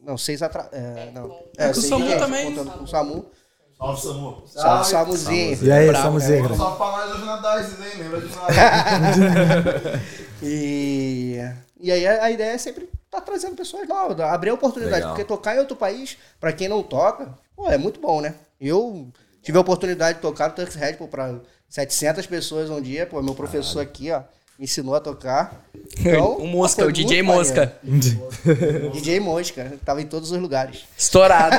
Não, 0.00 0.16
seis 0.18 0.42
atrás. 0.42 0.68
É, 0.72 1.10
não. 1.12 1.38
É, 1.56 1.66
com 1.66 1.70
o 1.70 1.74
seis 1.74 1.86
Samu 1.88 2.04
DJs, 2.04 2.20
também. 2.20 2.46
Contando 2.54 2.78
com 2.78 2.84
o 2.84 2.88
Samu. 2.88 3.30
Salve, 3.76 4.00
Samu. 4.02 4.42
Salve, 4.46 4.90
Samuzinho. 4.90 5.64
E 5.64 5.72
aí, 5.72 5.88
Bravo, 5.88 6.04
Samuzinho? 6.20 6.56
Só 6.56 6.70
pra 6.76 6.86
nós 6.92 7.10
hoje 7.12 7.24
na 7.24 7.36
DICE, 7.56 7.82
hein? 7.82 8.02
Lembra 8.04 8.20
de 8.20 8.34
nada. 8.36 10.00
E, 10.42 11.38
e 11.80 11.90
aí 11.90 12.06
a, 12.06 12.24
a 12.24 12.30
ideia 12.30 12.52
é 12.52 12.58
sempre 12.58 12.88
estar 13.18 13.24
trazendo 13.24 13.56
pessoas 13.56 13.88
novas, 13.88 14.18
abrir 14.20 14.50
a 14.50 14.54
oportunidade. 14.54 14.96
Legal. 14.96 15.10
Porque 15.10 15.24
tocar 15.24 15.56
em 15.56 15.58
outro 15.58 15.76
país, 15.76 16.16
pra 16.40 16.52
quem 16.52 16.68
não 16.68 16.82
toca, 16.82 17.34
pô, 17.56 17.70
é 17.70 17.78
muito 17.78 18.00
bom, 18.00 18.20
né? 18.20 18.34
Eu 18.60 19.08
tive 19.42 19.58
a 19.58 19.60
oportunidade 19.60 20.16
de 20.16 20.22
tocar 20.22 20.48
no 20.48 20.54
Turks 20.54 20.74
Red 20.74 20.94
pô, 20.94 21.06
pra 21.06 21.34
700 21.68 22.26
pessoas 22.26 22.70
um 22.70 22.80
dia. 22.80 23.06
Pô, 23.06 23.20
meu 23.22 23.34
professor 23.34 23.80
aqui, 23.80 24.10
ó, 24.10 24.20
me 24.58 24.64
ensinou 24.64 24.94
a 24.94 25.00
tocar. 25.00 25.62
Então, 25.96 26.38
O 26.38 26.46
Mosca, 26.46 26.84
o 26.84 26.90
DJ 26.90 27.22
Mosca. 27.22 27.72
DJ 28.92 29.20
Mosca, 29.20 29.78
tava 29.84 30.02
em 30.02 30.06
todos 30.06 30.32
os 30.32 30.40
lugares. 30.40 30.80
Estourado. 30.98 31.56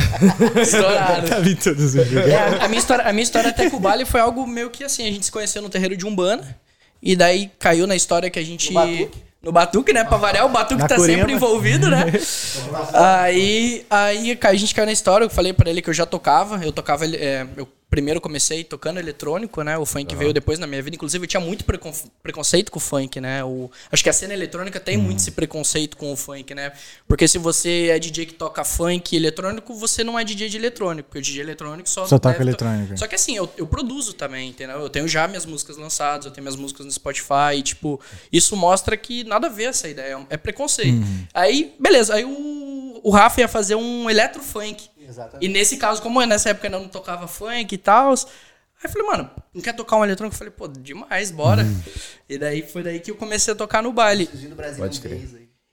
Estourado. 0.62 1.28
Tava 1.28 1.48
em 1.48 1.56
todos 1.56 1.84
os 1.84 1.92
jogos. 1.92 2.16
É, 2.16 2.36
a, 2.36 2.64
a 2.64 2.68
minha 2.68 2.78
história, 2.78 3.04
a 3.04 3.12
minha 3.12 3.22
história 3.22 3.50
até 3.50 3.68
com 3.68 3.76
o 3.76 3.80
baile 3.80 4.06
foi 4.06 4.20
algo 4.20 4.46
meio 4.46 4.70
que 4.70 4.82
assim, 4.82 5.06
a 5.06 5.10
gente 5.10 5.26
se 5.26 5.32
conheceu 5.32 5.60
no 5.60 5.68
terreiro 5.68 5.96
de 5.96 6.06
Umbanda, 6.06 6.56
e 7.02 7.14
daí 7.14 7.50
caiu 7.58 7.86
na 7.86 7.94
história 7.94 8.30
que 8.30 8.38
a 8.38 8.42
gente... 8.42 8.72
No 8.72 8.80
Batuque. 8.80 9.22
No 9.42 9.52
Batuque, 9.52 9.92
né? 9.92 10.02
Pra 10.02 10.16
variar, 10.16 10.44
o 10.46 10.48
Batuque 10.48 10.82
Na 10.82 10.88
tá 10.88 10.96
Curema. 10.96 11.18
sempre 11.18 11.32
envolvido, 11.34 11.88
né? 11.88 12.04
aí, 12.92 13.86
aí 13.90 14.38
a 14.42 14.54
gente 14.54 14.74
caiu 14.74 14.86
na 14.86 14.92
história, 14.92 15.24
eu 15.24 15.30
falei 15.30 15.52
pra 15.52 15.70
ele 15.70 15.80
que 15.82 15.90
eu 15.90 15.94
já 15.94 16.06
tocava, 16.06 16.64
eu 16.64 16.72
tocava, 16.72 17.04
ele- 17.04 17.16
é, 17.16 17.46
eu 17.56 17.68
primeiro 17.88 18.20
comecei 18.20 18.64
tocando 18.64 18.98
eletrônico, 18.98 19.62
né? 19.62 19.78
O 19.78 19.86
funk 19.86 20.14
veio 20.16 20.32
depois 20.32 20.58
na 20.58 20.66
minha 20.66 20.82
vida, 20.82 20.96
inclusive 20.96 21.24
eu 21.24 21.28
tinha 21.28 21.40
muito 21.40 21.64
precon- 21.64 21.92
preconceito 22.22 22.70
com 22.70 22.78
o 22.78 22.80
funk, 22.80 23.20
né? 23.20 23.44
O, 23.44 23.70
acho 23.90 24.02
que 24.02 24.10
a 24.10 24.12
cena 24.12 24.34
eletrônica 24.34 24.78
tem 24.80 24.96
muito 24.96 25.20
esse 25.20 25.30
preconceito 25.30 25.96
com 25.96 26.12
o 26.12 26.16
funk, 26.16 26.54
né? 26.54 26.72
Porque 27.06 27.28
se 27.28 27.38
você 27.38 27.88
é 27.90 27.98
DJ 27.98 28.26
que 28.26 28.34
toca 28.34 28.64
funk 28.64 29.14
eletrônico, 29.14 29.74
você 29.74 30.02
não 30.02 30.18
é 30.18 30.24
DJ 30.24 30.48
de 30.48 30.56
eletrônico, 30.56 31.08
porque 31.08 31.18
o 31.20 31.22
DJ 31.22 31.42
eletrônico 31.42 31.88
só 31.88 32.06
Só 32.06 32.18
toca 32.18 32.42
eletrônica. 32.42 32.96
Só 32.96 33.06
que 33.06 33.14
assim, 33.14 33.36
eu, 33.36 33.48
eu 33.56 33.66
produzo 33.66 34.12
também, 34.14 34.50
entendeu? 34.50 34.80
Eu 34.80 34.90
tenho 34.90 35.06
já 35.06 35.26
minhas 35.28 35.46
músicas 35.46 35.76
lançadas, 35.76 36.26
eu 36.26 36.32
tenho 36.32 36.42
minhas 36.42 36.56
músicas 36.56 36.84
no 36.84 36.90
Spotify, 36.92 37.56
e, 37.56 37.62
tipo, 37.62 38.00
isso 38.32 38.56
mostra 38.56 38.96
que 38.96 39.22
nada 39.24 39.46
a 39.46 39.50
ver 39.50 39.64
essa 39.64 39.88
ideia, 39.88 40.18
é 40.28 40.36
preconceito. 40.36 40.98
Aí, 41.32 41.74
beleza, 41.78 42.14
aí 42.14 42.24
o, 42.24 43.00
o 43.02 43.10
Rafa 43.10 43.40
ia 43.40 43.48
fazer 43.48 43.76
um 43.76 44.10
eletrofunk. 44.10 44.90
Exatamente. 45.08 45.44
E 45.44 45.48
nesse 45.48 45.76
caso, 45.76 46.02
como 46.02 46.20
eu, 46.22 46.26
nessa 46.26 46.50
época 46.50 46.66
eu 46.66 46.70
não 46.70 46.88
tocava 46.88 47.26
funk 47.28 47.74
e 47.74 47.78
tal, 47.78 48.12
aí 48.12 48.16
eu 48.84 48.90
falei, 48.90 49.06
mano, 49.08 49.30
não 49.54 49.62
quer 49.62 49.74
tocar 49.74 49.96
um 49.96 50.04
eletrônico? 50.04 50.34
Eu 50.34 50.38
falei, 50.38 50.52
pô, 50.52 50.68
demais, 50.68 51.30
bora. 51.30 51.64
E 52.28 52.36
daí 52.38 52.62
foi 52.62 52.82
daí 52.82 53.00
que 53.00 53.10
eu 53.10 53.16
comecei 53.16 53.52
a 53.52 53.56
tocar 53.56 53.82
no 53.82 53.92
baile. 53.92 54.26
Pode 54.78 55.00
crer. 55.00 55.18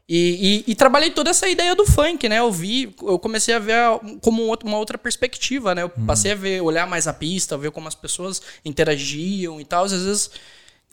E, 0.07 0.63
e- 0.67 0.71
e 0.71 0.75
trabalhei 0.75 1.11
toda 1.11 1.29
essa 1.29 1.47
ideia 1.47 1.73
do 1.75 1.85
funk, 1.85 2.27
né? 2.27 2.39
Eu 2.39 2.51
vi, 2.51 2.93
eu 3.01 3.17
comecei 3.17 3.53
a 3.55 3.59
ver 3.59 3.75
como 4.21 4.43
um 4.45 4.53
uma 4.65 4.77
outra 4.77 4.97
perspectiva, 4.97 5.73
né? 5.73 5.81
Eu 5.83 5.89
passei 6.05 6.33
a 6.33 6.35
ver, 6.35 6.61
olhar 6.61 6.85
mais 6.85 7.07
a 7.07 7.13
pista, 7.13 7.57
ver 7.57 7.71
como 7.71 7.87
as 7.87 7.95
pessoas 7.95 8.41
interagiam 8.65 9.61
e 9.61 9.65
tal. 9.65 9.85
Às 9.85 9.91
vezes 9.93 10.29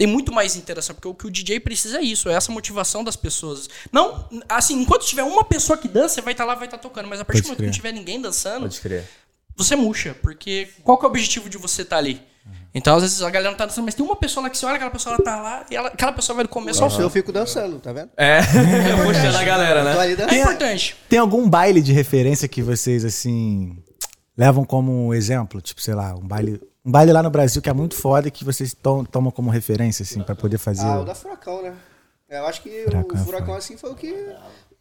tem 0.00 0.06
muito 0.06 0.32
mais 0.32 0.56
interação, 0.56 0.94
porque 0.94 1.06
o 1.08 1.12
que 1.14 1.26
o 1.26 1.30
DJ 1.30 1.60
precisa 1.60 1.98
é 1.98 2.00
isso, 2.02 2.30
é 2.30 2.32
essa 2.32 2.50
motivação 2.50 3.04
das 3.04 3.16
pessoas. 3.16 3.68
Não, 3.92 4.26
assim, 4.48 4.80
enquanto 4.80 5.04
tiver 5.04 5.22
uma 5.24 5.44
pessoa 5.44 5.76
que 5.76 5.86
dança, 5.86 6.14
você 6.14 6.20
vai 6.22 6.32
estar 6.32 6.46
lá, 6.46 6.54
vai 6.54 6.64
estar 6.68 6.78
tocando, 6.78 7.06
mas 7.06 7.20
a 7.20 7.24
partir 7.26 7.42
do 7.42 7.48
momento 7.48 7.58
que 7.58 7.66
não 7.66 7.70
tiver 7.70 7.92
ninguém 7.92 8.18
dançando, 8.18 8.62
Pode 8.62 8.80
crer. 8.80 9.04
você 9.54 9.76
murcha, 9.76 10.16
porque 10.22 10.68
qual 10.82 10.96
que 10.96 11.04
é 11.04 11.06
o 11.06 11.10
objetivo 11.10 11.50
de 11.50 11.58
você 11.58 11.82
estar 11.82 11.98
ali? 11.98 12.18
Então, 12.74 12.96
às 12.96 13.02
vezes, 13.02 13.20
a 13.20 13.28
galera 13.28 13.50
não 13.50 13.58
tá 13.58 13.66
dançando, 13.66 13.84
mas 13.84 13.94
tem 13.94 14.02
uma 14.02 14.16
pessoa 14.16 14.44
lá 14.44 14.48
que 14.48 14.56
você 14.56 14.64
olha, 14.64 14.76
aquela 14.76 14.90
pessoa 14.90 15.16
ela 15.16 15.22
tá 15.22 15.36
lá, 15.36 15.66
e 15.70 15.76
ela- 15.76 15.88
aquela 15.88 16.12
pessoa 16.12 16.34
vai 16.34 16.44
do 16.46 16.48
começo 16.48 16.82
ao 16.82 16.88
Só 16.88 16.96
fim. 16.96 17.02
eu 17.02 17.10
fico 17.10 17.30
dançando, 17.30 17.78
tá 17.78 17.92
vendo? 17.92 18.08
É, 18.16 18.38
eu 18.98 19.04
puxando 19.04 19.36
a 19.36 19.44
galera, 19.44 19.84
né? 19.84 20.14
É 20.30 20.40
importante. 20.40 20.96
Tem 21.10 21.18
algum 21.18 21.46
baile 21.46 21.82
de 21.82 21.92
referência 21.92 22.48
que 22.48 22.62
vocês, 22.62 23.04
assim, 23.04 23.76
levam 24.34 24.64
como 24.64 25.12
exemplo? 25.12 25.60
Tipo, 25.60 25.82
sei 25.82 25.92
lá, 25.94 26.14
um 26.14 26.26
baile 26.26 26.58
um 26.84 26.90
baile 26.90 27.12
lá 27.12 27.22
no 27.22 27.30
Brasil 27.30 27.60
que 27.62 27.68
é 27.68 27.72
muito 27.72 27.94
foda 27.94 28.28
e 28.28 28.30
que 28.30 28.44
vocês 28.44 28.74
tom- 28.74 29.04
tomam 29.04 29.30
como 29.30 29.50
referência, 29.50 30.02
assim, 30.02 30.22
pra 30.22 30.34
poder 30.34 30.58
fazer. 30.58 30.86
Ah, 30.86 31.00
o- 31.00 31.04
da 31.04 31.14
Furacão, 31.14 31.62
né? 31.62 31.74
Eu 32.28 32.46
acho 32.46 32.62
que 32.62 32.70
Furacão 32.84 33.18
é 33.18 33.20
o 33.20 33.24
Furacão, 33.24 33.54
assim, 33.54 33.76
foi 33.76 33.90
o 33.90 33.94
que... 33.94 34.14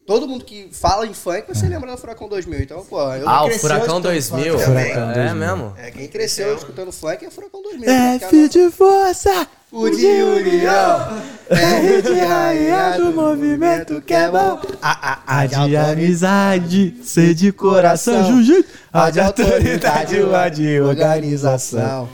Todo 0.09 0.27
mundo 0.27 0.43
que 0.43 0.67
fala 0.71 1.05
em 1.05 1.13
funk, 1.13 1.43
você 1.47 1.67
lembra 1.67 1.91
do 1.91 1.95
Furacão 1.99 2.27
2000. 2.27 2.61
Então, 2.61 2.83
pô, 2.83 2.99
eu 3.13 3.29
Ah, 3.29 3.45
o 3.45 3.51
Furacão 3.51 3.99
escutando 3.99 4.01
2000? 4.05 4.53
funk 4.53 4.65
também. 4.65 4.85
Furacão 4.91 5.11
É 5.11 5.13
2000. 5.13 5.35
mesmo? 5.35 5.73
É, 5.77 5.91
quem 5.91 6.07
cresceu 6.07 6.55
escutando 6.55 6.91
funk 6.91 7.25
é 7.25 7.29
Furacão 7.29 7.61
2000. 7.61 7.87
F 7.87 8.19
porque 8.21 8.35
a 8.35 8.47
de 8.47 8.71
força, 8.71 9.47
O 9.71 9.87
de 9.87 10.07
união, 10.07 11.21
R 11.51 12.01
de 12.01 12.19
rainha 12.21 12.97
do 12.97 13.11
movimento 13.13 14.01
que 14.01 14.15
é 14.15 14.31
bom. 14.31 14.59
A, 14.81 15.11
a, 15.27 15.41
A 15.41 15.45
de 15.45 15.77
amizade, 15.77 16.97
C 17.03 17.35
de 17.35 17.51
coração, 17.51 18.25
jiu-jitsu, 18.25 18.67
A 18.91 19.11
de 19.11 19.19
autoridade, 19.19 20.19
o 20.21 20.35
A 20.35 20.49
de 20.49 20.81
organização. 20.81 22.09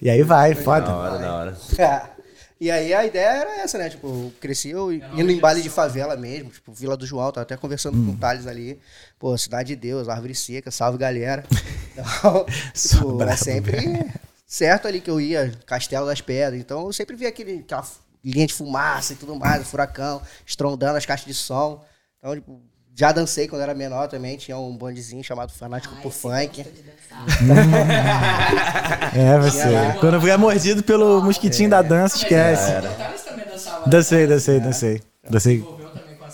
E 0.00 0.08
aí 0.08 0.22
vai, 0.22 0.54
foda. 0.54 0.86
Da 0.86 0.96
hora, 0.96 1.18
da 1.18 1.34
hora. 1.34 1.56
E 2.60 2.70
aí 2.70 2.92
a 2.92 3.06
ideia 3.06 3.40
era 3.40 3.62
essa, 3.62 3.78
né? 3.78 3.88
Tipo, 3.88 4.06
eu 4.06 4.32
cresci 4.38 4.68
eu 4.68 4.92
indo 4.92 5.30
em 5.30 5.40
baile 5.40 5.62
de 5.62 5.70
favela 5.70 6.14
mesmo, 6.14 6.50
tipo, 6.50 6.74
Vila 6.74 6.94
do 6.94 7.06
João, 7.06 7.32
tava 7.32 7.42
até 7.42 7.56
conversando 7.56 7.96
com 8.04 8.12
o 8.12 8.16
Thales 8.18 8.46
ali. 8.46 8.78
Pô, 9.18 9.36
Cidade 9.38 9.68
de 9.68 9.76
Deus, 9.76 10.10
Árvore 10.10 10.34
Seca, 10.34 10.70
salve 10.70 10.98
galera. 10.98 11.44
Então, 11.92 12.46
tipo, 12.72 13.16
brabo 13.16 13.32
é 13.32 13.36
sempre 13.36 13.76
certo 14.46 14.88
ali 14.88 15.00
que 15.00 15.10
eu 15.10 15.20
ia, 15.20 15.52
Castelo 15.66 16.06
das 16.06 16.20
Pedras. 16.20 16.60
Então 16.60 16.86
eu 16.86 16.92
sempre 16.92 17.16
via 17.16 17.28
aquele, 17.28 17.58
aquela 17.58 17.86
linha 18.24 18.46
de 18.46 18.54
fumaça 18.54 19.12
e 19.12 19.16
tudo 19.16 19.34
mais, 19.36 19.62
o 19.62 19.64
furacão, 19.64 20.22
estrondando 20.46 20.96
as 20.96 21.04
caixas 21.04 21.26
de 21.26 21.34
som. 21.34 21.84
Então, 22.18 22.34
tipo, 22.34 22.62
já 22.94 23.12
dancei 23.12 23.48
quando 23.48 23.62
era 23.62 23.74
menor 23.74 24.08
também, 24.08 24.36
tinha 24.36 24.58
um 24.58 24.76
bondezinho 24.76 25.22
chamado 25.24 25.52
Fanático 25.52 25.94
por 26.02 26.12
Funk. 26.12 26.64
É, 29.12 29.38
você. 29.38 29.98
Quando 29.98 30.28
é 30.28 30.36
mordido 30.36 30.82
pelo 30.82 31.20
mosquitinho 31.22 31.68
da 31.68 31.82
dança, 31.82 32.16
esquece. 32.16 32.72
Também 33.24 33.46
dançava. 33.46 33.88
Dancei, 33.88 34.26
dancei, 34.26 34.60
dancei. 34.60 35.02
Dancei. 35.28 35.64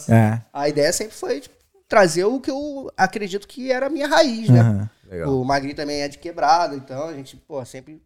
É. 0.08 0.40
A 0.52 0.68
ideia 0.68 0.92
sempre 0.92 1.14
foi 1.14 1.40
tipo, 1.40 1.54
trazer 1.88 2.24
o 2.24 2.40
que 2.40 2.50
eu 2.50 2.90
acredito 2.96 3.48
que 3.48 3.72
era 3.72 3.86
a 3.86 3.90
minha 3.90 4.06
raiz, 4.06 4.48
né? 4.48 4.88
Legal. 5.10 5.34
O 5.34 5.44
Magri 5.44 5.74
também 5.74 6.02
é 6.02 6.08
de 6.08 6.18
quebrada, 6.18 6.74
então 6.74 7.08
a 7.08 7.14
gente, 7.14 7.36
pô, 7.36 7.64
sempre 7.64 8.02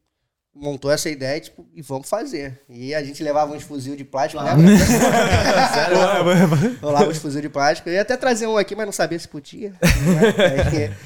montou 0.54 0.90
essa 0.90 1.08
ideia 1.08 1.40
tipo, 1.40 1.66
e 1.74 1.82
vamos 1.82 2.08
fazer. 2.08 2.60
E 2.68 2.94
a 2.94 3.02
gente 3.02 3.22
levava 3.22 3.52
uns 3.52 3.62
fuzil 3.62 3.96
de 3.96 4.04
plástico, 4.04 4.42
né? 4.42 4.52
Rolava 6.82 7.10
uns 7.10 7.18
fuzil 7.18 7.40
de 7.40 7.48
plástico. 7.48 7.88
Eu 7.88 7.94
ia 7.94 8.02
até 8.02 8.16
trazer 8.16 8.46
um 8.46 8.56
aqui, 8.56 8.74
mas 8.74 8.86
não 8.86 8.92
sabia 8.92 9.18
se 9.18 9.28
podia. 9.28 9.70
né? 9.70 10.96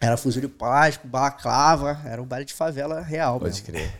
Era 0.00 0.16
fuzil 0.16 0.40
de 0.40 0.48
plástico, 0.48 1.06
balaclava, 1.06 2.00
era 2.06 2.22
um 2.22 2.24
baile 2.24 2.46
de 2.46 2.54
favela 2.54 3.02
real. 3.02 3.38
Pode 3.38 3.52
mesmo. 3.52 3.66
crer. 3.66 3.92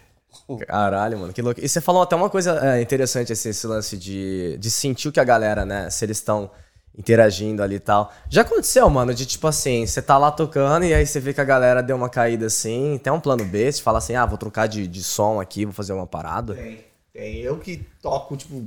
Caralho, 0.66 1.18
mano, 1.18 1.32
que 1.32 1.42
louco. 1.42 1.60
E 1.60 1.68
você 1.68 1.80
falou 1.80 2.02
até 2.02 2.16
uma 2.16 2.30
coisa 2.30 2.58
é, 2.66 2.80
interessante, 2.80 3.32
assim, 3.32 3.50
esse 3.50 3.66
lance 3.66 3.96
de, 3.96 4.56
de 4.58 4.70
sentir 4.70 5.08
o 5.08 5.12
que 5.12 5.20
a 5.20 5.24
galera, 5.24 5.64
né, 5.64 5.90
se 5.90 6.04
eles 6.04 6.16
estão 6.16 6.50
interagindo 6.96 7.62
ali 7.62 7.76
e 7.76 7.80
tal. 7.80 8.12
Já 8.28 8.42
aconteceu, 8.42 8.88
mano, 8.90 9.14
de 9.14 9.24
tipo 9.24 9.46
assim, 9.46 9.86
você 9.86 10.02
tá 10.02 10.18
lá 10.18 10.30
tocando 10.30 10.84
e 10.84 10.92
aí 10.92 11.06
você 11.06 11.18
vê 11.20 11.32
que 11.32 11.40
a 11.40 11.44
galera 11.44 11.82
deu 11.82 11.96
uma 11.96 12.08
caída 12.08 12.46
assim, 12.46 12.98
tem 13.02 13.12
um 13.12 13.20
plano 13.20 13.44
B, 13.44 13.70
você 13.70 13.80
fala 13.80 13.98
assim, 13.98 14.14
ah, 14.14 14.26
vou 14.26 14.36
trocar 14.36 14.66
de, 14.66 14.86
de 14.86 15.02
som 15.02 15.40
aqui, 15.40 15.64
vou 15.64 15.72
fazer 15.74 15.92
uma 15.92 16.06
parada. 16.06 16.54
Tem, 16.54 16.84
tem. 17.12 17.36
Eu 17.38 17.56
que 17.58 17.86
toco, 18.02 18.36
tipo, 18.36 18.66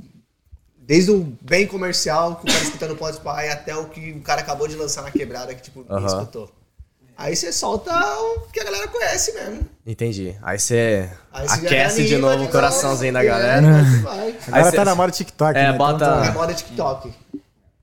desde 0.76 1.10
o 1.10 1.36
bem 1.40 1.66
comercial, 1.66 2.36
que 2.36 2.44
o 2.44 2.52
cara 2.52 2.64
escutando 2.64 2.96
pode 2.96 3.16
Spotify, 3.16 3.48
até 3.50 3.76
o 3.76 3.84
que 3.86 4.12
o 4.12 4.20
cara 4.20 4.40
acabou 4.40 4.66
de 4.66 4.74
lançar 4.76 5.02
na 5.02 5.10
quebrada, 5.10 5.54
que, 5.54 5.62
tipo, 5.62 5.80
ninguém 5.80 5.96
Aham. 5.96 6.06
escutou. 6.06 6.50
Aí 7.16 7.36
você 7.36 7.52
solta 7.52 7.92
o 7.94 8.40
que 8.52 8.58
a 8.58 8.64
galera 8.64 8.88
conhece 8.88 9.32
mesmo. 9.34 9.60
Entendi. 9.86 10.36
Aí 10.42 10.58
você 10.58 11.08
Aí 11.32 11.46
aquece 11.46 12.04
de 12.04 12.14
anima, 12.16 12.32
novo 12.32 12.44
o 12.46 12.48
coraçãozinho 12.48 13.12
da 13.12 13.22
é, 13.22 13.24
galera. 13.24 13.64
aí 13.64 13.84
vai. 14.00 14.36
Agora 14.48 14.70
cê- 14.72 14.76
tá 14.76 14.84
na 14.84 14.94
moda 14.96 15.12
TikTok, 15.12 15.56
É, 15.56 15.70
né? 15.70 15.78
bota- 15.78 15.94
Então, 16.04 16.24
É 16.24 16.26
tá- 16.26 16.32
moda 16.32 16.52
TikTok. 16.54 17.14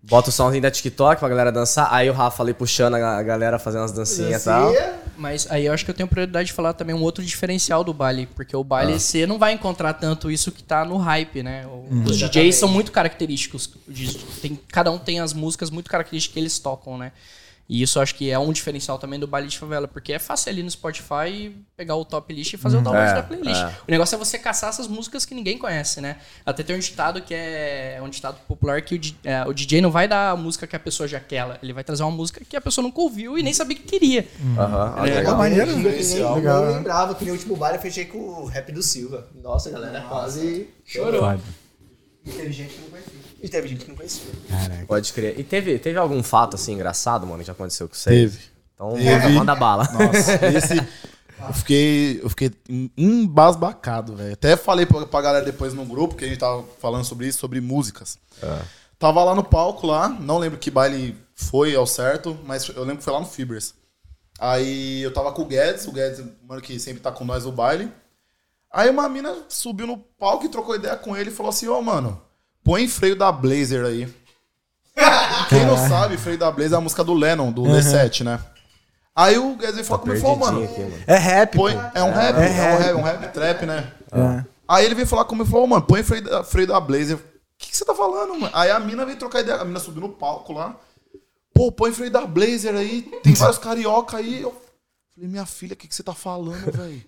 Bota 0.04 0.30
o 0.30 0.32
somzinho 0.32 0.62
da 0.64 0.72
TikTok 0.72 1.20
pra 1.20 1.30
galera 1.30 1.52
dançar, 1.52 1.88
aí 1.94 2.10
o 2.10 2.14
Rafa 2.14 2.42
ali 2.42 2.54
puxando 2.56 2.96
a 2.96 3.22
galera 3.22 3.60
fazendo 3.60 3.84
as 3.84 3.92
dancinhas 3.92 4.42
e 4.42 4.46
tal. 4.46 4.74
Mas 5.16 5.46
aí 5.52 5.68
eu 5.68 5.74
acho 5.74 5.86
que 5.86 5.92
eu 5.92 5.96
tenho 5.96 6.08
prioridade 6.10 6.48
de 6.48 6.54
falar 6.54 6.74
também 6.74 6.96
um 6.96 7.02
outro 7.04 7.24
diferencial 7.24 7.84
do 7.84 7.94
baile, 7.94 8.28
porque 8.36 8.56
o 8.56 8.62
Ah. 8.62 8.64
baile 8.64 9.00
você 9.00 9.28
não 9.28 9.38
vai 9.38 9.54
encontrar 9.54 9.94
tanto 9.94 10.32
isso 10.32 10.52
que 10.52 10.64
tá 10.64 10.84
no 10.84 10.98
hype, 10.98 11.44
né? 11.44 11.68
Uhum. 11.68 12.04
Os 12.06 12.18
DJs 12.18 12.56
são 12.56 12.68
muito 12.68 12.92
característicos. 12.92 13.70
Tem, 14.42 14.60
cada 14.72 14.90
um 14.92 14.98
tem 14.98 15.20
as 15.20 15.34
músicas 15.34 15.70
muito 15.70 15.88
características 15.90 16.34
que 16.34 16.40
eles 16.40 16.58
tocam, 16.58 16.98
né? 16.98 17.12
E 17.74 17.82
isso 17.82 17.98
eu 17.98 18.04
acho 18.04 18.16
que 18.16 18.30
é 18.30 18.38
um 18.38 18.52
diferencial 18.52 19.00
também 19.00 19.18
do 19.18 19.26
baile 19.26 19.48
de 19.48 19.58
favela, 19.58 19.88
porque 19.88 20.12
é 20.12 20.20
fácil 20.20 20.52
ali 20.52 20.62
no 20.62 20.70
Spotify 20.70 21.56
pegar 21.78 21.96
o 21.96 22.04
top 22.04 22.34
list 22.34 22.52
e 22.52 22.58
fazer 22.58 22.76
o 22.76 22.82
download 22.82 23.10
É, 23.12 23.14
da 23.14 23.24
playlist. 23.24 23.62
é. 23.62 23.68
O 23.88 23.92
negócio 23.92 24.14
é 24.14 24.18
você 24.18 24.38
caçar 24.38 24.70
essas 24.72 24.90
músicas 24.90 25.26
que 25.26 25.34
ninguém 25.34 25.58
conhece, 25.58 26.02
né? 26.02 26.18
Até 26.46 26.64
tem 26.64 26.76
um 26.76 26.80
ditado 26.80 27.22
que 27.22 27.34
é, 27.34 27.96
é 27.98 28.02
um 28.02 28.10
ditado 28.10 28.36
popular 28.46 28.82
que 28.82 28.96
o, 28.96 29.00
é, 29.24 29.46
o 29.48 29.54
DJ 29.54 29.80
não 29.80 29.90
vai 29.90 30.06
dar 30.06 30.32
a 30.32 30.36
música 30.36 30.68
que 30.68 30.76
a 30.76 30.80
pessoa 30.80 31.08
já 31.08 31.22
quer, 31.22 31.38
ela- 31.38 31.60
ele 31.64 31.72
vai 31.72 31.82
trazer 31.82 32.04
uma 32.04 32.12
música 32.12 32.44
que 32.44 32.58
a 32.58 32.62
pessoa 32.62 32.84
nunca 32.84 33.00
ouviu 33.00 33.38
e 33.38 33.42
nem 33.42 33.54
sabia 33.54 33.78
que 33.78 33.84
queria. 33.84 34.28
Aham, 34.58 34.96
olha 34.98 35.04
que 35.04 35.12
Pô, 35.12 35.18
legal. 35.20 35.38
maneiro, 35.38 35.78
né? 35.78 35.96
Eu 36.20 36.36
Legal. 36.36 36.66
nem 36.66 36.76
lembrava 36.76 37.16
que 37.16 37.24
no 37.24 37.32
último 37.32 37.56
bar 37.56 37.74
eu 37.74 37.80
fechei 37.80 38.04
com 38.04 38.18
o 38.18 38.46
rap 38.48 38.70
do 38.74 38.84
Silva. 38.84 39.30
Nossa, 39.42 39.70
a 39.70 39.72
galera 39.72 40.02
quase 40.02 40.68
chorou. 40.86 41.40
Teve 42.26 42.52
gente 42.52 42.74
que 42.74 42.82
não 42.82 42.90
conhecia. 42.90 43.21
E 43.41 43.49
teve 43.49 43.67
gente 43.67 43.86
que 43.86 43.89
não 43.89 43.95
conhecia. 43.95 44.32
Caraca. 44.47 44.86
Pode 44.86 45.13
crer. 45.13 45.39
E 45.39 45.43
teve, 45.43 45.80
teve 45.80 45.97
algum 45.97 46.21
fato 46.21 46.56
assim 46.56 46.73
engraçado, 46.73 47.25
mano, 47.25 47.39
que 47.39 47.47
já 47.47 47.54
aconteceu 47.54 47.89
com 47.89 47.95
vocês? 47.95 48.32
Teve. 48.32 48.51
Então, 48.75 48.93
Teve. 48.93 49.30
manda 49.30 49.56
bala. 49.56 49.88
Nossa, 49.91 50.39
esse. 50.47 50.75
Eu 50.75 51.54
fiquei, 51.54 52.19
eu 52.21 52.30
fiquei 52.30 52.51
embasbacado, 52.95 54.15
velho. 54.15 54.34
Até 54.34 54.56
falei 54.56 54.86
pra, 54.86 55.06
pra 55.08 55.21
galera 55.21 55.43
depois 55.45 55.73
no 55.73 55.84
grupo, 55.86 56.15
que 56.15 56.23
a 56.23 56.27
gente 56.27 56.38
tava 56.38 56.63
falando 56.80 57.04
sobre 57.04 57.27
isso, 57.27 57.39
sobre 57.39 57.60
músicas. 57.60 58.19
Tava 58.99 59.23
lá 59.23 59.34
no 59.34 59.43
palco, 59.43 59.88
lá, 59.88 60.08
não 60.08 60.38
lembro 60.38 60.60
que 60.60 60.69
baile 60.69 61.17
foi 61.34 61.75
ao 61.75 61.88
certo, 61.88 62.38
mas 62.45 62.69
eu 62.69 62.82
lembro 62.82 62.97
que 62.97 63.04
foi 63.04 63.13
lá 63.13 63.19
no 63.19 63.25
Fibers. 63.25 63.73
Aí 64.39 65.01
eu 65.01 65.12
tava 65.12 65.32
com 65.32 65.41
o 65.41 65.45
Guedes, 65.45 65.88
o 65.88 65.91
Guedes, 65.91 66.23
mano, 66.47 66.62
que 66.62 66.80
sempre 66.80 67.01
tá 67.01 67.12
com 67.12 67.25
nós 67.25 67.45
no 67.45 67.51
baile. 67.51 67.91
Aí 68.71 68.89
uma 68.89 69.10
mina 69.10 69.36
subiu 69.49 69.86
no 69.88 69.97
palco 69.97 70.45
e 70.45 70.49
trocou 70.49 70.75
ideia 70.75 70.95
com 70.95 71.17
ele 71.17 71.30
e 71.30 71.34
falou 71.34 71.49
assim: 71.49 71.67
Ô, 71.67 71.82
mano, 71.82 72.21
põe 72.63 72.88
freio 72.88 73.15
da 73.15 73.32
Blazer 73.32 73.86
aí. 73.86 74.08
Quem 75.50 75.65
não 75.65 75.78
sabe, 75.78 76.17
freio 76.17 76.38
da 76.38 76.52
Blazer 76.52 76.74
é 76.74 76.78
a 76.78 76.82
música 76.82 77.04
do 77.04 77.13
Lennon, 77.13 77.52
do 77.52 77.63
D7, 77.63 78.24
né? 78.24 78.39
Aí 79.15 79.38
o 79.38 79.56
Guedes 79.56 79.88
falar 79.88 80.00
comigo 80.00 80.17
e 80.17 80.21
falou, 80.21 80.38
mano, 80.38 80.60
Perdidinho 80.60 80.88
aqui, 80.88 80.93
mano. 80.93 81.04
É 81.08 81.17
rap, 81.17 81.56
põe, 81.58 81.74
é 81.93 82.04
um 82.04 82.12
rap, 82.12 82.38
É 82.38 82.45
é, 82.45 82.50
um 82.50 82.54
rap. 82.54 82.80
rap, 82.82 82.95
um 82.95 83.02
rap 83.02 83.34
trap, 83.34 83.65
né? 83.65 83.91
É. 84.12 84.45
Aí 84.67 84.86
ele 84.86 84.95
veio 84.95 85.08
falar 85.08 85.26
comigo 85.26 85.47
e 85.47 85.52
falou, 85.52 85.67
mano, 85.67 85.82
põe 85.86 86.02
freio 86.02 86.24
da, 86.24 86.43
freio 86.43 86.67
da 86.67 86.80
Blazer. 86.80 87.17
O 87.17 87.21
que, 87.58 87.69
que 87.71 87.78
você 87.78 87.84
tá 87.84 87.93
falando, 87.93 88.39
mano? 88.39 88.52
Aí 88.56 88.71
a 88.71 88.80
mina 88.80 89.06
veio 89.06 89.17
trocar 89.17 89.41
ideia, 89.41 89.58
a 89.58 89.65
mina 89.65 89.80
subiu 89.80 90.02
no 90.02 90.10
palco 90.10 90.54
lá. 90.54 90.76
Pô, 91.54 91.71
põe 91.71 91.91
freio 91.91 92.10
da 92.10 92.26
Blazer 92.26 92.74
aí, 92.74 93.02
tem 93.21 93.34
vários 93.36 93.58
carioca 93.58 94.17
aí. 94.17 94.41
Eu 94.41 94.52
falei, 95.13 95.30
minha 95.30 95.45
filha, 95.45 95.74
o 95.74 95.76
que, 95.78 95.88
que 95.89 95.93
você 95.95 96.04
tá 96.04 96.13
falando, 96.13 96.71
velho? 96.71 97.04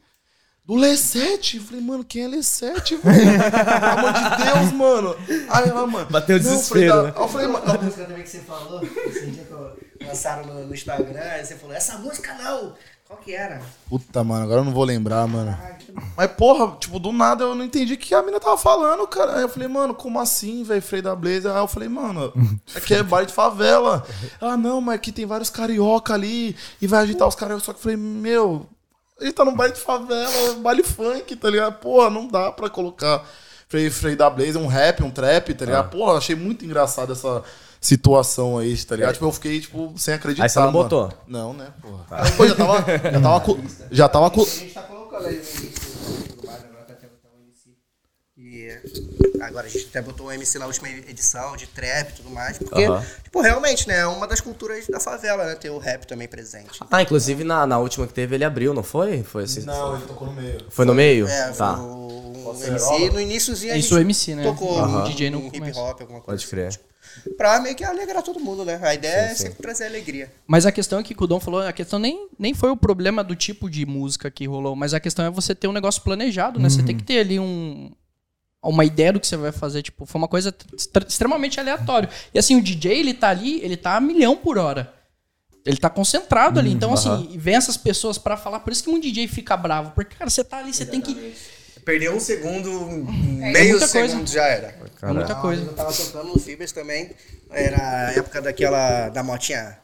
Do 0.65 0.75
Lê7. 0.75 1.55
Eu 1.57 1.61
falei, 1.63 1.81
mano, 1.81 2.03
quem 2.03 2.23
é 2.23 2.27
Lê7, 2.29 2.97
velho? 3.01 3.01
Pelo 3.01 3.85
amor 3.99 4.13
de 4.13 4.43
Deus, 4.43 4.71
mano. 4.73 5.15
Aí 5.49 5.69
ela, 5.69 5.85
mano. 5.87 6.09
Bateu 6.09 6.37
não, 6.37 6.43
desespero, 6.43 6.87
da- 6.95 7.03
né? 7.03 7.13
Aí 7.15 7.21
eu 7.21 7.27
falei, 7.27 7.47
mano. 7.47 7.71
A 7.71 7.77
música 7.77 8.05
também 8.05 8.23
que 8.23 8.29
você 8.29 8.39
falou, 8.39 8.81
esse 8.83 9.25
dia 9.27 9.43
que 9.43 9.51
eu 9.51 9.77
lançaram 10.07 10.45
no, 10.45 10.65
no 10.67 10.73
Instagram, 10.73 11.19
aí 11.21 11.45
você 11.45 11.55
falou, 11.55 11.75
essa 11.75 11.97
música 11.97 12.33
não! 12.35 12.73
Qual 13.05 13.19
que 13.21 13.33
era? 13.35 13.61
Puta, 13.89 14.23
mano, 14.23 14.43
agora 14.45 14.61
eu 14.61 14.65
não 14.65 14.71
vou 14.71 14.83
lembrar, 14.85 15.27
mano. 15.27 15.55
Mas, 16.17 16.31
porra, 16.31 16.75
tipo, 16.79 16.97
do 16.97 17.11
nada 17.11 17.43
eu 17.43 17.53
não 17.53 17.63
entendi 17.65 17.93
o 17.93 17.97
que 17.97 18.15
a 18.15 18.23
mina 18.23 18.39
tava 18.39 18.57
falando, 18.57 19.05
cara. 19.05 19.35
Aí 19.35 19.41
eu 19.43 19.49
falei, 19.49 19.67
mano, 19.67 19.93
como 19.93 20.19
assim, 20.19 20.63
velho, 20.63 20.81
freio 20.81 21.03
da 21.03 21.15
Blazer? 21.15 21.51
Aí 21.51 21.57
eu 21.61 21.67
falei, 21.67 21.89
mano, 21.89 22.33
aqui 22.73 22.95
é 22.95 23.03
baile 23.03 23.27
de 23.27 23.33
favela. 23.33 24.03
Ah, 24.41 24.57
não, 24.57 24.79
mas 24.81 24.95
aqui 24.95 25.11
tem 25.11 25.25
vários 25.27 25.49
carioca 25.51 26.13
ali 26.13 26.55
e 26.81 26.87
vai 26.87 27.01
agitar 27.03 27.27
os 27.27 27.35
carioca. 27.35 27.63
Só 27.63 27.73
que 27.73 27.79
eu 27.79 27.83
falei, 27.83 27.97
meu, 27.97 28.65
a 29.19 29.23
gente 29.25 29.33
tá 29.33 29.45
num 29.45 29.55
baile 29.55 29.73
de 29.73 29.79
favela, 29.79 30.55
baile 30.59 30.83
funk, 30.83 31.35
tá 31.35 31.49
ligado? 31.49 31.79
Porra, 31.79 32.09
não 32.09 32.27
dá 32.27 32.51
pra 32.51 32.69
colocar 32.69 33.25
freio, 33.67 33.91
freio 33.91 34.17
da 34.17 34.29
Blazer, 34.29 34.57
um 34.61 34.67
rap, 34.67 35.03
um 35.03 35.09
trap, 35.11 35.53
tá 35.53 35.65
ligado? 35.65 35.89
Porra, 35.89 36.17
achei 36.17 36.35
muito 36.35 36.65
engraçado 36.65 37.13
essa 37.13 37.43
situação 37.81 38.57
aí, 38.57 38.77
tá 38.85 38.95
ligado? 38.95 39.13
Tipo, 39.13 39.25
eu 39.25 39.31
fiquei, 39.31 39.59
tipo, 39.59 39.93
sem 39.97 40.13
acreditar. 40.13 40.43
Aí 40.43 40.49
você 40.49 40.59
não 40.59 40.67
mano. 40.67 40.83
botou? 40.83 41.13
Não, 41.27 41.53
né, 41.53 41.67
porra. 41.81 42.05
Pô, 42.37 42.47
já 42.47 42.55
tava, 42.55 42.77
já 43.11 43.19
tava, 43.19 43.63
já 43.91 44.09
tava. 44.09 44.27
A 44.27 44.45
gente 44.45 44.73
tá 44.73 44.81
colocando 44.83 45.25
aí 45.27 45.35
no 45.35 45.41
início 45.41 46.35
do 46.35 46.47
baile, 46.47 46.65
agora 46.69 46.85
tá 46.85 46.93
tendo 46.95 47.11
um 47.35 47.41
MC. 47.43 47.75
Agora 49.41 49.67
a 49.67 49.69
gente 49.69 49.87
até 49.89 50.01
botou 50.01 50.27
um 50.27 50.31
MC 50.31 50.57
na 50.59 50.65
última 50.67 50.89
edição, 50.89 51.55
de 51.57 51.67
trap 51.67 52.09
e 52.11 52.13
tudo 52.13 52.29
mais, 52.29 52.57
porque, 52.57 52.83
Aham. 52.85 53.03
tipo, 53.23 53.41
realmente, 53.41 53.87
né, 53.87 53.99
é 53.99 54.07
uma 54.07 54.27
das 54.27 54.39
culturas 54.39 54.87
da 54.87 54.99
favela, 54.99 55.45
né, 55.45 55.55
ter 55.55 55.69
o 55.69 55.77
rap 55.77 56.05
também 56.07 56.27
presente. 56.27 56.79
Ah, 56.89 57.01
inclusive 57.01 57.43
na, 57.43 57.65
na 57.67 57.77
última 57.79 58.07
que 58.07 58.13
teve 58.13 58.35
ele 58.35 58.45
abriu, 58.45 58.73
não 58.73 58.83
foi? 58.83 59.23
Foi 59.23 59.43
assim? 59.43 59.61
Não, 59.61 59.95
ele 59.97 60.05
tocou 60.05 60.27
no 60.27 60.33
meio. 60.33 60.57
Foi 60.69 60.85
no 60.85 60.93
meio? 60.93 61.27
É, 61.27 61.51
tá. 61.51 61.75
foi 61.75 61.83
um 61.85 62.63
MC. 62.63 63.09
No 63.09 63.19
iníciozinho 63.19 63.73
a 63.73 63.77
Isso, 63.77 63.89
gente 63.89 63.97
o 63.97 64.01
MC, 64.01 64.35
né? 64.35 64.43
tocou 64.43 64.79
um 64.81 65.03
DJ 65.03 65.29
no 65.29 65.47
hip 65.47 65.59
começo. 65.59 65.79
hop, 65.79 66.01
alguma 66.01 66.21
coisa. 66.21 66.41
Pode 66.41 66.47
crer. 66.47 66.67
assim, 66.67 66.79
Pra 67.37 67.59
meio 67.59 67.75
que 67.75 67.83
alegrar 67.83 68.23
todo 68.23 68.39
mundo, 68.39 68.65
né? 68.65 68.79
A 68.81 68.93
ideia 68.93 69.13
é 69.13 69.29
Sim, 69.29 69.35
sim. 69.35 69.43
sempre 69.43 69.61
trazer 69.61 69.85
alegria. 69.85 70.31
Mas 70.47 70.65
a 70.65 70.71
questão 70.71 70.99
é 70.99 71.03
que 71.03 71.13
o 71.17 71.27
Dom 71.27 71.39
falou, 71.39 71.61
a 71.61 71.71
questão 71.73 71.99
nem, 71.99 72.27
nem 72.39 72.53
foi 72.55 72.71
o 72.71 72.77
problema 72.77 73.23
do 73.23 73.35
tipo 73.35 73.69
de 73.69 73.85
música 73.85 74.31
que 74.31 74.47
rolou, 74.47 74.75
mas 74.75 74.93
a 74.95 74.99
questão 74.99 75.23
é 75.25 75.29
você 75.29 75.53
ter 75.53 75.67
um 75.67 75.71
negócio 75.73 76.01
planejado, 76.01 76.59
né? 76.59 76.69
Você 76.69 76.81
tem 76.81 76.97
que 76.97 77.03
ter 77.03 77.19
ali 77.19 77.39
um 77.39 77.91
uma 78.69 78.85
ideia 78.85 79.11
do 79.13 79.19
que 79.19 79.27
você 79.27 79.35
vai 79.37 79.51
fazer, 79.51 79.81
tipo, 79.81 80.05
foi 80.05 80.19
uma 80.19 80.27
coisa 80.27 80.53
extre- 80.77 81.05
extremamente 81.07 81.59
aleatório. 81.59 82.07
E 82.33 82.39
assim, 82.39 82.55
o 82.57 82.61
DJ, 82.61 82.99
ele 82.99 83.13
tá 83.13 83.29
ali, 83.29 83.59
ele 83.61 83.75
tá 83.77 83.95
a 83.95 84.01
milhão 84.01 84.35
por 84.37 84.57
hora. 84.57 84.93
Ele 85.65 85.77
tá 85.77 85.89
concentrado 85.89 86.59
ali. 86.59 86.71
Então, 86.73 86.93
assim, 86.93 87.29
e 87.31 87.37
vem 87.37 87.55
essas 87.55 87.77
pessoas 87.77 88.17
pra 88.17 88.35
falar, 88.35 88.59
por 88.59 88.73
isso 88.73 88.83
que 88.83 88.89
um 88.89 88.99
DJ 88.99 89.27
fica 89.27 89.55
bravo, 89.55 89.91
porque, 89.95 90.15
cara, 90.15 90.29
você 90.29 90.43
tá 90.43 90.57
ali, 90.57 90.73
você 90.73 90.85
tem 90.85 90.99
que. 91.01 91.33
Perdeu 91.85 92.15
um 92.15 92.19
segundo, 92.19 92.69
É 93.41 93.51
meio 93.51 93.69
muita 93.71 93.87
segundo 93.87 94.17
coisa. 94.19 94.33
já 94.33 94.45
era. 94.45 94.75
É 95.01 95.07
muita 95.11 95.35
coisa. 95.35 95.61
Eu 95.63 95.73
tava 95.73 95.91
tocando 95.91 96.29
no 96.29 96.39
Fibers 96.39 96.71
também. 96.71 97.11
Era 97.51 98.07
a 98.07 98.11
época 98.13 98.41
daquela. 98.41 99.09
da 99.09 99.21
motinha. 99.21 99.77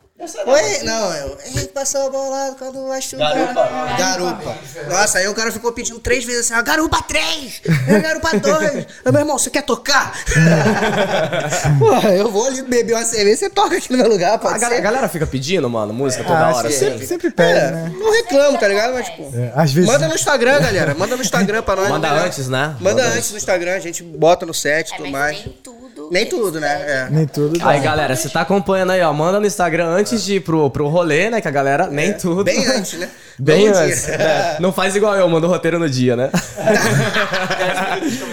Oi, 0.45 0.83
não, 0.83 1.13
eu. 1.13 1.37
Ei, 1.55 1.67
passou 1.67 2.07
a 2.07 2.09
bola 2.09 2.55
quando 2.57 2.91
acho 2.91 3.17
Garupa. 3.17 3.69
Garupa. 3.97 4.57
Nossa, 4.89 5.17
aí 5.19 5.27
o 5.27 5.33
cara 5.35 5.51
ficou 5.51 5.71
pedindo 5.71 5.99
três 5.99 6.23
vezes 6.25 6.45
assim: 6.45 6.59
ó, 6.59 6.63
Garupa 6.63 7.01
3! 7.03 7.61
Garupa 8.01 8.37
2! 8.37 8.85
Eu, 9.05 9.11
meu 9.13 9.21
irmão, 9.21 9.37
você 9.37 9.49
quer 9.49 9.63
tocar? 9.63 10.13
Porra, 11.79 12.09
eu 12.15 12.29
vou 12.31 12.45
ali 12.47 12.61
beber 12.63 12.93
uma 12.93 13.05
cerveja, 13.05 13.37
você 13.37 13.49
toca 13.49 13.77
aqui 13.77 13.91
no 13.91 13.97
meu 13.97 14.07
lugar, 14.09 14.37
pode 14.39 14.55
A 14.55 14.57
ga- 14.57 14.67
a 14.67 14.69
ser. 14.69 14.81
galera 14.81 15.07
fica 15.09 15.25
pedindo, 15.27 15.69
mano, 15.69 15.93
música 15.93 16.23
toda 16.23 16.39
Ah, 16.47 16.55
hora, 16.55 16.69
sempre, 16.71 16.95
assim. 16.95 17.07
sempre 17.07 17.31
pede, 17.31 17.59
É, 17.59 17.71
né? 17.71 17.91
não 17.97 18.11
reclamo, 18.11 18.57
tá 18.57 18.67
ligado? 18.67 18.93
Mas, 18.93 19.07
tipo, 19.07 19.31
É, 19.35 19.51
às 19.55 19.71
vezes. 19.71 19.89
manda 19.89 20.07
no 20.07 20.15
Instagram, 20.15 20.59
galera. 20.61 20.95
Manda 20.95 21.15
no 21.15 21.21
Instagram 21.21 21.61
pra 21.63 21.75
nós. 21.75 21.89
Manda 21.89 22.09
antes, 22.11 22.47
né? 22.47 22.75
Manda 22.79 23.03
antes 23.05 23.31
no 23.31 23.37
Instagram, 23.37 23.73
a 23.75 23.79
gente 23.79 24.03
bota 24.03 24.45
no 24.45 24.53
set 24.53 24.89
e 24.89 24.93
É, 24.93 24.97
tudo 24.97 25.09
mais. 25.11 25.37
nem 25.45 25.53
tudo. 25.63 25.78
Nem 26.11 26.25
tudo, 26.25 26.59
né? 26.59 26.67
É. 26.87 27.07
Nem 27.09 27.27
tudo. 27.27 27.59
Aí, 27.61 27.79
galera, 27.79 28.15
você 28.15 28.29
tá 28.29 28.41
acompanhando 28.41 28.91
aí, 28.91 29.01
ó. 29.01 29.13
Manda 29.13 29.39
no 29.39 29.45
Instagram 29.45 29.87
antes 29.87 30.23
de 30.23 30.35
ir 30.35 30.39
pro, 30.39 30.69
pro 30.69 30.87
rolê, 30.87 31.29
né? 31.29 31.39
Que 31.41 31.47
a 31.47 31.51
galera, 31.51 31.87
nem 31.87 32.13
tudo. 32.13 32.43
Bem 32.43 32.65
antes, 32.65 32.99
né? 32.99 33.09
Bem 33.39 33.67
antes. 33.67 34.09
É, 34.09 34.57
não 34.59 34.73
faz 34.73 34.95
igual 34.95 35.15
eu, 35.15 35.29
manda 35.29 35.47
o 35.47 35.49
roteiro 35.49 35.79
no 35.79 35.89
dia, 35.89 36.15
né? 36.15 36.29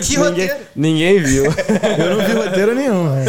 Que 0.03 0.17
ninguém, 0.17 0.47
roteiro? 0.47 0.57
ninguém 0.75 1.23
viu. 1.23 1.45
Eu 1.99 2.17
não 2.17 2.25
vi 2.25 2.33
roteiro 2.33 2.75
nenhum. 2.75 3.11
né? 3.11 3.25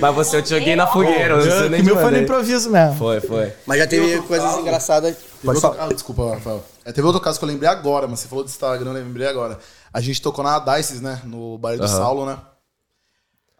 Mas 0.00 0.14
você 0.14 0.36
eu 0.36 0.42
te 0.42 0.50
joguei 0.50 0.74
na 0.74 0.86
fogueira, 0.86 1.36
você 1.36 1.64
Eu, 1.66 1.70
nem 1.70 1.80
o 1.80 1.84
meu 1.84 1.96
foi 1.96 2.10
no 2.10 2.18
improviso 2.18 2.70
mesmo. 2.70 2.96
Foi, 2.96 3.20
foi. 3.20 3.52
Mas 3.66 3.78
já 3.78 3.86
teve 3.86 4.18
coisas 4.22 4.58
engraçadas. 4.58 5.14
Teve 5.40 5.54
outro, 5.54 5.76
ah, 5.78 5.88
desculpa, 5.92 6.34
Rafael. 6.34 6.64
É, 6.84 6.92
teve 6.92 7.06
outro 7.06 7.20
caso 7.20 7.38
que 7.38 7.44
eu 7.44 7.48
lembrei 7.48 7.68
agora, 7.68 8.08
mas 8.08 8.20
você 8.20 8.28
falou 8.28 8.44
do 8.44 8.48
Instagram, 8.48 8.90
eu 8.90 8.94
lembrei 8.94 9.26
agora. 9.26 9.58
A 9.92 10.00
gente 10.00 10.22
tocou 10.22 10.42
na 10.44 10.58
Dices, 10.58 11.00
né? 11.00 11.20
No 11.24 11.58
baile 11.58 11.78
do 11.78 11.84
Aham. 11.84 11.96
Saulo, 11.96 12.26
né? 12.26 12.38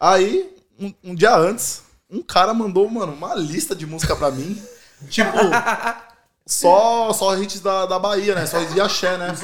Aí, 0.00 0.54
um, 0.78 0.92
um 1.04 1.14
dia 1.14 1.36
antes, 1.36 1.82
um 2.10 2.22
cara 2.22 2.52
mandou, 2.54 2.88
mano, 2.88 3.12
uma 3.12 3.34
lista 3.34 3.74
de 3.74 3.86
música 3.86 4.16
pra 4.16 4.30
mim. 4.30 4.60
Tipo, 5.10 5.36
só, 6.46 7.12
só 7.12 7.36
hits 7.36 7.58
da, 7.60 7.86
da 7.86 7.98
Bahia, 7.98 8.36
né? 8.36 8.46
Só 8.46 8.62
de 8.62 8.80
axé, 8.80 9.16
né? 9.18 9.34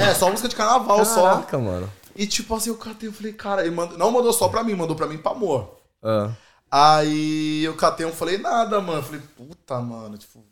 É, 0.00 0.12
só 0.14 0.28
música 0.28 0.48
de 0.48 0.56
carnaval, 0.56 1.04
só. 1.04 1.22
Caraca, 1.22 1.58
mano. 1.58 1.92
E 2.16 2.26
tipo 2.26 2.54
assim, 2.54 2.70
o 2.70 2.76
cara 2.76 2.96
eu 3.02 3.12
falei, 3.12 3.32
cara, 3.32 3.62
ele 3.62 3.74
mandou, 3.74 3.98
não 3.98 4.10
mandou 4.10 4.32
só 4.32 4.48
pra 4.48 4.64
mim, 4.64 4.74
mandou 4.74 4.96
pra 4.96 5.06
mim 5.06 5.18
pra 5.18 5.32
amor. 5.32 5.76
Ah. 6.02 6.30
Aí 6.70 7.62
eu 7.64 7.74
catei, 7.76 8.06
eu 8.06 8.12
falei, 8.12 8.38
nada, 8.38 8.80
mano. 8.80 8.98
Eu 8.98 9.02
falei, 9.02 9.20
puta, 9.36 9.80
mano, 9.80 10.16
tipo, 10.18 10.44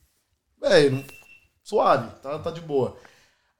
velho, 0.61 1.05
suave, 1.63 2.09
tá, 2.23 2.39
tá 2.39 2.51
de 2.51 2.61
boa. 2.61 2.97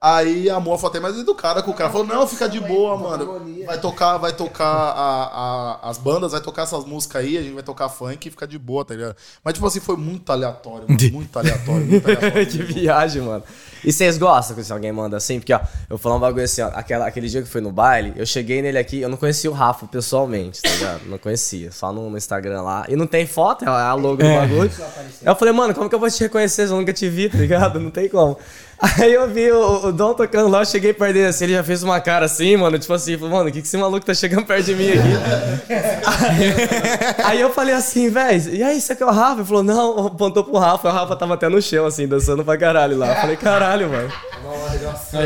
Aí 0.05 0.49
a 0.49 0.57
amor 0.57 0.77
foi 0.77 0.89
até 0.89 0.99
mais 0.99 1.17
educada 1.17 1.63
com 1.63 1.71
o 1.71 1.73
cara. 1.73 1.89
Falou, 1.89 2.05
não, 2.05 2.27
fica 2.27 2.49
de 2.49 2.59
boa, 2.59 2.97
mano. 2.97 3.39
Vai 3.65 3.79
tocar, 3.79 4.17
vai 4.17 4.33
tocar 4.33 4.65
a, 4.67 5.77
a- 5.81 5.89
as 5.89 5.97
bandas, 5.97 6.33
vai 6.33 6.41
tocar 6.41 6.63
essas 6.63 6.83
músicas 6.83 7.23
aí, 7.23 7.37
a 7.37 7.41
gente 7.41 7.53
vai 7.53 7.63
tocar 7.63 7.87
funk 7.87 8.27
e 8.27 8.31
fica 8.31 8.45
de 8.45 8.59
boa, 8.59 8.83
tá 8.83 8.93
ligado? 8.93 9.15
Mas, 9.41 9.53
tipo 9.53 9.65
assim, 9.65 9.79
foi 9.79 9.95
muito 9.95 10.29
aleatório, 10.29 10.87
mano, 10.89 10.99
muito 11.13 11.39
aleatório, 11.39 11.85
muito 11.85 12.05
aleatório. 12.05 12.47
que 12.47 12.57
viagem, 12.63 13.21
mano. 13.21 13.43
E 13.83 13.91
vocês 13.91 14.17
gostam 14.17 14.61
se 14.63 14.71
alguém 14.71 14.91
manda 14.91 15.17
assim? 15.17 15.39
Porque, 15.39 15.53
ó, 15.53 15.57
eu 15.57 15.89
vou 15.89 15.97
falar 15.97 16.15
um 16.15 16.19
bagulho 16.19 16.43
assim, 16.43 16.61
ó. 16.61 16.67
Aquela, 16.73 17.07
aquele 17.07 17.27
dia 17.27 17.41
que 17.41 17.47
fui 17.47 17.61
no 17.61 17.71
baile, 17.71 18.13
eu 18.15 18.25
cheguei 18.25 18.61
nele 18.61 18.77
aqui, 18.77 19.01
eu 19.01 19.09
não 19.09 19.17
conhecia 19.17 19.49
o 19.49 19.53
Rafa 19.53 19.85
pessoalmente, 19.87 20.61
tá 20.61 20.69
ligado? 20.69 21.01
Não 21.05 21.17
conhecia, 21.17 21.71
só 21.71 21.91
no, 21.91 22.09
no 22.09 22.17
Instagram 22.17 22.61
lá. 22.61 22.85
E 22.87 22.95
não 22.95 23.07
tem 23.07 23.25
foto, 23.25 23.65
é 23.65 23.67
a 23.67 23.93
logo 23.93 24.17
do 24.17 24.23
bagulho. 24.23 24.71
Aí 24.97 25.27
eu 25.27 25.35
falei, 25.35 25.53
mano, 25.53 25.73
como 25.73 25.89
que 25.89 25.95
eu 25.95 25.99
vou 25.99 26.09
te 26.09 26.21
reconhecer 26.21 26.67
se 26.67 26.73
eu 26.73 26.77
nunca 26.77 26.93
te 26.93 27.09
vi, 27.09 27.29
tá 27.29 27.37
ligado? 27.37 27.79
Não 27.79 27.91
tem 27.91 28.07
como. 28.07 28.37
Aí 28.83 29.13
eu 29.13 29.29
vi 29.29 29.49
o, 29.49 29.87
o 29.87 29.91
Dom 29.93 30.13
tocando 30.13 30.49
lá, 30.49 30.59
eu 30.59 30.65
cheguei 30.65 30.93
perto 30.93 31.13
dele 31.13 31.27
assim, 31.27 31.45
ele 31.45 31.53
já 31.53 31.63
fez 31.63 31.83
uma 31.83 32.01
cara 32.01 32.25
assim, 32.25 32.57
mano, 32.57 32.77
tipo 32.77 32.91
assim, 32.91 33.17
falou, 33.17 33.37
mano, 33.37 33.49
o 33.49 33.51
que, 33.51 33.61
que 33.61 33.67
esse 33.67 33.77
maluco 33.77 34.05
tá 34.05 34.13
chegando 34.13 34.45
perto 34.45 34.65
de 34.65 34.75
mim 34.75 34.89
aqui? 34.89 35.73
aí, 36.05 37.23
aí 37.23 37.41
eu 37.41 37.49
falei 37.51 37.73
assim, 37.73 38.09
velho, 38.09 38.53
e 38.53 38.61
aí, 38.61 38.81
você 38.81 38.93
que 38.93 39.01
é 39.01 39.05
o 39.05 39.09
Rafa? 39.09 39.39
Ele 39.39 39.47
falou, 39.47 39.63
não, 39.63 40.07
apontou 40.07 40.43
pro 40.43 40.57
Rafa, 40.57 40.89
o 40.89 40.91
Rafa 40.91 41.15
tava 41.15 41.35
até 41.35 41.47
no 41.47 41.61
chão, 41.61 41.85
assim, 41.85 42.05
dançando 42.05 42.43
pra 42.43 42.57
caralho 42.57 42.97
lá. 42.97 43.09
Eu 43.09 43.21
falei, 43.21 43.37
caralho, 43.37 43.72
mano. 43.81 44.11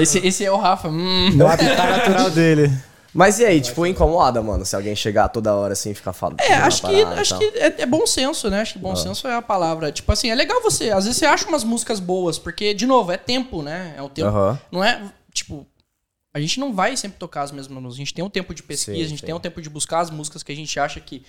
Esse, 0.02 0.26
esse 0.26 0.46
é 0.46 0.52
o 0.52 0.58
Rafa. 0.58 0.90
Hum. 0.90 1.32
No 1.34 1.48
habitat 1.48 1.78
natural 1.78 2.30
dele. 2.30 2.72
Mas 3.14 3.40
e 3.40 3.46
aí, 3.46 3.60
tipo, 3.60 3.84
incomoda, 3.86 4.44
mano, 4.44 4.64
se 4.64 4.76
alguém 4.76 4.96
chegar 4.96 5.28
toda 5.30 5.56
hora 5.56 5.74
assim 5.74 5.90
e 5.90 5.96
ficar 5.96 6.14
falando. 6.14 6.40
É, 6.40 6.54
acho 6.54 6.84
que, 6.84 7.02
acho 7.02 7.40
que 7.40 7.46
é, 7.58 7.82
é 7.82 7.86
bom 7.88 8.06
senso, 8.06 8.48
né? 8.48 8.62
Acho 8.62 8.74
que 8.74 8.80
bom 8.80 8.96
senso 8.96 9.28
é 9.28 9.34
a 9.34 9.42
palavra. 9.42 9.92
Tipo 9.92 10.12
assim, 10.12 10.30
é 10.30 10.36
legal 10.36 10.62
você. 10.62 10.92
Às 10.92 11.06
vezes 11.06 11.18
você 11.18 11.26
acha 11.26 11.48
umas 11.48 11.64
músicas 11.64 12.00
boas, 12.00 12.38
porque, 12.38 12.76
de 12.76 12.86
novo, 12.86 13.12
é 13.12 13.18
tempo, 13.18 13.64
né? 13.64 13.96
É 13.98 14.02
o 14.04 14.10
tempo. 14.10 14.60
Não 14.72 14.84
é, 14.84 15.02
tipo. 15.34 15.66
A 16.32 16.40
gente 16.40 16.60
não 16.60 16.72
vai 16.72 16.96
sempre 16.96 17.18
tocar 17.18 17.42
as 17.42 17.52
mesmas 17.52 17.82
músicas. 17.82 17.96
A 17.96 17.98
gente 17.98 18.14
tem 18.14 18.24
um 18.24 18.30
tempo 18.30 18.54
de 18.54 18.62
pesquisa, 18.62 18.96
Sim, 18.96 19.04
a 19.04 19.08
gente 19.08 19.22
sim. 19.22 19.26
tem 19.26 19.34
um 19.34 19.40
tempo 19.40 19.60
de 19.60 19.70
buscar 19.72 20.02
as 20.02 20.12
músicas 20.12 20.44
que 20.44 20.52
a 20.52 20.56
gente 20.56 20.80
acha 20.80 21.00
que. 21.00 21.24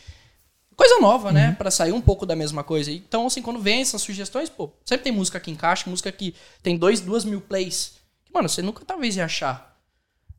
Coisa 0.78 1.00
nova, 1.00 1.32
né? 1.32 1.56
Pra 1.58 1.72
sair 1.72 1.90
um 1.90 2.00
pouco 2.00 2.24
da 2.24 2.36
mesma 2.36 2.62
coisa. 2.62 2.92
Então, 2.92 3.26
assim, 3.26 3.42
quando 3.42 3.58
vem 3.58 3.80
essas 3.80 4.00
sugestões, 4.00 4.48
pô, 4.48 4.70
sempre 4.84 5.02
tem 5.02 5.12
música 5.12 5.40
que 5.40 5.50
encaixa, 5.50 5.90
música 5.90 6.12
que 6.12 6.32
tem 6.62 6.76
dois, 6.76 7.00
duas 7.00 7.24
mil 7.24 7.40
plays. 7.40 7.94
Que, 8.24 8.32
mano, 8.32 8.48
você 8.48 8.62
nunca 8.62 8.84
talvez 8.84 9.16
ia 9.16 9.24
achar. 9.24 9.76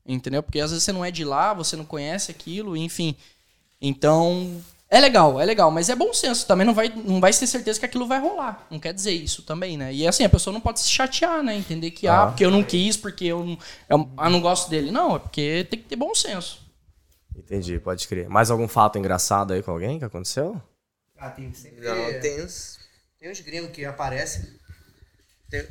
Entendeu? 0.07 0.41
Porque 0.41 0.61
às 0.61 0.71
vezes 0.71 0.85
você 0.85 0.93
não 0.93 1.03
é 1.03 1.11
de 1.11 1.25
lá, 1.25 1.53
você 1.53 1.75
não 1.75 1.83
conhece 1.83 2.31
aquilo, 2.31 2.77
enfim. 2.77 3.17
Então, 3.81 4.61
é 4.89 5.01
legal, 5.01 5.41
é 5.41 5.43
legal, 5.45 5.69
mas 5.71 5.89
é 5.89 5.95
bom 5.95 6.13
senso. 6.13 6.47
Também 6.47 6.65
não 6.65 6.73
vai, 6.73 6.87
não 6.87 7.19
vai 7.19 7.33
ter 7.33 7.45
certeza 7.45 7.77
que 7.77 7.85
aquilo 7.85 8.07
vai 8.07 8.19
rolar. 8.21 8.65
Não 8.71 8.79
quer 8.79 8.93
dizer 8.93 9.11
isso 9.11 9.43
também, 9.43 9.77
né? 9.77 9.93
E 9.93 10.07
assim, 10.07 10.23
a 10.23 10.29
pessoa 10.29 10.53
não 10.53 10.61
pode 10.61 10.79
se 10.79 10.87
chatear, 10.89 11.43
né? 11.43 11.53
Entender 11.55 11.91
que, 11.91 12.07
ah, 12.07 12.23
Ah. 12.23 12.27
porque 12.27 12.45
eu 12.45 12.49
não 12.49 12.63
quis, 12.63 12.95
porque 12.95 13.25
eu 13.25 13.43
não, 13.45 13.57
eu, 13.89 14.09
ah, 14.15 14.29
não 14.29 14.39
gosto 14.39 14.69
dele. 14.69 14.89
Não, 14.89 15.17
é 15.17 15.19
porque 15.19 15.67
tem 15.69 15.79
que 15.81 15.85
ter 15.89 15.97
bom 15.97 16.15
senso. 16.15 16.61
Entendi, 17.39 17.79
pode 17.79 18.07
crer. 18.07 18.29
Mais 18.29 18.51
algum 18.51 18.67
fato 18.67 18.97
engraçado 18.97 19.53
aí 19.53 19.63
com 19.63 19.71
alguém 19.71 19.97
que 19.97 20.05
aconteceu? 20.05 20.61
Ah, 21.17 21.29
tem 21.29 21.53
sempre. 21.53 21.81
Não, 21.81 22.19
tem 22.19 22.43
uns. 22.43 22.79
Tem 23.19 23.31
uns 23.31 23.39
gringos 23.41 23.71
que 23.71 23.83
aparecem. 23.85 24.57
Tem. 25.49 25.67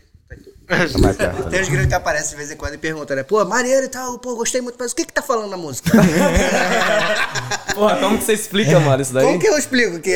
Tem 1.51 1.62
uns 1.62 1.68
gringos 1.68 1.87
que 1.87 1.95
aparecem 1.95 2.31
de 2.31 2.37
vez 2.37 2.51
em 2.51 2.57
quando 2.57 2.74
e 2.74 2.79
perguntam, 2.79 3.16
né? 3.16 3.22
Pô, 3.22 3.43
maneiro 3.47 3.87
e 3.87 3.89
tal, 3.89 4.18
pô, 4.18 4.37
gostei 4.37 4.61
muito, 4.61 4.76
mas 4.79 4.93
o 4.93 4.95
que 4.95 5.07
que 5.07 5.12
tá 5.12 5.22
falando 5.22 5.49
na 5.51 5.57
música? 5.57 5.91
Porra, 7.74 7.97
como 7.97 8.18
que 8.18 8.24
você 8.24 8.33
explica, 8.33 8.79
mano, 8.81 9.01
isso 9.01 9.12
daí? 9.14 9.24
Como 9.24 9.39
que 9.39 9.47
eu 9.47 9.57
explico? 9.57 9.99
Que, 10.01 10.11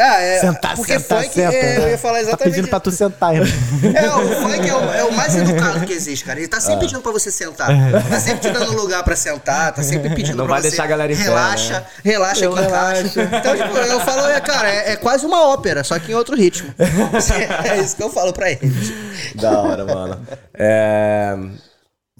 ah, 0.00 0.20
é, 0.20 0.40
Sentar, 0.40 0.76
porque 0.76 0.98
sentar, 0.98 1.22
funk, 1.24 1.34
senta. 1.34 1.52
é, 1.54 1.76
eu 1.78 1.88
ia 1.90 1.98
falar 1.98 2.14
Tá 2.14 2.20
exatamente 2.20 2.54
pedindo 2.54 2.68
pra 2.68 2.80
tu 2.80 2.90
sentar. 2.92 3.32
né? 3.32 3.40
É, 3.94 4.08
o 4.10 4.40
funk 4.40 4.68
é 4.68 4.74
o, 4.74 4.92
é 4.94 5.04
o 5.04 5.12
mais 5.12 5.34
educado 5.34 5.84
que 5.84 5.92
existe, 5.92 6.24
cara. 6.24 6.38
Ele 6.38 6.46
tá 6.48 6.58
Ah. 6.58 6.60
sempre 6.60 6.80
pedindo 6.80 7.00
pra 7.00 7.10
você 7.12 7.30
sentar. 7.30 7.68
Tá 8.08 8.20
sempre 8.20 8.40
te 8.40 8.50
dando 8.50 8.72
lugar 8.72 9.02
pra 9.02 9.16
sentar, 9.16 9.72
tá 9.74 9.82
sempre 9.82 10.10
pedindo 10.14 10.36
Não 10.38 10.46
pra 10.46 10.54
vai 10.54 10.62
você. 10.62 10.68
deixar 10.68 10.84
a 10.84 10.86
galera 10.86 11.12
em 11.12 11.16
pé, 11.16 11.22
Relaxa, 11.24 11.80
né? 11.80 11.86
relaxa 12.04 12.44
Eu 12.44 12.54
aqui 12.54 12.64
em 12.64 12.70
casa. 12.70 13.02
Então, 13.38 13.56
tipo, 13.56 13.76
eu 13.76 14.00
falo, 14.00 14.26
é, 14.28 14.40
cara, 14.40 14.68
é, 14.70 14.92
é 14.92 14.96
quase 14.96 15.26
uma 15.26 15.48
ópera, 15.48 15.82
só 15.82 15.98
que 15.98 16.12
em 16.12 16.14
outro 16.14 16.36
ritmo. 16.36 16.72
É 17.68 17.78
isso 17.82 17.96
que 17.96 18.02
eu 18.02 18.10
falo 18.10 18.32
pra 18.32 18.50
eles. 18.50 18.92
Da 19.34 19.57
hora, 19.62 19.84
mano. 19.84 20.26
É, 20.54 21.36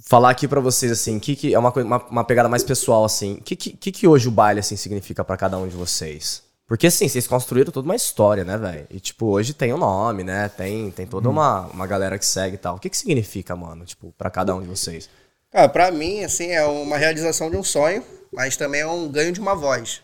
Falar 0.06 0.30
aqui 0.30 0.46
pra 0.46 0.60
vocês, 0.60 0.92
assim, 0.92 1.18
que, 1.18 1.34
que 1.34 1.52
é 1.52 1.58
uma, 1.58 1.72
uma, 1.72 1.98
uma 2.08 2.24
pegada 2.24 2.48
mais 2.48 2.62
pessoal, 2.62 3.04
assim. 3.04 3.34
O 3.34 3.42
que, 3.42 3.56
que, 3.56 3.90
que 3.92 4.06
hoje 4.06 4.28
o 4.28 4.30
baile, 4.30 4.60
assim, 4.60 4.76
significa 4.76 5.24
pra 5.24 5.36
cada 5.36 5.58
um 5.58 5.66
de 5.66 5.74
vocês? 5.74 6.42
Porque, 6.68 6.86
assim, 6.86 7.08
vocês 7.08 7.26
construíram 7.26 7.72
toda 7.72 7.86
uma 7.88 7.96
história, 7.96 8.44
né, 8.44 8.56
velho? 8.56 8.86
E, 8.90 9.00
tipo, 9.00 9.26
hoje 9.26 9.52
tem 9.54 9.72
um 9.74 9.78
nome, 9.78 10.22
né? 10.22 10.48
Tem, 10.50 10.90
tem 10.92 11.06
toda 11.06 11.28
uma, 11.28 11.62
uma 11.66 11.86
galera 11.86 12.16
que 12.18 12.24
segue 12.24 12.54
e 12.54 12.58
tal. 12.58 12.76
O 12.76 12.78
que 12.78 12.88
que 12.90 12.96
significa, 12.96 13.56
mano, 13.56 13.84
tipo, 13.84 14.14
pra 14.16 14.30
cada 14.30 14.54
um 14.54 14.60
de 14.60 14.68
vocês? 14.68 15.08
Cara, 15.50 15.68
pra 15.68 15.90
mim, 15.90 16.22
assim, 16.22 16.52
é 16.52 16.62
uma 16.64 16.96
realização 16.96 17.50
de 17.50 17.56
um 17.56 17.64
sonho, 17.64 18.04
mas 18.32 18.56
também 18.56 18.82
é 18.82 18.86
um 18.86 19.08
ganho 19.08 19.32
de 19.32 19.40
uma 19.40 19.54
voz. 19.56 20.00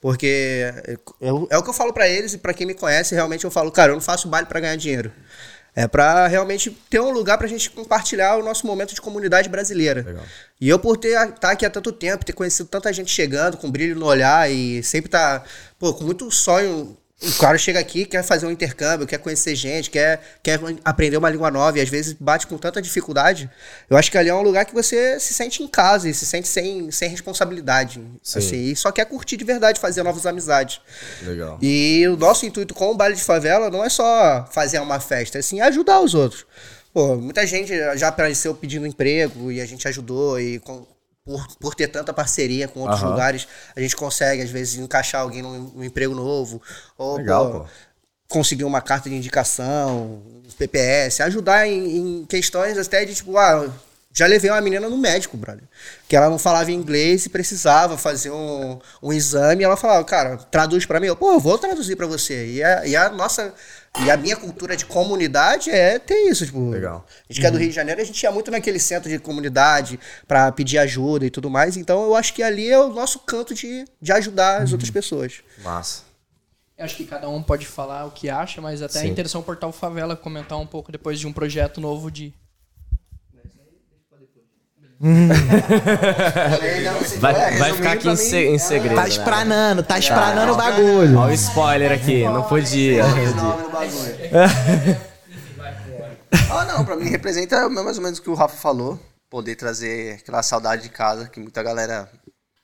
Porque 0.00 0.72
eu- 1.20 1.46
é 1.50 1.56
o 1.56 1.62
que 1.62 1.70
eu 1.70 1.74
falo 1.74 1.92
pra 1.92 2.08
eles 2.08 2.34
e 2.34 2.38
pra 2.38 2.52
quem 2.52 2.66
me 2.66 2.74
conhece, 2.74 3.14
realmente 3.14 3.44
eu 3.44 3.50
falo, 3.50 3.70
cara, 3.72 3.92
eu 3.92 3.96
não 3.96 4.02
faço 4.02 4.28
baile 4.28 4.46
pra 4.46 4.60
ganhar 4.60 4.76
dinheiro. 4.76 5.10
É 5.78 5.86
pra 5.86 6.26
realmente 6.26 6.76
ter 6.90 6.98
um 6.98 7.12
lugar 7.12 7.38
pra 7.38 7.46
gente 7.46 7.70
compartilhar 7.70 8.34
o 8.34 8.42
nosso 8.42 8.66
momento 8.66 8.96
de 8.96 9.00
comunidade 9.00 9.48
brasileira. 9.48 10.02
Legal. 10.04 10.24
E 10.60 10.68
eu, 10.68 10.76
por 10.76 10.96
ter 10.96 11.10
estar 11.10 11.52
aqui 11.52 11.64
há 11.64 11.70
tanto 11.70 11.92
tempo, 11.92 12.24
ter 12.24 12.32
conhecido 12.32 12.68
tanta 12.68 12.92
gente 12.92 13.12
chegando, 13.12 13.56
com 13.56 13.70
brilho 13.70 13.94
no 13.94 14.04
olhar 14.04 14.50
e 14.50 14.82
sempre 14.82 15.08
tá, 15.08 15.44
pô, 15.78 15.94
com 15.94 16.02
muito 16.02 16.28
sonho 16.32 16.96
O 17.20 17.32
cara 17.38 17.58
chega 17.58 17.80
aqui, 17.80 18.04
quer 18.04 18.22
fazer 18.22 18.46
um 18.46 18.50
intercâmbio, 18.50 19.04
quer 19.04 19.18
conhecer 19.18 19.56
gente, 19.56 19.90
quer, 19.90 20.20
quer 20.40 20.60
aprender 20.84 21.16
uma 21.16 21.28
língua 21.28 21.50
nova 21.50 21.76
e 21.76 21.80
às 21.80 21.88
vezes 21.88 22.12
bate 22.12 22.46
com 22.46 22.56
tanta 22.56 22.80
dificuldade. 22.80 23.50
Eu 23.90 23.96
acho 23.96 24.08
que 24.08 24.16
ali 24.16 24.28
é 24.28 24.34
um 24.34 24.40
lugar 24.42 24.64
que 24.64 24.72
você 24.72 25.18
se 25.18 25.34
sente 25.34 25.60
em 25.60 25.66
casa 25.66 26.08
e 26.08 26.14
se 26.14 26.24
sente 26.24 26.46
sem, 26.46 26.92
sem 26.92 27.08
responsabilidade. 27.10 28.00
Sim. 28.22 28.38
Assim, 28.38 28.56
e 28.70 28.76
só 28.76 28.92
quer 28.92 29.04
curtir 29.04 29.36
de 29.36 29.44
verdade, 29.44 29.80
fazer 29.80 30.04
novas 30.04 30.26
amizades. 30.26 30.80
Legal. 31.22 31.58
E 31.60 32.06
o 32.06 32.16
nosso 32.16 32.46
intuito 32.46 32.72
com 32.72 32.92
o 32.92 32.96
baile 32.96 33.16
de 33.16 33.24
favela 33.24 33.68
não 33.68 33.84
é 33.84 33.88
só 33.88 34.46
fazer 34.52 34.78
uma 34.78 35.00
festa, 35.00 35.38
é 35.38 35.40
assim, 35.40 35.60
ajudar 35.60 36.00
os 36.00 36.14
outros. 36.14 36.46
Pô, 36.94 37.16
muita 37.16 37.44
gente 37.46 37.72
já 37.96 38.08
apareceu 38.08 38.54
pedindo 38.54 38.86
emprego 38.86 39.50
e 39.50 39.60
a 39.60 39.66
gente 39.66 39.88
ajudou 39.88 40.40
e 40.40 40.60
com- 40.60 40.86
por, 41.28 41.46
por 41.60 41.74
ter 41.74 41.88
tanta 41.88 42.10
parceria 42.10 42.66
com 42.66 42.80
outros 42.80 43.02
Aham. 43.02 43.10
lugares, 43.10 43.46
a 43.76 43.80
gente 43.80 43.94
consegue 43.94 44.40
às 44.40 44.50
vezes 44.50 44.78
encaixar 44.78 45.20
alguém 45.20 45.42
num, 45.42 45.70
num 45.74 45.84
emprego 45.84 46.14
novo 46.14 46.60
ou 46.96 47.18
Legal, 47.18 47.52
pô, 47.52 47.60
pô. 47.60 47.66
conseguir 48.26 48.64
uma 48.64 48.80
carta 48.80 49.10
de 49.10 49.14
indicação, 49.14 50.22
PPS, 50.56 51.20
ajudar 51.20 51.68
em, 51.68 51.98
em 51.98 52.24
questões 52.24 52.78
até 52.78 53.04
de 53.04 53.14
tipo, 53.14 53.36
ah, 53.36 53.70
já 54.10 54.26
levei 54.26 54.50
uma 54.50 54.60
menina 54.60 54.88
no 54.88 54.96
médico, 54.96 55.36
brother. 55.36 55.62
Que 56.08 56.16
ela 56.16 56.30
não 56.30 56.38
falava 56.38 56.72
inglês 56.72 57.26
e 57.26 57.28
precisava 57.28 57.96
fazer 57.98 58.30
um, 58.30 58.80
um 59.02 59.12
exame. 59.12 59.62
E 59.62 59.64
ela 59.64 59.76
falava, 59.76 60.02
cara, 60.02 60.38
traduz 60.38 60.84
pra 60.86 60.98
mim. 60.98 61.06
Eu, 61.06 61.14
pô, 61.14 61.32
eu 61.32 61.38
vou 61.38 61.56
traduzir 61.56 61.94
pra 61.94 62.06
você. 62.06 62.46
E 62.46 62.64
a, 62.64 62.86
e 62.86 62.96
a 62.96 63.10
nossa. 63.10 63.54
E 64.04 64.10
a 64.10 64.16
minha 64.16 64.36
cultura 64.36 64.76
de 64.76 64.84
comunidade 64.84 65.70
é 65.70 65.98
ter 65.98 66.28
isso, 66.28 66.44
tipo. 66.46 66.70
Legal. 66.70 67.04
A 67.28 67.32
gente 67.32 67.40
que 67.40 67.46
é 67.46 67.50
do 67.50 67.58
Rio 67.58 67.68
de 67.68 67.74
Janeiro, 67.74 68.00
a 68.00 68.04
gente 68.04 68.22
ia 68.22 68.30
muito 68.30 68.50
naquele 68.50 68.78
centro 68.78 69.08
de 69.08 69.18
comunidade 69.18 69.98
pra 70.26 70.52
pedir 70.52 70.78
ajuda 70.78 71.26
e 71.26 71.30
tudo 71.30 71.50
mais. 71.50 71.76
Então 71.76 72.04
eu 72.04 72.14
acho 72.14 72.32
que 72.34 72.42
ali 72.42 72.68
é 72.68 72.78
o 72.78 72.88
nosso 72.90 73.18
canto 73.20 73.54
de, 73.54 73.84
de 74.00 74.12
ajudar 74.12 74.62
as 74.62 74.72
outras 74.72 74.90
pessoas. 74.90 75.40
Massa. 75.58 76.08
Eu 76.76 76.84
acho 76.84 76.94
que 76.94 77.04
cada 77.04 77.28
um 77.28 77.42
pode 77.42 77.66
falar 77.66 78.06
o 78.06 78.12
que 78.12 78.30
acha, 78.30 78.60
mas 78.60 78.80
até 78.80 79.00
Sim. 79.00 79.08
é 79.08 79.10
interessante 79.10 79.42
o 79.42 79.44
Portal 79.44 79.72
Favela 79.72 80.14
comentar 80.14 80.56
um 80.58 80.66
pouco 80.66 80.92
depois 80.92 81.18
de 81.18 81.26
um 81.26 81.32
projeto 81.32 81.80
novo 81.80 82.08
de. 82.08 82.32
Vai, 87.20 87.58
vai 87.58 87.72
ficar 87.74 87.92
aqui 87.92 88.08
em, 88.08 88.16
se- 88.16 88.46
em 88.48 88.58
segredo. 88.58 88.96
Tá 88.96 89.02
né? 89.02 89.08
espranando, 89.08 89.82
tá 89.82 89.98
espranando 89.98 90.52
o 90.52 90.56
bagulho. 90.56 91.18
Olha 91.18 91.30
o 91.30 91.34
spoiler 91.34 91.92
aqui, 91.92 92.24
não 92.24 92.42
podia. 92.42 93.04
não 93.06 93.70
podia. 93.70 94.50
Ah, 96.50 96.64
não, 96.66 96.84
pra 96.84 96.96
mim 96.96 97.08
representa 97.08 97.68
mais 97.68 97.96
ou 97.96 98.02
menos 98.02 98.18
o 98.18 98.22
que 98.22 98.30
o 98.30 98.34
Rafa 98.34 98.56
falou. 98.56 98.98
Poder 99.30 99.56
trazer 99.56 100.14
aquela 100.20 100.42
saudade 100.42 100.82
de 100.82 100.88
casa 100.88 101.28
que 101.28 101.38
muita 101.38 101.62
galera 101.62 102.08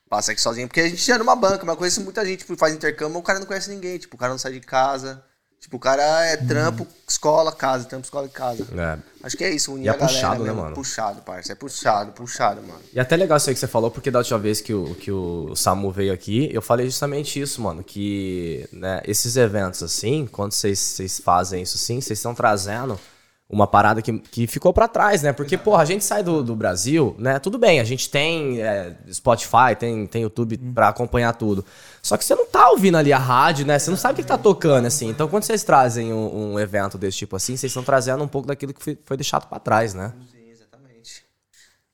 passa 0.09 0.33
aqui 0.33 0.41
sozinha. 0.41 0.67
Porque 0.67 0.81
a 0.81 0.89
gente 0.89 1.05
já 1.05 1.19
numa 1.19 1.37
banca, 1.37 1.61
mas 1.65 1.75
eu 1.75 1.77
conheço 1.77 2.01
muita 2.01 2.25
gente 2.25 2.45
que 2.45 2.57
faz 2.57 2.75
intercâmbio, 2.75 3.19
o 3.19 3.23
cara 3.23 3.39
não 3.39 3.47
conhece 3.47 3.69
ninguém. 3.71 3.99
Tipo, 3.99 4.17
o 4.17 4.19
cara 4.19 4.33
não 4.33 4.39
sai 4.39 4.53
de 4.53 4.61
casa. 4.61 5.23
Tipo, 5.65 5.79
o 5.79 5.81
cara 5.81 6.27
é 6.27 6.37
trampo, 6.37 6.87
escola, 7.09 7.51
casa, 7.51 7.87
trampo, 7.87 8.05
escola 8.05 8.27
e 8.27 8.29
casa. 8.29 8.67
É. 8.77 8.99
Acho 9.23 9.35
que 9.35 9.43
é 9.43 9.51
isso, 9.51 9.73
unir 9.73 9.87
E 9.87 9.89
é 9.89 9.93
a 9.93 9.97
galera 9.97 10.13
puxado, 10.13 10.45
né, 10.45 10.53
mano? 10.53 10.75
Puxado, 10.75 11.23
parça. 11.23 11.53
É 11.53 11.55
puxado, 11.55 12.13
puxado, 12.13 12.61
mano. 12.61 12.81
E 12.93 13.01
até 13.01 13.17
legal 13.17 13.39
isso 13.39 13.49
aí 13.49 13.55
que 13.55 13.61
você 13.61 13.67
falou, 13.67 13.91
porque 13.91 14.11
da 14.11 14.19
última 14.19 14.39
vez 14.39 14.61
que 14.61 14.75
o, 14.75 14.95
que 14.95 15.11
o 15.11 15.57
Samu 15.57 15.91
veio 15.91 16.13
aqui, 16.13 16.51
eu 16.53 16.61
falei 16.61 16.85
justamente 16.85 17.41
isso, 17.41 17.63
mano. 17.63 17.83
Que 17.83 18.69
né, 18.71 19.01
esses 19.07 19.39
eventos 19.39 19.83
assim, 19.83 20.29
quando 20.31 20.53
vocês 20.53 21.19
fazem 21.25 21.63
isso 21.63 21.77
assim, 21.77 21.99
vocês 21.99 22.19
estão 22.19 22.35
trazendo 22.35 23.01
uma 23.49 23.67
parada 23.67 24.03
que, 24.03 24.19
que 24.19 24.47
ficou 24.47 24.71
pra 24.71 24.87
trás, 24.87 25.23
né? 25.23 25.33
Porque, 25.33 25.57
porra, 25.57 25.83
a 25.83 25.87
gente 25.87 26.05
sai 26.05 26.23
do, 26.23 26.43
do 26.43 26.55
Brasil, 26.55 27.15
né? 27.19 27.39
Tudo 27.39 27.57
bem, 27.57 27.81
a 27.81 27.85
gente 27.85 28.11
tem 28.11 28.61
é, 28.61 28.95
Spotify, 29.11 29.75
tem, 29.79 30.07
tem 30.07 30.23
YouTube 30.23 30.59
pra 30.75 30.89
acompanhar 30.89 31.33
tudo. 31.35 31.65
Só 32.05 32.19
que 32.19 32.25
você 32.25 32.35
não 32.35 32.45
tá 32.45 32.69
ouvindo 32.69 32.99
ali 32.99 33.15
a 33.15 33.19
rádio, 33.19 33.65
né? 33.65 33.79
Você 33.79 33.89
não 33.89 33.97
sabe 33.97 34.21
o 34.21 34.23
que 34.23 34.29
tá 34.29 34.37
tocando, 34.37 34.85
assim. 34.85 35.09
Então, 35.09 35.27
quando 35.27 35.45
vocês 35.45 35.65
trazem 35.65 36.13
um, 36.13 36.53
um 36.53 36.61
evento 36.61 36.99
desse 36.99 37.17
tipo 37.17 37.35
assim, 37.35 37.57
vocês 37.57 37.71
estão 37.71 37.83
trazendo 37.83 38.23
um 38.23 38.29
pouco 38.29 38.47
daquilo 38.47 38.75
que 38.75 38.85
foi, 38.85 38.99
foi 39.03 39.17
deixado 39.17 39.49
pra 39.49 39.59
trás, 39.59 39.95
né? 39.95 40.13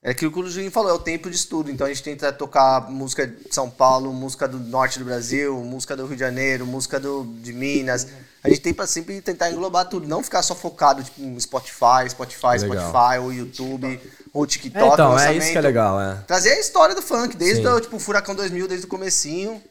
É 0.03 0.11
aquilo 0.11 0.33
que 0.33 0.41
o 0.41 0.51
Juninho 0.51 0.73
falou, 0.73 0.91
é 0.91 0.95
o 0.95 0.99
tempo 0.99 1.31
de 1.31 1.37
estudo. 1.37 1.71
Então 1.71 1.87
a 1.87 1.91
gente 1.91 2.03
tenta 2.03 2.33
tocar 2.33 2.91
música 2.91 3.25
de 3.25 3.55
São 3.55 3.71
Paulo, 3.71 4.13
música 4.13 4.49
do 4.49 4.59
norte 4.59 4.99
do 4.99 5.05
Brasil, 5.05 5.55
música 5.63 5.97
do 5.97 6.07
Rio 6.07 6.17
de 6.17 6.21
Janeiro, 6.21 6.67
música 6.67 6.99
do, 6.99 7.25
de 7.41 7.53
Minas. 7.53 8.09
A 8.43 8.49
gente 8.49 8.63
tem 8.63 8.75
pra 8.75 8.89
sempre 8.89 9.21
tentar 9.21 9.53
englobar 9.53 9.89
tudo, 9.89 10.09
não 10.09 10.25
ficar 10.25 10.43
só 10.43 10.57
focado 10.57 11.05
tipo, 11.05 11.21
em 11.21 11.39
Spotify, 11.39 12.09
Spotify, 12.09 12.59
Legal. 12.59 12.89
Spotify, 12.89 13.19
ou 13.21 13.33
YouTube, 13.33 14.01
ou 14.33 14.45
TikTok. 14.45 14.91
É, 14.91 14.93
então, 14.93 15.19
é 15.19 15.37
isso 15.37 15.53
que 15.53 15.59
é 15.59 15.61
legal, 15.61 16.01
é. 16.01 16.17
Trazer 16.27 16.53
a 16.53 16.59
história 16.59 16.95
do 16.97 17.03
funk, 17.03 17.37
desde 17.37 17.63
Sim. 17.63 17.69
o 17.69 17.81
tipo, 17.81 17.99
Furacão 17.99 18.35
2000, 18.35 18.67
desde 18.67 18.87
o 18.87 18.89
comecinho, 18.89 19.63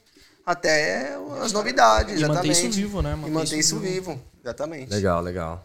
até 0.49 1.15
as 1.43 1.51
novidades, 1.51 2.19
E 2.19 2.25
manter 2.25 2.49
exatamente. 2.49 2.67
isso 2.67 2.71
vivo, 2.71 3.01
né? 3.03 3.13
E 3.13 3.15
Manter 3.15 3.31
manter 3.31 3.59
isso 3.59 3.75
isso 3.75 3.79
vivo, 3.79 4.19
exatamente. 4.43 4.89
Legal, 4.91 5.21
legal. 5.21 5.63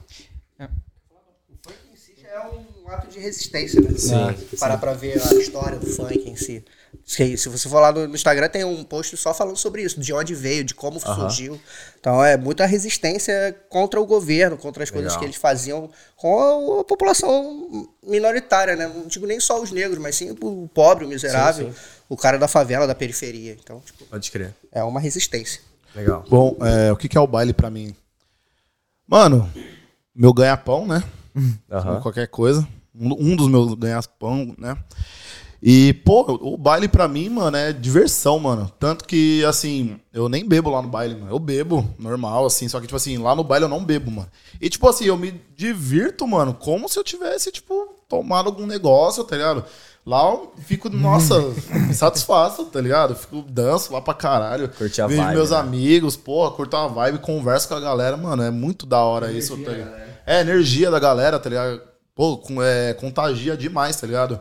É 0.58 2.40
um 2.48 2.88
ato 2.90 3.06
de 3.06 3.20
resistência, 3.20 3.80
né? 3.80 3.90
Sim, 3.96 4.46
Se 4.50 4.56
Parar 4.56 4.76
pra 4.78 4.92
ver 4.92 5.22
a 5.22 5.34
história 5.34 5.78
do 5.78 5.86
funk 5.86 6.28
em 6.28 6.34
si. 6.34 6.64
Se, 7.04 7.36
se 7.36 7.48
você 7.48 7.68
for 7.68 7.80
lá 7.80 7.92
no, 7.92 8.14
Instagram, 8.14 8.48
tem 8.48 8.64
um 8.64 8.82
post 8.82 9.16
só 9.16 9.32
falando 9.32 9.56
sobre 9.56 9.82
isso, 9.82 10.00
de 10.00 10.12
onde 10.12 10.34
veio, 10.34 10.64
de 10.64 10.74
como 10.74 10.98
surgiu. 10.98 11.60
Então 12.00 12.24
é 12.24 12.36
muita 12.36 12.66
resistência 12.66 13.56
contra 13.68 14.00
o 14.00 14.06
governo, 14.06 14.56
contra 14.56 14.82
as 14.82 14.90
coisas 14.90 15.12
Legal. 15.12 15.20
que 15.20 15.26
eles 15.26 15.36
faziam 15.36 15.88
com 16.16 16.78
a, 16.78 16.80
a 16.80 16.84
população 16.84 17.88
minoritária, 18.02 18.74
né? 18.74 18.86
Não 18.86 19.06
digo 19.06 19.26
nem 19.26 19.38
só 19.38 19.62
os 19.62 19.70
negros, 19.70 19.98
mas 19.98 20.16
sim 20.16 20.36
o 20.40 20.68
pobre, 20.72 21.04
o 21.04 21.08
miserável, 21.08 21.68
Sim, 21.68 21.72
sim. 21.72 21.78
o 22.08 22.16
cara 22.16 22.38
da 22.38 22.48
favela, 22.48 22.86
da 22.86 22.94
periferia. 22.94 23.56
Então, 23.62 23.80
tipo, 23.80 24.04
Pode 24.06 24.30
crer. 24.30 24.52
É 24.74 24.82
uma 24.82 25.00
resistência. 25.00 25.60
Legal. 25.94 26.24
Bom, 26.28 26.56
é, 26.60 26.92
o 26.92 26.96
que, 26.96 27.08
que 27.08 27.16
é 27.16 27.20
o 27.20 27.26
baile 27.26 27.52
pra 27.52 27.70
mim? 27.70 27.94
Mano, 29.06 29.48
meu 30.14 30.32
ganha-pão, 30.32 30.86
né? 30.86 31.02
Aham. 31.70 32.00
Qualquer 32.00 32.26
coisa. 32.28 32.66
Um, 32.94 33.32
um 33.32 33.36
dos 33.36 33.48
meus 33.48 33.72
ganha-pão, 33.74 34.54
né? 34.58 34.76
E, 35.66 35.94
pô, 36.04 36.20
o 36.42 36.58
baile 36.58 36.86
pra 36.88 37.08
mim, 37.08 37.30
mano, 37.30 37.56
é 37.56 37.72
diversão, 37.72 38.38
mano. 38.38 38.70
Tanto 38.78 39.06
que, 39.06 39.42
assim, 39.46 39.98
eu 40.12 40.28
nem 40.28 40.46
bebo 40.46 40.68
lá 40.68 40.82
no 40.82 40.88
baile, 40.88 41.14
mano. 41.14 41.32
Eu 41.32 41.38
bebo, 41.38 41.88
normal, 41.98 42.44
assim. 42.44 42.68
Só 42.68 42.80
que, 42.80 42.86
tipo 42.86 42.96
assim, 42.96 43.16
lá 43.16 43.34
no 43.34 43.42
baile 43.42 43.64
eu 43.64 43.68
não 43.68 43.82
bebo, 43.82 44.10
mano. 44.10 44.28
E, 44.60 44.68
tipo 44.68 44.86
assim, 44.86 45.06
eu 45.06 45.16
me 45.16 45.40
divirto, 45.56 46.26
mano, 46.26 46.52
como 46.52 46.86
se 46.86 46.98
eu 46.98 47.04
tivesse, 47.04 47.50
tipo, 47.50 47.94
tomado 48.08 48.48
algum 48.48 48.66
negócio, 48.66 49.24
tá 49.24 49.36
ligado? 49.36 49.64
Lá 50.06 50.22
eu 50.30 50.52
fico, 50.58 50.90
nossa, 50.90 51.40
me 51.72 51.94
satisfaço, 51.94 52.66
tá 52.66 52.78
ligado? 52.80 53.14
Fico, 53.14 53.40
danço 53.48 53.90
lá 53.92 54.02
pra 54.02 54.12
caralho. 54.12 54.68
Curte 54.68 55.00
a 55.00 55.06
Vejo 55.06 55.22
vibe, 55.22 55.34
meus 55.34 55.50
né? 55.50 55.56
amigos, 55.56 56.14
porra, 56.16 56.50
curto 56.50 56.76
uma 56.76 56.88
vibe, 56.88 57.18
converso 57.20 57.68
com 57.68 57.74
a 57.74 57.80
galera, 57.80 58.14
mano. 58.16 58.42
É 58.42 58.50
muito 58.50 58.84
da 58.84 58.98
hora 59.02 59.32
isso, 59.32 59.56
tá 59.56 59.70
ligado? 59.70 59.94
É, 60.26 60.40
energia 60.42 60.90
da 60.90 60.98
galera, 60.98 61.38
tá 61.38 61.48
ligado? 61.48 61.80
Pô, 62.14 62.36
com- 62.36 62.62
é, 62.62 62.92
contagia 62.94 63.56
demais, 63.56 63.96
tá 63.96 64.06
ligado? 64.06 64.38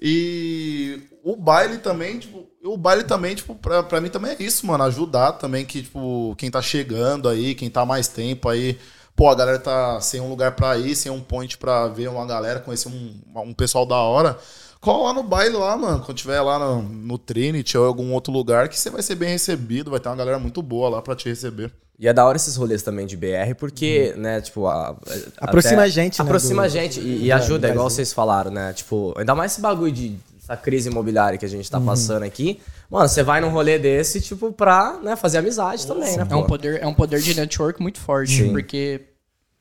E 0.00 1.02
o 1.22 1.36
baile 1.36 1.78
também, 1.78 2.18
tipo, 2.18 2.46
o 2.64 2.76
baile 2.76 3.04
também, 3.04 3.34
tipo, 3.34 3.54
pra, 3.54 3.82
pra 3.82 4.00
mim 4.00 4.08
também 4.08 4.32
é 4.38 4.42
isso, 4.42 4.66
mano. 4.66 4.84
Ajudar 4.84 5.32
também 5.32 5.64
que, 5.66 5.82
tipo, 5.82 6.34
quem 6.38 6.50
tá 6.50 6.62
chegando 6.62 7.28
aí, 7.28 7.54
quem 7.54 7.68
tá 7.68 7.84
mais 7.84 8.08
tempo 8.08 8.48
aí. 8.48 8.78
Pô, 9.16 9.28
a 9.28 9.34
galera 9.34 9.58
tá 9.58 10.00
sem 10.00 10.20
um 10.20 10.28
lugar 10.30 10.52
pra 10.52 10.78
ir, 10.78 10.94
sem 10.94 11.10
um 11.10 11.20
point 11.20 11.58
pra 11.58 11.88
ver 11.88 12.08
uma 12.08 12.24
galera, 12.24 12.60
conhecer 12.60 12.88
um, 12.88 13.14
um 13.36 13.52
pessoal 13.52 13.84
da 13.84 13.96
hora. 13.96 14.38
Cola 14.80 15.08
lá 15.08 15.12
no 15.14 15.22
baile 15.22 15.56
lá, 15.56 15.76
mano. 15.76 16.04
Quando 16.04 16.16
tiver 16.16 16.40
lá 16.40 16.58
no, 16.58 16.82
no 16.82 17.18
Trinity 17.18 17.76
ou 17.76 17.84
em 17.84 17.88
algum 17.88 18.12
outro 18.12 18.32
lugar, 18.32 18.68
que 18.68 18.78
você 18.78 18.90
vai 18.90 19.02
ser 19.02 19.16
bem 19.16 19.28
recebido, 19.30 19.90
vai 19.90 19.98
ter 20.00 20.08
uma 20.08 20.16
galera 20.16 20.38
muito 20.38 20.62
boa 20.62 20.88
lá 20.88 21.02
pra 21.02 21.16
te 21.16 21.28
receber. 21.28 21.72
E 21.98 22.06
é 22.06 22.12
da 22.12 22.24
hora 22.24 22.36
esses 22.36 22.54
rolês 22.54 22.80
também 22.82 23.04
de 23.06 23.16
BR, 23.16 23.54
porque, 23.58 24.14
né, 24.16 24.40
tipo, 24.40 24.68
a, 24.68 24.96
Aproxima 25.38 25.74
até- 25.82 25.82
a 25.82 25.88
gente, 25.88 26.18
né, 26.20 26.24
Aproxima 26.24 26.62
do- 26.62 26.66
a 26.66 26.68
gente 26.68 27.00
e, 27.00 27.24
e 27.24 27.26
do 27.26 27.32
ajuda, 27.32 27.58
Brasil. 27.58 27.74
igual 27.74 27.90
vocês 27.90 28.12
falaram, 28.12 28.52
né? 28.52 28.72
Tipo, 28.72 29.12
ainda 29.18 29.34
mais 29.34 29.50
esse 29.52 29.60
bagulho 29.60 29.90
de 29.90 30.16
essa 30.40 30.56
crise 30.56 30.88
imobiliária 30.88 31.36
que 31.36 31.44
a 31.44 31.48
gente 31.48 31.64
Uhum. 31.66 31.70
tá 31.72 31.80
passando 31.80 32.22
aqui. 32.22 32.60
Mano, 32.88 33.08
você 33.08 33.24
vai 33.24 33.40
num 33.40 33.50
rolê 33.50 33.80
desse, 33.80 34.20
tipo, 34.20 34.52
pra 34.52 34.96
né, 35.02 35.16
fazer 35.16 35.38
amizade 35.38 35.84
também, 35.88 36.16
né? 36.16 36.24
É 36.30 36.36
um 36.36 36.42
pô? 36.42 36.46
poder, 36.46 36.80
é 36.80 36.86
um 36.86 36.94
poder 36.94 37.20
de 37.20 37.34
network 37.34 37.82
muito 37.82 37.98
forte, 37.98 38.44
Sim. 38.44 38.52
porque 38.52 39.00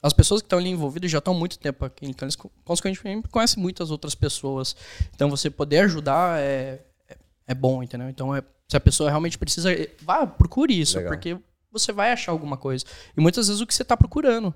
as 0.07 0.13
pessoas 0.13 0.41
que 0.41 0.45
estão 0.45 0.59
ali 0.59 0.69
envolvidas 0.69 1.11
já 1.11 1.17
estão 1.19 1.33
há 1.35 1.37
muito 1.37 1.59
tempo 1.59 1.83
aqui, 1.85 2.05
então 2.07 2.25
eles 2.25 2.35
co- 2.35 2.51
consequentemente 2.65 3.27
conhecem 3.27 3.61
muitas 3.61 3.91
outras 3.91 4.15
pessoas. 4.15 4.75
Então 5.13 5.29
você 5.29 5.49
poder 5.49 5.79
ajudar 5.79 6.39
é, 6.39 6.81
é, 7.09 7.17
é 7.47 7.53
bom, 7.53 7.83
entendeu? 7.83 8.09
Então 8.09 8.35
é- 8.35 8.41
se 8.67 8.75
a 8.75 8.79
pessoa 8.79 9.09
realmente 9.09 9.37
precisa, 9.37 9.71
eh, 9.71 9.89
vá, 10.01 10.25
procure 10.27 10.77
isso, 10.79 10.97
Legal. 10.97 11.13
porque 11.13 11.37
você 11.71 11.91
vai 11.93 12.11
achar 12.11 12.31
alguma 12.31 12.57
coisa. 12.57 12.83
E 13.15 13.21
muitas 13.21 13.47
vezes 13.47 13.61
o 13.61 13.67
que 13.67 13.73
você 13.73 13.81
está 13.83 13.95
procurando. 13.95 14.53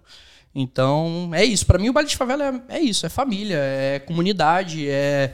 Então, 0.54 1.32
é 1.34 1.46
isso. 1.46 1.66
Pra 1.66 1.80
mim, 1.80 1.90
o 1.90 1.94
baile 1.94 2.10
de 2.10 2.18
favela 2.18 2.62
é, 2.70 2.76
é 2.78 2.80
isso: 2.82 3.06
é 3.06 3.10
família, 3.10 3.58
é 3.58 4.00
comunidade, 4.00 4.90
é 4.90 5.34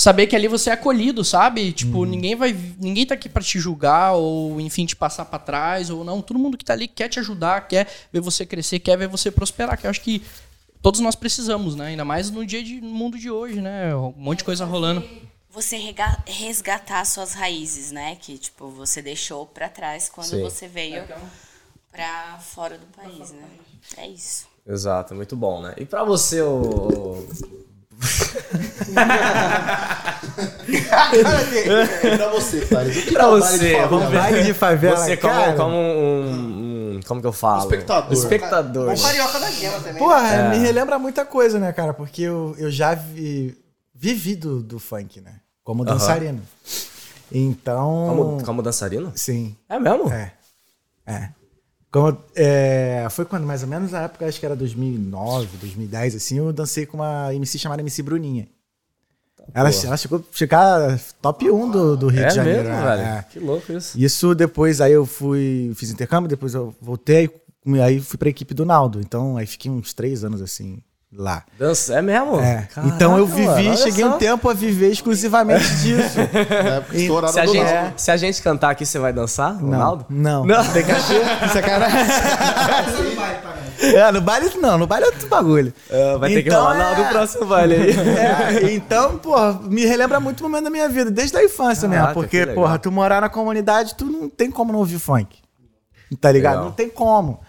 saber 0.00 0.28
que 0.28 0.36
ali 0.36 0.46
você 0.46 0.70
é 0.70 0.74
acolhido, 0.74 1.24
sabe? 1.24 1.72
Tipo, 1.72 2.04
ninguém 2.04 2.36
vai, 2.36 2.52
ninguém 2.78 3.04
tá 3.04 3.14
aqui 3.14 3.28
pra 3.28 3.42
te 3.42 3.58
julgar 3.58 4.12
ou 4.14 4.60
enfim 4.60 4.86
te 4.86 4.94
passar 4.94 5.24
pra 5.24 5.38
trás 5.38 5.90
ou 5.90 6.04
não. 6.04 6.22
Todo 6.22 6.38
mundo 6.38 6.56
que 6.56 6.64
tá 6.64 6.72
ali 6.72 6.86
quer 6.86 7.08
te 7.08 7.18
ajudar, 7.18 7.66
quer 7.66 7.88
ver 8.12 8.20
você 8.20 8.46
crescer, 8.46 8.78
quer 8.78 8.96
ver 8.96 9.08
você 9.08 9.30
prosperar. 9.30 9.76
Que 9.76 9.86
eu 9.86 9.90
acho 9.90 10.00
que 10.00 10.22
todos 10.80 11.00
nós 11.00 11.16
precisamos, 11.16 11.74
né? 11.74 11.88
Ainda 11.88 12.04
mais 12.04 12.30
no 12.30 12.46
dia 12.46 12.62
de 12.62 12.80
no 12.80 12.90
mundo 12.90 13.18
de 13.18 13.28
hoje, 13.28 13.60
né? 13.60 13.94
Um 13.96 14.14
monte 14.16 14.38
de 14.38 14.44
coisa 14.44 14.64
rolando. 14.64 15.02
Você 15.50 15.76
rega- 15.76 16.22
resgatar 16.26 17.04
suas 17.04 17.32
raízes, 17.32 17.90
né? 17.90 18.16
Que, 18.20 18.38
tipo, 18.38 18.68
você 18.68 19.02
deixou 19.02 19.44
pra 19.46 19.68
trás 19.68 20.08
quando 20.08 20.28
Sim. 20.28 20.42
você 20.42 20.68
veio 20.68 21.02
pra 21.90 22.38
fora 22.38 22.78
do 22.78 22.86
país, 22.86 23.32
né? 23.32 23.42
É 23.96 24.06
isso. 24.06 24.46
Exato, 24.66 25.14
muito 25.14 25.34
bom, 25.34 25.60
né? 25.62 25.74
E 25.78 25.84
pra 25.84 26.04
você, 26.04 26.40
o. 26.42 27.26
pra 32.16 32.28
você. 32.30 32.58
O 32.58 32.68
que 33.02 33.12
pra 33.12 33.24
é 33.24 33.26
de 33.26 33.30
você, 33.30 33.58
favela? 33.58 33.86
vamos 33.88 34.08
ver. 34.10 34.18
Baile 34.18 34.42
de 34.44 34.54
favela, 34.54 34.96
Você 34.96 35.16
como, 35.16 35.56
como 35.56 35.76
um, 35.76 36.96
um- 36.96 37.00
Como 37.06 37.20
que 37.20 37.26
eu 37.26 37.32
falo? 37.32 37.62
Espectador. 37.62 38.12
Espectador. 38.12 38.90
Um 38.92 38.96
carioca 39.02 39.40
da 39.40 39.50
gema 39.50 39.78
também. 39.80 39.98
Porra, 40.02 40.20
né? 40.22 40.48
me 40.50 40.58
relembra 40.58 40.98
muita 40.98 41.24
coisa, 41.24 41.58
né, 41.58 41.72
cara? 41.72 41.92
Porque 41.94 42.22
eu, 42.22 42.54
eu 42.58 42.70
já 42.70 42.94
vi, 42.94 43.56
vivi 43.94 44.34
do, 44.36 44.62
do 44.62 44.78
funk, 44.78 45.20
né? 45.20 45.34
Como 45.64 45.84
dançarino. 45.84 46.42
Então. 47.30 48.06
Como, 48.08 48.44
como 48.44 48.62
dançarino? 48.62 49.12
Sim. 49.14 49.56
É 49.68 49.78
mesmo? 49.78 50.10
É. 50.12 50.32
É. 51.06 51.28
Como, 51.90 52.18
é, 52.36 53.06
foi 53.10 53.24
quando, 53.24 53.44
mais 53.46 53.62
ou 53.62 53.68
menos, 53.68 53.92
na 53.92 54.02
época, 54.02 54.26
acho 54.26 54.38
que 54.38 54.44
era 54.44 54.54
2009, 54.54 55.56
2010, 55.58 56.16
assim, 56.16 56.38
eu 56.38 56.52
dancei 56.52 56.84
com 56.84 56.98
uma 56.98 57.34
MC 57.34 57.58
chamada 57.58 57.80
MC 57.80 58.02
Bruninha. 58.02 58.46
Ela, 59.54 59.70
Porra. 59.72 59.86
ela 59.86 59.96
chegou 59.96 60.18
a 60.18 60.22
ficar 60.36 61.00
top 61.22 61.50
1 61.50 61.70
do, 61.70 61.96
do 61.96 62.08
Rio 62.08 62.22
É 62.22 62.28
de 62.28 62.34
Janeiro. 62.34 62.64
mesmo, 62.68 62.74
é, 62.74 62.82
velho? 62.96 63.02
é. 63.02 63.24
Que 63.30 63.38
louco 63.40 63.72
isso. 63.72 63.98
Isso 63.98 64.34
depois, 64.34 64.80
aí 64.82 64.92
eu 64.92 65.06
fui, 65.06 65.72
fiz 65.74 65.90
intercâmbio, 65.90 66.28
depois 66.28 66.52
eu 66.52 66.74
voltei, 66.82 67.30
aí 67.82 67.98
fui 68.00 68.18
pra 68.18 68.28
equipe 68.28 68.52
do 68.52 68.66
Naldo. 68.66 69.00
Então, 69.00 69.38
aí 69.38 69.46
fiquei 69.46 69.70
uns 69.70 69.94
três 69.94 70.22
anos, 70.22 70.42
assim, 70.42 70.82
lá. 71.12 71.42
Dança, 71.58 71.94
é 71.98 72.02
mesmo? 72.02 72.38
É. 72.40 72.68
Caraca, 72.74 72.94
então 72.94 73.16
eu 73.18 73.26
mano, 73.26 73.34
vivi, 73.54 73.68
olha 73.68 73.76
cheguei 73.76 74.04
só. 74.04 74.14
um 74.14 74.18
tempo 74.18 74.48
a 74.50 74.54
viver 74.54 74.90
exclusivamente 74.90 75.66
disso. 75.76 76.18
Na 76.64 76.70
época 76.76 76.96
estourada 76.96 77.32
Se 77.32 77.40
a, 77.40 77.44
do 77.44 77.52
gente, 77.52 77.72
Naldo. 77.72 77.92
se 77.96 78.10
a 78.10 78.16
gente 78.16 78.42
cantar 78.42 78.70
aqui, 78.70 78.84
você 78.86 78.98
vai 78.98 79.12
dançar, 79.12 79.54
Ronaldo? 79.56 80.04
Não. 80.10 80.44
Não. 80.44 80.64
Tem 80.72 80.84
cachê? 80.86 81.20
Sacanagem. 81.52 81.98
é, 83.80 84.12
no 84.12 84.20
baile 84.20 84.50
não, 84.60 84.76
no 84.78 84.86
baile 84.86 85.06
é 85.06 85.08
outro 85.08 85.28
bagulho. 85.28 85.72
É, 85.90 86.18
vai 86.18 86.30
ter 86.30 86.42
que 86.42 86.48
Então, 86.48 86.60
rolar 86.62 86.74
Ronaldo 86.74 87.00
é- 87.02 87.04
o 87.06 87.08
próximo 87.10 87.46
baile 87.46 87.74
aí. 87.74 87.90
É, 87.90 88.72
então, 88.74 89.18
pô, 89.18 89.36
me 89.62 89.84
relembra 89.86 90.20
muito 90.20 90.40
o 90.40 90.42
momento 90.44 90.64
da 90.64 90.70
minha 90.70 90.88
vida, 90.88 91.10
desde 91.10 91.36
a 91.36 91.44
infância 91.44 91.88
Caraca, 91.88 92.06
mesmo. 92.08 92.14
Porque, 92.22 92.46
porra, 92.48 92.78
tu 92.78 92.90
morar 92.90 93.20
na 93.20 93.28
comunidade, 93.28 93.94
tu 93.94 94.04
não 94.04 94.28
tem 94.28 94.50
como 94.50 94.72
não 94.72 94.80
ouvir 94.80 94.98
funk. 94.98 95.38
Tá 96.20 96.32
ligado? 96.32 96.52
Legal. 96.54 96.64
Não 96.66 96.72
tem 96.72 96.88
como. 96.88 97.40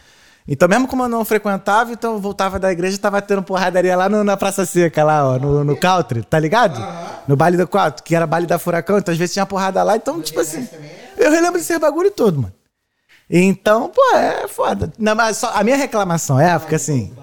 Então, 0.51 0.67
mesmo 0.67 0.87
como 0.87 1.03
eu 1.03 1.07
não 1.07 1.23
frequentava, 1.23 1.91
então 1.91 2.13
eu 2.13 2.19
voltava 2.19 2.57
da 2.57 2.71
igreja 2.71 2.97
tava 2.97 3.21
tendo 3.21 3.43
porradaria 3.43 3.95
lá 3.95 4.09
no- 4.09 4.23
na 4.23 4.35
Praça 4.35 4.65
Seca, 4.65 5.03
lá, 5.03 5.23
ó, 5.33 5.37
no, 5.37 5.63
no 5.63 5.77
Country, 5.77 6.23
tá 6.23 6.39
ligado? 6.39 6.81
No 7.27 7.35
baile 7.35 7.55
do 7.55 7.67
quatro, 7.67 8.03
que 8.03 8.15
era 8.15 8.25
baile 8.25 8.47
da 8.47 8.57
Furacão, 8.57 8.97
então 8.97 9.11
às 9.11 9.17
vezes 9.19 9.33
tinha 9.33 9.45
porrada 9.45 9.83
lá, 9.83 9.95
então, 9.95 10.19
tipo 10.23 10.39
assim. 10.39 10.67
Eu 11.15 11.29
relembro 11.29 11.59
desse 11.59 11.77
bagulho 11.77 12.09
todo, 12.09 12.41
mano. 12.41 12.53
Então, 13.29 13.89
pô, 13.89 14.01
é 14.15 14.47
foda. 14.47 14.91
Não, 14.97 15.13
mas 15.13 15.37
só, 15.37 15.51
a 15.53 15.63
minha 15.63 15.77
reclamação 15.77 16.39
é, 16.39 16.57
porque 16.57 16.73
assim. 16.75 17.13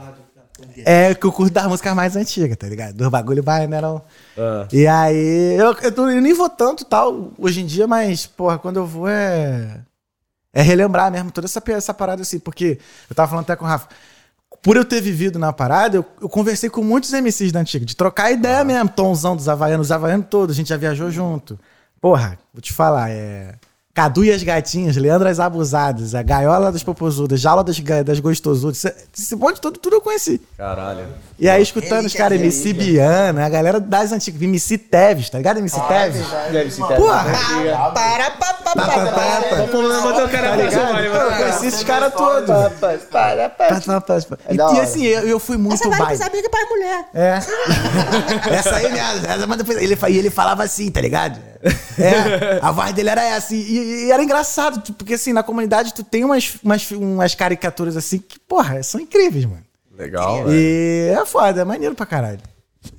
É 0.85 1.12
que 1.14 1.27
eu 1.27 1.33
curto 1.33 1.53
das 1.53 1.66
músicas 1.66 1.95
mais 1.95 2.14
antigas, 2.16 2.57
tá 2.57 2.66
ligado? 2.68 2.95
Dos 2.95 3.09
bagulho 3.09 3.43
mais, 3.45 3.68
né? 3.68 3.81
Não? 3.81 4.01
Ah. 4.39 4.66
E 4.72 4.87
aí, 4.87 5.55
eu, 5.59 5.72
eu, 5.83 6.11
eu 6.11 6.22
nem 6.22 6.33
vou 6.33 6.49
tanto 6.49 6.85
tal 6.85 7.31
hoje 7.39 7.61
em 7.61 7.66
dia, 7.66 7.87
mas, 7.89 8.24
porra, 8.27 8.57
quando 8.57 8.77
eu 8.77 8.87
vou 8.87 9.09
é. 9.09 9.81
É 10.57 10.62
relembrar 10.62 11.12
mesmo 11.12 11.30
toda 11.30 11.46
essa, 11.46 11.62
essa 11.66 11.92
parada 11.92 12.22
assim, 12.22 12.38
porque 12.38 12.78
eu 13.11 13.14
tava 13.14 13.28
falando 13.28 13.44
até 13.44 13.54
com 13.54 13.66
o 13.66 13.68
Rafa. 13.68 13.88
Por 14.62 14.74
eu 14.74 14.86
ter 14.86 15.02
vivido 15.02 15.38
na 15.38 15.52
parada, 15.52 15.98
eu, 15.98 16.04
eu 16.18 16.30
conversei 16.30 16.70
com 16.70 16.82
muitos 16.82 17.12
MCs 17.12 17.52
da 17.52 17.61
antiga, 17.61 17.84
de 17.84 17.94
trocar 17.94 18.32
ideia 18.32 18.64
mesmo, 18.64 18.88
Tomzão 18.88 19.36
dos 19.36 19.50
Havaianos, 19.50 19.88
os 19.88 19.92
Havaianos 19.92 20.28
todos, 20.30 20.57
a 20.57 20.57
gente 20.57 20.70
já 20.70 20.78
viajou 20.78 21.11
junto. 21.11 21.61
Porra, 22.00 22.38
vou 22.54 22.62
te 22.62 22.72
falar, 22.72 23.11
é. 23.11 23.54
Cadu 23.97 24.22
e 24.22 24.30
as 24.30 24.42
Gatinhas, 24.42 24.94
Leandro 24.94 25.26
as 25.26 25.40
Abusadas, 25.40 26.14
a 26.14 26.22
Gaiola 26.22 26.70
das 26.70 26.82
Popozudas, 26.82 27.40
Jaula 27.40 27.64
das, 27.64 27.80
das 28.05 28.20
Gostosudas, 28.20 28.84
esse, 29.16 29.34
monte 29.34 29.59
todo, 29.59 29.78
tudo 29.78 29.97
eu 29.97 30.03
conheci. 30.03 30.38
Caralho. 30.59 31.07
E 31.38 31.49
aí, 31.49 31.62
escutando 31.62 32.05
os 32.05 32.12
caras, 32.12 32.38
MC 32.38 32.74
Biana, 32.74 33.47
a 33.47 33.49
galera 33.49 33.80
das 33.80 34.12
antigas, 34.12 34.42
MC 34.42 34.76
Teves, 34.76 35.30
tá 35.30 35.38
ligado? 35.38 35.61
MC 35.61 35.80
Teves? 35.88 36.26
Deve 36.53 36.70
ser 36.70 36.82
Porra! 36.82 37.24
Para, 37.94 38.30
pa, 38.32 38.53
pa, 38.53 38.74
pa, 38.74 38.82
Tá, 38.82 39.07
tá, 39.07 39.12
tá. 39.49 39.57
Botou 39.66 40.24
o 40.26 40.28
cara 40.28 40.49
Tá 40.51 40.57
ligado? 40.57 40.99
Eu 40.99 41.36
conheci 41.38 41.66
esses 41.66 41.82
caras 41.82 42.12
todos. 42.12 42.47
para, 42.78 42.99
para, 42.99 43.49
para. 43.49 43.80
Pá, 43.80 43.80
pá, 43.80 44.01
pá, 44.03 44.20
pá. 44.20 44.38
E, 44.51 44.80
assim, 44.80 45.05
eu, 45.07 45.38
fui 45.40 45.57
muito 45.57 45.74
Essa 45.74 45.88
vai 45.88 45.99
baile. 45.99 46.18
pros 46.18 46.28
amigos 46.28 46.47
e 46.47 46.51
para 46.51 46.68
mulher. 46.68 47.05
É. 47.14 47.40
essa 48.57 48.76
aí. 48.76 48.86
Essa, 48.86 49.47
mas 49.47 49.57
depois 49.57 49.78
fa- 49.99 50.11
e 50.11 50.18
ele 50.18 50.28
falava 50.30 50.62
assim, 50.64 50.90
tá 50.90 51.01
ligado? 51.01 51.38
É. 51.98 52.59
A 52.61 52.70
voz 52.72 52.92
dele 52.92 53.11
era 53.11 53.22
essa. 53.22 53.54
E, 53.54 54.07
e 54.07 54.11
era 54.11 54.22
engraçado, 54.22 54.80
tipo, 54.82 54.98
porque 54.98 55.14
assim, 55.14 55.32
na 55.32 55.42
comunidade 55.42 55.94
tu 55.94 56.04
tem 56.04 56.24
umas, 56.24 56.57
umas, 56.62 56.90
umas 56.90 57.34
caricaturas 57.34 57.96
assim 57.96 58.18
que, 58.18 58.38
porra, 58.38 58.82
são 58.82 59.00
incríveis, 59.00 59.44
mano. 59.44 59.64
Legal, 59.96 60.44
velho. 60.44 60.52
E 60.52 61.09
é 61.09 61.24
foda, 61.24 61.62
é 61.62 61.64
maneiro 61.64 61.94
pra 61.94 62.04
caralho. 62.04 62.40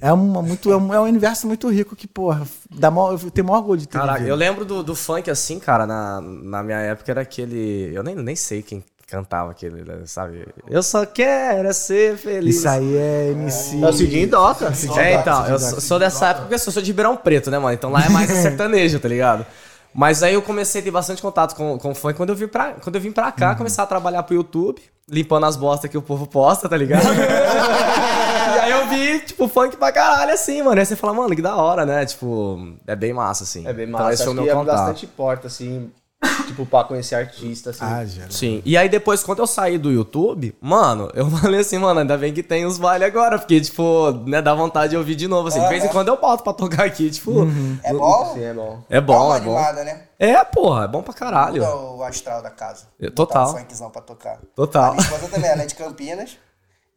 É, 0.02 0.12
uma, 0.12 0.42
muito, 0.42 0.72
é, 0.72 0.78
um, 0.78 0.94
é 0.94 1.00
um 1.00 1.04
universo 1.04 1.48
muito 1.48 1.70
rico 1.70 1.96
que, 1.96 2.08
porra, 2.08 2.46
dá 2.70 2.90
eu 2.90 3.32
tenho 3.32 3.48
maior 3.48 3.60
orgulho 3.60 3.80
de 3.80 3.88
ter 3.88 3.98
Caraca, 3.98 4.24
eu 4.24 4.36
lembro 4.36 4.66
do, 4.66 4.84
do 4.84 4.96
funk 4.96 5.30
assim, 5.30 5.60
cara, 5.60 5.86
na, 5.86 6.20
na 6.20 6.64
minha 6.64 6.80
época 6.80 7.12
era 7.12 7.22
aquele. 7.22 7.92
Eu 7.94 8.04
nem, 8.04 8.16
nem 8.16 8.36
sei 8.36 8.62
quem 8.62 8.84
cantava 9.08 9.52
aquele, 9.52 9.84
né, 9.84 10.02
sabe? 10.06 10.46
Eu 10.70 10.84
só 10.84 11.06
quero 11.06 11.70
é 11.70 11.74
ser 11.74 12.18
feliz. 12.18 12.58
Isso 12.58 12.68
aí 12.68 12.96
é 12.98 13.32
MC. 13.32 13.82
É 13.82 13.88
o 13.88 13.94
Cidinho 13.94 14.30
Doca. 14.30 14.72
É, 14.98 15.14
então, 15.14 15.48
eu 15.48 15.58
sou, 15.58 15.82
sou 15.82 16.00
dessa 16.00 16.28
época 16.28 16.42
porque 16.42 16.56
eu 16.56 16.60
sou, 16.60 16.84
de 16.84 16.90
Ribeirão 16.90 17.16
Preto, 17.16 17.50
né, 17.50 17.58
mano? 17.58 17.74
Então 17.74 17.90
lá 17.90 18.06
é 18.06 18.10
mais 18.10 18.30
sertanejo, 18.42 19.00
tá 19.00 19.08
ligado? 19.08 19.46
Mas 19.94 20.22
aí 20.22 20.34
eu 20.34 20.42
comecei 20.42 20.82
a 20.82 20.84
ter 20.84 20.92
bastante 20.92 21.22
contato 21.22 21.56
com, 21.56 21.78
com 21.80 21.96
funk 21.96 22.16
quando 22.16 22.30
eu 22.30 22.36
vim 22.36 22.48
pra, 22.48 22.74
quando 22.74 22.96
eu 22.98 23.02
vim 23.02 23.12
pra 23.12 23.32
cá, 23.32 23.56
começar 23.56 23.84
a 23.84 23.88
trabalhar 23.88 24.22
pro 24.24 24.36
YouTube, 24.36 24.80
limpando 25.10 25.46
as 25.46 25.56
bostas 25.56 25.90
que 25.90 25.98
o 25.98 26.02
povo 26.02 26.28
posta, 26.28 26.68
tá 26.68 26.76
ligado? 26.78 27.08
e 27.08 28.60
aí 28.60 28.72
eu 28.72 28.88
vi, 28.90 29.22
tipo, 29.22 29.48
funk 29.48 29.78
pra 29.78 29.92
caralho, 29.92 30.34
assim, 30.34 30.62
mano. 30.62 30.80
Aí 30.80 30.86
você 30.86 30.96
fala, 30.98 31.14
mano, 31.14 31.34
que 31.36 31.42
da 31.42 31.56
hora, 31.56 31.86
né? 31.86 32.06
Tipo, 32.06 32.74
é 32.86 32.96
bem 32.96 33.14
massa, 33.14 33.46
assim. 33.46 33.66
É 33.66 33.72
bem 33.74 33.88
Então 33.88 34.02
massa. 34.02 34.14
esse 34.14 34.24
foi 34.26 34.34
o 34.34 34.36
Acho 34.36 34.36
meu 34.36 34.44
que 34.44 34.52
é 34.52 34.54
contato. 34.54 34.76
bastante 34.78 35.08
porta, 35.08 35.48
assim, 35.48 35.90
tipo, 36.48 36.66
pra 36.66 36.84
conhecer 36.84 37.16
artista, 37.16 37.70
assim. 37.70 37.84
Ah, 37.84 38.06
já. 38.06 38.30
Sim. 38.30 38.62
E 38.66 38.76
aí 38.76 38.90
depois, 38.90 39.24
quando 39.24 39.40
eu 39.40 39.48
saí 39.48 39.78
do 39.78 39.92
YouTube, 39.92 40.56
mano, 40.60 41.10
eu 41.14 41.30
falei 41.32 41.60
assim, 41.60 41.78
mano, 41.78 42.00
ainda 42.00 42.18
bem 42.18 42.34
que 42.34 42.42
tem 42.42 42.66
os 42.66 42.78
bailes 42.78 43.08
agora, 43.08 43.38
porque, 43.38 43.62
tipo, 43.62 44.12
né, 44.26 44.42
dá 44.42 44.54
vontade 44.56 44.92
de 44.92 44.98
ouvir 44.98 45.16
de 45.16 45.28
novo, 45.28 45.48
assim. 45.48 45.62
De 45.62 45.70
vez 45.70 45.84
em 45.84 45.90
quando 45.90 46.08
eu 46.08 46.18
boto 46.18 46.44
pra 46.44 46.54
tocar 46.54 46.86
aqui, 46.86 47.10
tipo... 47.12 47.48
É 47.84 47.94
bom? 47.94 48.34
Sim, 48.34 48.44
é 48.44 48.54
bom. 48.54 48.84
É 48.90 49.02
bom, 49.02 49.36
é 49.36 49.40
bom. 49.40 49.58
animada, 49.58 49.84
né? 49.84 50.02
É, 50.20 50.44
porra, 50.44 50.86
é 50.86 50.88
bom 50.88 51.04
pra 51.04 51.14
caralho. 51.14 51.64
Muda 51.64 51.76
o 51.76 52.04
astral 52.04 52.42
da 52.42 52.50
casa. 52.50 52.86
É, 53.00 53.10
Botar 53.10 53.16
total. 53.16 53.50
Um 53.50 53.58
funkzão 53.60 53.90
pra 53.92 54.02
tocar. 54.02 54.40
Total. 54.56 54.86
A 54.86 54.92
minha 54.92 55.02
esposa 55.04 55.28
também, 55.28 55.50
ela 55.50 55.62
é 55.62 55.66
de 55.66 55.76
Campinas. 55.76 56.38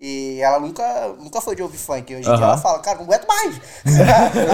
E 0.00 0.40
ela 0.40 0.58
nunca, 0.58 1.08
nunca 1.18 1.42
foi 1.42 1.54
de 1.54 1.62
ouvir 1.62 1.76
funk. 1.76 2.10
Hoje 2.14 2.20
em 2.22 2.22
dia 2.22 2.32
Aham. 2.32 2.44
ela 2.44 2.56
fala, 2.56 2.78
cara, 2.78 2.96
não 2.96 3.04
aguento 3.04 3.26
mais. 3.26 3.60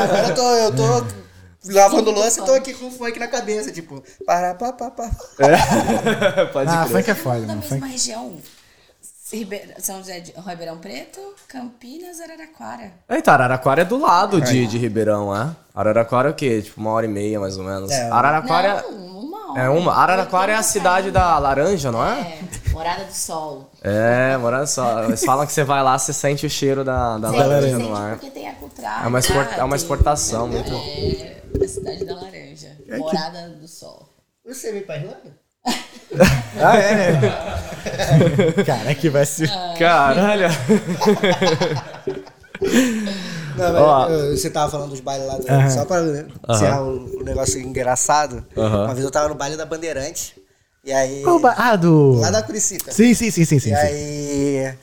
Agora 0.02 0.28
eu 0.28 0.34
tô, 0.34 0.42
eu 0.42 0.74
tô 0.74 1.25
lavando 1.72 2.10
louça 2.10 2.40
e 2.40 2.44
tô 2.44 2.52
aqui 2.54 2.74
com 2.74 2.90
funk 2.90 3.18
na 3.18 3.26
cabeça, 3.28 3.70
tipo, 3.72 4.02
para, 4.26 4.54
pa, 4.54 4.72
pa, 4.72 4.90
pa. 4.90 5.10
Pode 6.52 6.70
Ah, 6.70 6.86
funk 6.86 7.10
é 7.10 7.14
foda, 7.14 7.40
da 7.40 7.46
mano. 7.48 7.60
mesma 7.60 7.78
Funk... 7.78 7.92
região. 7.92 8.36
Ribe- 9.32 9.74
São 9.80 9.98
José 9.98 10.20
de 10.20 10.32
Ribeirão 10.46 10.78
Preto, 10.78 11.18
Campinas, 11.48 12.20
Araraquara. 12.20 12.92
Então, 13.10 13.34
Araraquara 13.34 13.82
é 13.82 13.84
do 13.84 13.98
lado 13.98 14.40
de, 14.40 14.68
de 14.68 14.78
Ribeirão, 14.78 15.34
é? 15.36 15.48
Araraquara 15.74 16.28
é 16.28 16.30
o 16.30 16.34
quê? 16.34 16.62
Tipo, 16.62 16.80
uma 16.80 16.90
hora 16.92 17.06
e 17.06 17.08
meia, 17.08 17.40
mais 17.40 17.58
ou 17.58 17.64
menos. 17.64 17.90
É. 17.90 18.08
Araraquara 18.08 18.82
Não, 18.88 19.18
uma 19.18 19.50
hora. 19.52 19.62
é 19.62 19.68
uma. 19.68 19.92
Araraquara 19.94 20.52
é 20.52 20.54
a 20.54 20.62
cidade 20.62 21.10
da 21.10 21.36
laranja, 21.40 21.90
não 21.90 22.06
é? 22.06 22.20
É, 22.20 22.70
Morada 22.70 23.04
do 23.04 23.12
Sol. 23.12 23.68
É, 23.82 24.36
morando 24.36 24.66
só. 24.68 25.02
Eles 25.04 25.24
falam 25.24 25.44
que 25.44 25.52
você 25.52 25.64
vai 25.64 25.82
lá, 25.82 25.98
você 25.98 26.12
sente 26.12 26.46
o 26.46 26.50
cheiro 26.50 26.84
da, 26.84 27.18
da 27.18 27.28
laranja 27.30 27.76
sente 27.78 27.82
no 27.88 27.96
ar. 27.96 28.10
porque 28.12 28.30
tem 28.30 28.48
a 28.48 28.52
cultura. 28.54 28.88
É 29.02 29.06
uma 29.08 29.18
export- 29.18 29.58
é 29.58 29.64
uma 29.64 29.76
exportação 29.76 30.46
muito- 30.46 30.72
É 30.72 31.35
a 31.64 31.68
cidade 31.68 32.04
da 32.04 32.14
laranja. 32.14 32.76
Morada 32.98 33.48
do 33.50 33.66
Sol. 33.68 34.08
Você 34.44 34.72
veio 34.72 34.84
pra 34.86 34.96
Irlanda? 34.96 35.36
Ah, 36.58 36.78
é, 36.78 37.12
né? 37.12 37.20
Cara, 38.64 38.94
que 38.94 39.10
vai 39.10 39.26
ser. 39.26 39.50
Caralho. 39.78 40.46
Não, 43.56 43.72
mas 43.72 44.40
você 44.40 44.50
tava 44.50 44.70
falando 44.70 44.90
dos 44.90 45.00
bailes 45.00 45.26
lá, 45.26 45.36
do, 45.36 45.70
só 45.70 45.84
pra 45.84 46.00
né, 46.02 46.26
encerrar 46.48 46.82
o, 46.82 47.20
o 47.20 47.24
negócio 47.24 47.60
engraçado. 47.60 48.44
Aham. 48.56 48.84
Uma 48.84 48.94
vez 48.94 49.04
eu 49.04 49.10
tava 49.10 49.28
no 49.28 49.34
baile 49.34 49.56
da 49.56 49.66
Bandeirante, 49.66 50.34
e 50.84 50.92
aí... 50.92 51.22
Qual 51.22 51.38
ba- 51.38 51.54
Ah, 51.56 51.76
do. 51.76 52.12
Lá 52.20 52.30
da 52.30 52.42
Curicica. 52.42 52.92
Sim, 52.92 53.12
sim, 53.14 53.30
sim, 53.30 53.44
sim, 53.44 53.58
sim. 53.58 53.72
E 53.72 53.76
sim. 53.76 53.82
aí, 53.82 54.68
um- 54.70 54.74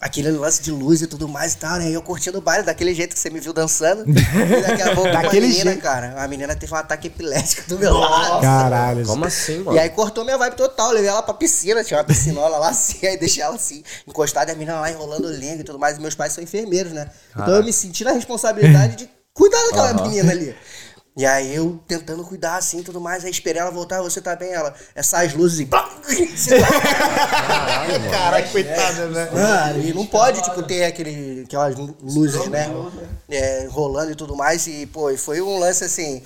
aquele 0.00 0.30
lance 0.32 0.60
de 0.60 0.72
luz 0.72 1.02
e 1.02 1.06
tudo 1.06 1.28
mais 1.28 1.52
e 1.54 1.58
tal, 1.58 1.78
né? 1.78 1.88
E 1.90 1.94
eu 1.94 2.02
curtindo 2.02 2.38
o 2.38 2.40
baile, 2.40 2.64
daquele 2.64 2.92
jeito 2.92 3.14
que 3.14 3.20
você 3.20 3.30
me 3.30 3.38
viu 3.38 3.52
dançando. 3.52 4.04
e 4.08 4.62
daqui 4.62 4.82
a 4.82 4.94
pouco, 4.94 5.08
uma 5.08 5.22
Daquele 5.22 5.46
menina, 5.46 5.70
jeito. 5.70 5.82
cara, 5.82 6.20
a 6.20 6.26
menina 6.26 6.56
teve 6.56 6.72
um 6.72 6.76
ataque 6.76 7.06
epilético 7.06 7.68
do 7.68 7.78
meu 7.78 7.94
lado. 7.96 8.40
Caralho. 8.42 9.06
Como 9.06 9.24
assim, 9.24 9.58
mano? 9.58 9.76
E 9.76 9.80
aí 9.80 9.88
cortou 9.90 10.24
minha 10.24 10.36
vibe 10.36 10.56
total, 10.56 10.90
levei 10.90 11.08
ela 11.08 11.22
pra 11.22 11.32
piscina, 11.34 11.84
tinha 11.84 11.98
uma 11.98 12.04
piscinola 12.04 12.58
lá 12.58 12.70
assim, 12.70 13.06
aí 13.06 13.16
deixei 13.16 13.42
ela 13.42 13.54
assim, 13.54 13.84
encostada, 14.06 14.50
e 14.50 14.54
a 14.54 14.56
menina 14.56 14.80
lá 14.80 14.90
enrolando 14.90 15.28
língua 15.30 15.60
e 15.60 15.64
tudo 15.64 15.78
mais, 15.78 15.96
e 15.96 16.00
meus 16.00 16.14
pais 16.16 16.32
são 16.32 16.42
enfermeiros, 16.42 16.92
né? 16.92 17.08
Então 17.32 17.54
eu 17.54 17.62
me 17.62 17.72
senti 17.72 18.02
na 18.02 18.10
responsabilidade 18.12 18.96
de 18.96 19.10
cuidar 19.32 19.62
daquela 19.70 19.92
menina 20.02 20.32
ali. 20.32 20.56
E 21.18 21.26
aí 21.26 21.52
eu 21.52 21.80
tentando 21.88 22.22
cuidar 22.22 22.58
assim 22.58 22.78
e 22.78 22.84
tudo 22.84 23.00
mais, 23.00 23.24
aí 23.24 23.30
esperei 23.32 23.60
ela 23.60 23.72
voltar, 23.72 24.00
você 24.00 24.20
tá 24.20 24.36
bem? 24.36 24.52
Ela, 24.52 24.72
essas 24.94 25.34
luzes 25.34 25.58
e. 25.58 25.66
Caralho, 28.08 28.48
coitada, 28.52 29.06
né? 29.08 29.28
Mano, 29.32 29.82
e 29.82 29.92
não 29.92 30.06
pode, 30.06 30.40
tipo, 30.40 30.62
ter 30.62 30.84
aquele, 30.84 31.42
aquelas 31.44 31.74
luzes, 32.00 32.46
né? 32.46 32.70
É, 33.28 33.66
rolando 33.68 34.12
e 34.12 34.14
tudo 34.14 34.36
mais. 34.36 34.64
E, 34.68 34.86
pô, 34.86 35.10
e 35.10 35.16
foi 35.18 35.40
um 35.40 35.58
lance 35.58 35.82
assim, 35.82 36.22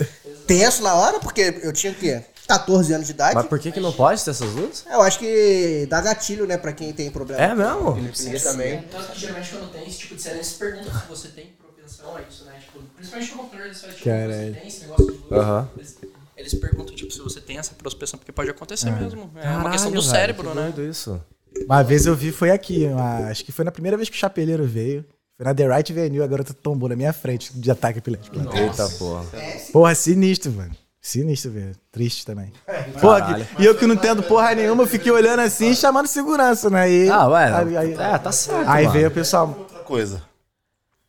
tenso 0.47 0.83
na 0.83 0.95
hora, 0.95 1.19
porque 1.21 1.59
eu 1.63 1.73
tinha 1.73 1.91
o 1.91 1.97
quê? 1.97 2.23
14 2.47 2.93
anos 2.93 3.07
de 3.07 3.15
idade. 3.15 3.35
Mas 3.35 3.47
por 3.47 3.59
que 3.59 3.73
que 3.73 3.81
não 3.81 3.95
pode 3.95 4.23
ter 4.23 4.31
essas 4.31 4.53
luzes? 4.53 4.85
Eu 4.91 5.01
acho 5.01 5.19
que 5.19 5.87
dá 5.89 6.03
gatilho, 6.03 6.47
né, 6.47 6.59
pra 6.59 6.75
quem 6.75 6.93
tem 6.93 7.11
problema. 7.11 7.43
É 7.43 7.55
mesmo? 7.55 7.93
Epilepsia 7.93 8.39
também. 8.41 8.85
Então, 8.87 9.01
geralmente 9.15 9.49
quando 9.53 9.73
tem 9.73 9.89
esse 9.89 10.01
tipo 10.01 10.17
de 10.17 10.21
série, 10.21 10.37
eles 10.37 10.53
perguntam 10.53 10.93
se 10.93 11.07
você 11.09 11.29
tem 11.29 11.62
propensão 11.93 12.17
a 12.17 12.23
isso, 12.23 12.45
né? 12.45 12.53
Tipo, 12.65 12.79
principalmente 12.97 13.31
no 13.33 13.37
computador, 13.39 13.67
eles 13.67 13.81
falam, 13.81 13.95
tipo, 13.97 14.05
você 14.05 14.53
tem 14.61 14.69
esse 14.69 14.81
negócio 14.83 15.07
de 15.07 15.13
luz. 15.13 15.33
Aham. 15.33 15.69
Eles, 15.77 15.97
eles 16.37 16.55
perguntam, 16.55 16.95
tipo, 16.95 17.13
se 17.13 17.21
você 17.21 17.41
tem 17.41 17.59
essa 17.59 17.75
propensão, 17.75 18.19
porque 18.19 18.33
pode 18.33 18.51
acontecer 18.51 18.91
mesmo. 18.91 19.31
É 19.37 19.49
uma 19.49 19.57
Caralho, 19.57 19.71
questão 19.73 19.91
do 19.91 20.01
velho, 20.01 20.11
cérebro, 20.11 20.49
que 20.51 20.57
né? 20.57 20.63
doido 20.75 20.83
isso. 20.91 21.21
Uma 21.67 21.83
vez 21.83 22.07
eu 22.07 22.15
vi, 22.17 22.33
foi 22.33 22.51
aqui. 22.51 22.87
uma- 22.87 23.29
acho 23.29 23.45
que 23.45 23.53
foi 23.53 23.65
na 23.65 23.71
primeira 23.71 23.97
vez 23.97 24.09
que 24.09 24.17
o 24.17 24.19
Chapeleiro 24.19 24.65
veio. 24.67 25.05
Foi 25.37 25.45
na 25.47 25.55
The 25.55 25.67
Right 25.77 25.93
Venue, 25.93 26.23
a 26.23 26.27
garota 26.27 26.53
tombou 26.55 26.89
na 26.89 26.97
minha 26.97 27.13
frente 27.13 27.53
de 27.55 27.71
ataque 27.71 27.99
epilético. 27.99 28.37
Eita 28.57 28.89
porra. 28.99 29.25
Porra, 29.73 29.95
sinistro, 29.95 30.53
mano. 30.53 30.75
Sinistro, 31.01 31.51
velho. 31.51 31.75
Triste 31.91 32.25
também. 32.25 32.53
Porra, 33.01 33.35
que- 33.45 33.63
e 33.63 33.67
eu 33.67 33.75
que 33.75 33.87
não 33.87 33.95
entendo 33.95 34.23
porra 34.23 34.55
nenhuma, 34.55 34.85
eu 34.85 34.87
fiquei 34.87 35.11
olhando 35.11 35.41
assim 35.41 35.71
e 35.71 35.77
chamando 35.77 36.07
segurança, 36.07 36.71
né? 36.71 36.89
E, 36.91 37.09
Ah, 37.11 37.27
ué. 37.29 37.53
Aí, 37.53 37.77
aí- 37.77 37.93
é, 37.95 38.19
tá 38.19 38.31
certo. 38.31 38.69
aí 38.69 38.85
mano. 38.85 38.93
veio 38.97 39.09
o 39.09 39.11
pessoal. 39.11 39.49
Outra 39.59 39.81
coisa. 39.81 40.23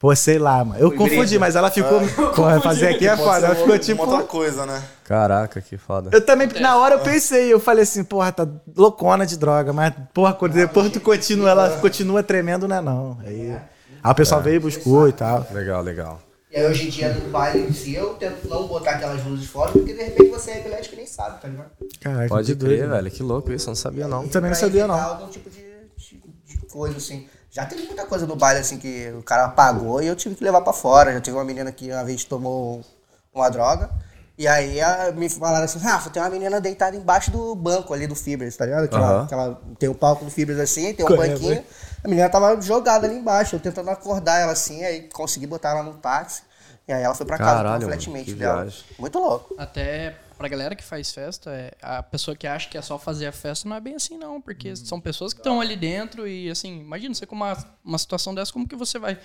Pô, 0.04 0.14
sei 0.14 0.38
lá, 0.38 0.66
mano. 0.66 0.78
Eu 0.82 0.92
confundi, 0.92 1.40
mas 1.40 1.56
ela 1.56 1.72
ficou. 1.72 2.02
Porra, 2.36 2.60
fazer 2.60 2.90
aqui 2.90 3.08
é 3.08 3.16
Pode 3.16 3.24
foda. 3.24 3.46
Ela 3.46 3.56
ficou 3.56 3.80
tipo. 3.80 4.04
Uma 4.04 4.12
outra 4.12 4.28
coisa, 4.28 4.66
né? 4.66 4.84
Caraca, 5.06 5.62
que 5.62 5.78
foda. 5.78 6.10
Eu 6.12 6.20
também, 6.20 6.50
na 6.60 6.76
hora 6.76 6.96
eu 6.96 7.00
pensei, 7.00 7.54
eu 7.54 7.58
falei 7.58 7.84
assim, 7.84 8.04
porra, 8.04 8.30
tá 8.34 8.46
loucona 8.76 9.26
de 9.26 9.38
droga, 9.38 9.72
mas, 9.72 9.94
porra, 10.14 10.34
quando 10.34 10.56
depois 10.56 10.92
tu 10.92 11.00
continua, 11.00 11.50
ela 11.50 11.70
continua 11.80 12.22
tremendo, 12.22 12.68
não 12.68 12.76
é 12.76 12.82
não. 12.82 13.18
Aí, 13.26 13.56
aí 14.04 14.12
o 14.12 14.14
pessoal 14.14 14.42
veio 14.42 14.58
e 14.58 14.60
buscou 14.60 15.08
e 15.08 15.14
tal. 15.14 15.48
Legal, 15.54 15.82
legal. 15.82 16.22
E 16.52 16.58
aí 16.58 16.68
hoje 16.70 16.88
em 16.88 16.90
dia 16.90 17.14
no 17.14 17.30
baile 17.30 17.66
em 17.66 17.72
si, 17.72 17.96
eu 17.96 18.16
tento 18.16 18.46
não 18.50 18.68
botar 18.68 18.92
aquelas 18.92 19.24
luzes 19.24 19.48
fora, 19.48 19.72
porque 19.72 19.94
de 19.94 20.04
repente 20.04 20.30
você 20.30 20.52
é 20.52 20.60
epilético 20.60 20.96
e 20.96 20.98
nem 20.98 21.08
sabe, 21.08 21.42
tá 21.42 21.48
ligado? 21.48 21.72
Caraca, 22.02 22.28
Pode 22.28 22.54
crer, 22.58 22.80
doido. 22.80 22.90
velho. 22.90 23.10
Que 23.10 23.24
louco 23.24 23.54
isso, 23.54 23.68
eu 23.68 23.72
não 23.72 23.76
sabia 23.76 24.06
não. 24.10 24.24
Eu 24.24 24.30
também 24.30 24.52
não 24.52 24.58
sabia, 24.58 24.86
não. 24.86 25.00
algum 25.00 25.30
tipo 25.30 25.50
de, 25.50 25.62
de, 25.96 26.22
de 26.46 26.58
coisa, 26.68 26.98
assim. 26.98 27.26
Já 27.54 27.66
teve 27.68 27.84
muita 27.84 28.04
coisa 28.08 28.26
no 28.26 28.36
baile, 28.36 28.62
assim, 28.62 28.80
que 28.80 29.14
o 29.16 29.22
cara 29.22 29.46
apagou 29.46 30.02
e 30.02 30.08
eu 30.08 30.16
tive 30.16 30.34
que 30.34 30.44
levar 30.44 30.62
pra 30.62 30.74
fora. 30.74 31.14
Já 31.14 31.22
teve 31.22 31.38
uma 31.38 31.44
menina 31.46 31.72
que 31.72 31.92
uma 31.92 32.04
vez 32.04 32.24
tomou 32.24 32.84
uma 33.32 33.48
droga. 33.50 33.92
E 34.36 34.48
aí 34.48 34.82
a- 34.82 35.12
me 35.12 35.30
falaram 35.30 35.64
assim, 35.66 35.78
Rafa, 35.78 36.10
tem 36.10 36.20
uma 36.20 36.30
menina 36.32 36.60
deitada 36.60 36.96
embaixo 36.98 37.30
do 37.30 37.54
banco 37.54 37.94
ali 37.94 38.08
do 38.08 38.16
Fibras, 38.16 38.58
tá 38.58 38.66
ligado? 38.66 38.86
Aquela, 38.86 39.24
aquela- 39.26 39.62
tem 39.78 39.88
o 39.88 39.94
palco 39.94 40.26
do 40.26 40.32
Fibras 40.32 40.60
assim, 40.60 40.94
tem 40.96 41.06
um 41.06 41.10
banquinho. 41.16 41.64
A 42.04 42.08
menina 42.08 42.28
tava 42.28 42.60
jogada 42.60 43.06
ali 43.06 43.16
embaixo, 43.16 43.56
eu 43.56 43.60
tentando 43.60 43.92
acordar 43.92 44.40
ela 44.40 44.52
assim, 44.54 44.84
aí 44.84 45.08
consegui 45.14 45.46
botar 45.46 45.70
ela 45.70 45.84
no 45.84 45.94
táxi. 45.94 46.42
E 46.88 46.92
aí 46.92 47.04
ela 47.04 47.14
foi 47.14 47.26
pra 47.26 47.38
casa 47.38 47.50
Caralho, 47.58 47.80
com 47.82 47.86
o 47.86 47.90
mano, 47.90 48.02
flatmate 48.02 48.26
que 48.26 48.34
dela. 48.34 48.68
Muito 49.00 49.20
louco. 49.20 49.56
Até 49.60 50.16
pra 50.38 50.48
galera 50.48 50.76
que 50.76 50.84
faz 50.84 51.12
festa, 51.12 51.52
é, 51.52 51.72
a 51.82 52.02
pessoa 52.04 52.36
que 52.36 52.46
acha 52.48 52.70
que 52.70 52.78
é 52.78 52.82
só 52.82 52.98
fazer 53.00 53.28
a 53.28 53.32
festa 53.32 53.68
não 53.68 53.76
é 53.76 53.80
bem 53.80 53.96
assim, 53.96 54.18
não. 54.18 54.42
Porque 54.42 54.76
são 54.76 55.00
pessoas 55.00 55.34
que 55.34 55.40
estão 55.40 55.62
ali 55.62 55.76
dentro 55.76 56.28
e, 56.28 56.50
assim, 56.50 56.80
imagina 56.82 57.14
você 57.14 57.26
com 57.26 57.36
uma, 57.36 57.58
uma 57.84 57.98
situação 57.98 58.34
dessa, 58.34 58.52
como 58.52 58.68
que 58.68 58.76
você 58.76 59.00
vai, 59.00 59.18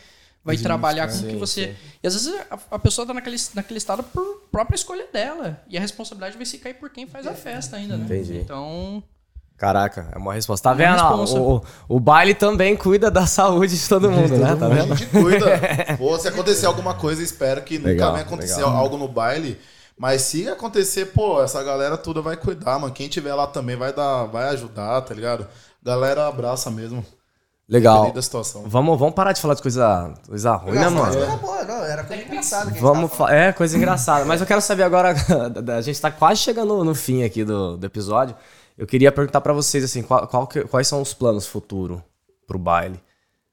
vai 0.45 0.57
trabalhar, 0.57 1.09
como 1.09 1.27
que 1.27 1.37
você... 1.37 1.75
E 2.03 2.07
às 2.07 2.15
vezes 2.15 2.41
a, 2.51 2.59
a 2.73 2.79
pessoa 2.79 3.07
tá 3.07 3.13
naquele, 3.15 3.37
naquele 3.55 3.79
estado 3.79 4.03
por 4.03 4.43
própria 4.51 4.77
escolha 4.77 5.07
dela. 5.13 5.63
E 5.69 5.77
a 5.77 5.81
responsabilidade 5.81 6.37
vai 6.37 6.47
se 6.47 6.59
cair 6.59 6.75
por 6.75 6.91
quem 6.91 7.07
faz 7.07 7.27
a 7.27 7.35
festa 7.35 7.77
ainda, 7.77 7.97
né? 7.97 8.05
Entendi. 8.05 8.39
Então... 8.39 9.03
Caraca, 9.59 10.09
é 10.15 10.19
uma 10.19 10.33
resposta. 10.35 10.69
Tá 10.69 10.71
Uma 10.71 10.77
vendo? 10.77 11.01
ó? 11.03 11.09
responsa. 11.09 11.41
O, 11.41 11.57
o, 11.57 11.97
o 11.97 12.01
baile 12.01 12.33
também 12.33 12.77
cuida 12.77 13.11
da 13.11 13.27
saúde 13.27 13.77
de 13.77 13.89
todo 13.89 14.09
mundo, 14.09 14.37
né? 14.37 14.55
Tá 14.55 14.67
A 14.67 14.69
vendo? 14.69 14.95
gente 14.95 15.11
cuida. 15.11 15.47
Pô, 15.99 16.17
se 16.17 16.29
acontecer 16.29 16.65
alguma 16.67 16.95
coisa, 16.95 17.21
espero 17.25 17.63
que 17.63 17.77
Legal, 17.77 18.11
nunca 18.11 18.13
venha 18.13 18.25
acontecer 18.25 18.59
legal. 18.59 18.77
algo 18.77 18.97
no 18.97 19.09
baile. 19.09 19.59
Mas 19.99 20.23
se 20.23 20.49
acontecer, 20.49 21.07
pô, 21.07 21.43
essa 21.43 21.63
galera 21.63 21.97
toda 21.97 22.23
vai 22.23 22.37
cuidar, 22.37 22.79
mano. 22.79 22.93
Quem 22.93 23.09
tiver 23.09 23.35
lá 23.35 23.47
também 23.47 23.77
vai 23.77 23.93
dar, 23.93 24.25
vai 24.27 24.49
ajudar, 24.51 25.01
tá 25.03 25.13
ligado? 25.15 25.47
Galera 25.83 26.27
abraça 26.29 26.71
mesmo. 26.71 27.05
Legal. 27.69 27.97
Independente 27.97 28.15
da 28.15 28.23
situação. 28.23 28.63
Vamos, 28.67 28.99
vamos 28.99 29.15
parar 29.15 29.33
de 29.33 29.41
falar 29.43 29.55
de 29.55 29.61
coisa, 29.61 30.15
coisa 30.27 30.53
ruim, 30.57 30.75
né, 30.75 30.89
mano? 30.89 31.19
Era 31.19 31.37
boa, 31.37 31.65
não, 31.65 31.85
era 31.85 32.03
coisa 32.05 32.23
engraçada 32.23 32.63
que 32.65 32.71
a 32.71 32.73
gente 32.75 32.83
Vamos 32.83 33.21
É, 33.29 33.53
coisa 33.53 33.77
engraçada. 33.77 34.25
Mas 34.25 34.41
eu 34.41 34.47
quero 34.47 34.61
saber 34.63 34.85
agora. 34.85 35.15
a 35.77 35.81
gente 35.83 36.01
tá 36.01 36.11
quase 36.11 36.41
chegando 36.41 36.83
no, 36.83 36.95
fim 36.95 37.25
aqui 37.25 37.45
do, 37.45 37.77
do 37.77 37.85
episódio. 37.85 38.35
Eu 38.77 38.87
queria 38.87 39.13
perguntar 39.13 39.41
pra 39.43 39.53
vocês, 39.53 39.85
assim, 39.85 40.03
qual- 40.03 40.27
qual 40.29 40.47
que- 40.47 40.63
quais 40.63 40.89
são 40.89 41.03
os 41.03 41.13
planos 41.13 41.47
futuros 41.47 42.01
pro 42.47 42.59
baile? 42.59 42.99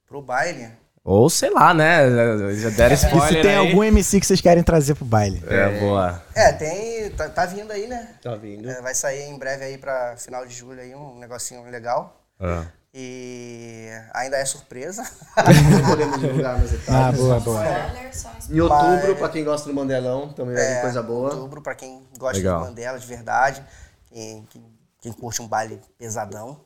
Pro 0.08 0.22
baile. 0.22 0.70
Ou 1.06 1.30
sei 1.30 1.52
lá, 1.52 1.72
né? 1.72 2.10
Já 2.56 2.70
deram 2.72 2.96
E 2.96 2.98
se 2.98 3.06
spoiler 3.06 3.42
tem 3.44 3.52
aí. 3.52 3.58
algum 3.70 3.84
MC 3.84 4.20
que 4.20 4.26
vocês 4.26 4.42
querem 4.42 4.64
trazer 4.64 4.96
pro 4.96 5.06
baile? 5.06 5.40
É, 5.48 5.80
boa. 5.80 6.20
É, 6.34 6.52
tem. 6.52 7.12
Tá, 7.12 7.30
tá 7.30 7.46
vindo 7.46 7.72
aí, 7.72 7.86
né? 7.86 8.10
Tá 8.24 8.36
vindo. 8.36 8.68
É, 8.68 8.82
vai 8.82 8.96
sair 8.96 9.22
em 9.30 9.38
breve 9.38 9.64
aí 9.66 9.78
pra 9.78 10.16
final 10.18 10.44
de 10.48 10.54
julho 10.56 10.82
aí, 10.82 10.96
um 10.96 11.20
negocinho 11.20 11.64
legal. 11.70 12.20
Ah. 12.40 12.66
E 12.92 13.90
ainda 14.16 14.38
é 14.38 14.46
surpresa. 14.46 15.04
Não 15.72 15.88
podemos 15.90 16.20
divulgar 16.20 16.58
nas 16.60 16.74
etapas. 16.74 16.96
Ah, 16.96 17.12
boa, 17.12 17.40
boa. 17.40 17.64
Spoiler, 18.10 18.50
Em 18.50 18.62
outubro, 18.62 19.16
pra 19.18 19.30
quem 19.30 19.44
gosta 19.44 19.70
do 19.70 19.76
Mandelão, 19.76 20.30
também 20.34 20.56
vai 20.56 20.66
vir 20.66 20.72
É, 20.72 20.82
coisa 20.82 21.04
boa. 21.04 21.30
Outubro, 21.36 21.62
pra 21.62 21.76
quem 21.76 22.02
gosta 22.18 22.38
Legal. 22.38 22.62
de 22.62 22.68
Mandela 22.70 22.98
de 22.98 23.06
verdade. 23.06 23.64
Quem, 24.12 24.44
quem, 24.50 24.66
quem 25.02 25.12
curte 25.12 25.40
um 25.42 25.48
baile 25.48 25.80
pesadão, 26.00 26.60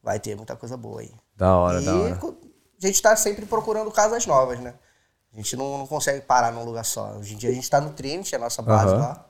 vai 0.00 0.20
ter 0.20 0.36
muita 0.36 0.54
coisa 0.54 0.76
boa 0.76 1.00
aí. 1.00 1.10
Da 1.36 1.56
hora, 1.56 1.80
e 1.80 1.84
da 1.84 1.94
hora. 1.96 2.18
A 2.82 2.86
gente 2.86 3.02
tá 3.02 3.14
sempre 3.16 3.46
procurando 3.46 3.90
casas 3.90 4.26
novas, 4.26 4.58
né? 4.60 4.74
A 5.32 5.36
gente 5.36 5.56
não, 5.56 5.78
não 5.78 5.86
consegue 5.86 6.20
parar 6.22 6.50
num 6.52 6.64
lugar 6.64 6.84
só. 6.84 7.12
Hoje 7.18 7.34
em 7.34 7.36
dia 7.36 7.50
a 7.50 7.52
gente 7.52 7.68
tá 7.70 7.80
no 7.80 7.90
Trinity, 7.90 8.34
a 8.34 8.38
nossa 8.38 8.62
base 8.62 8.94
Aham. 8.94 8.98
lá. 8.98 9.26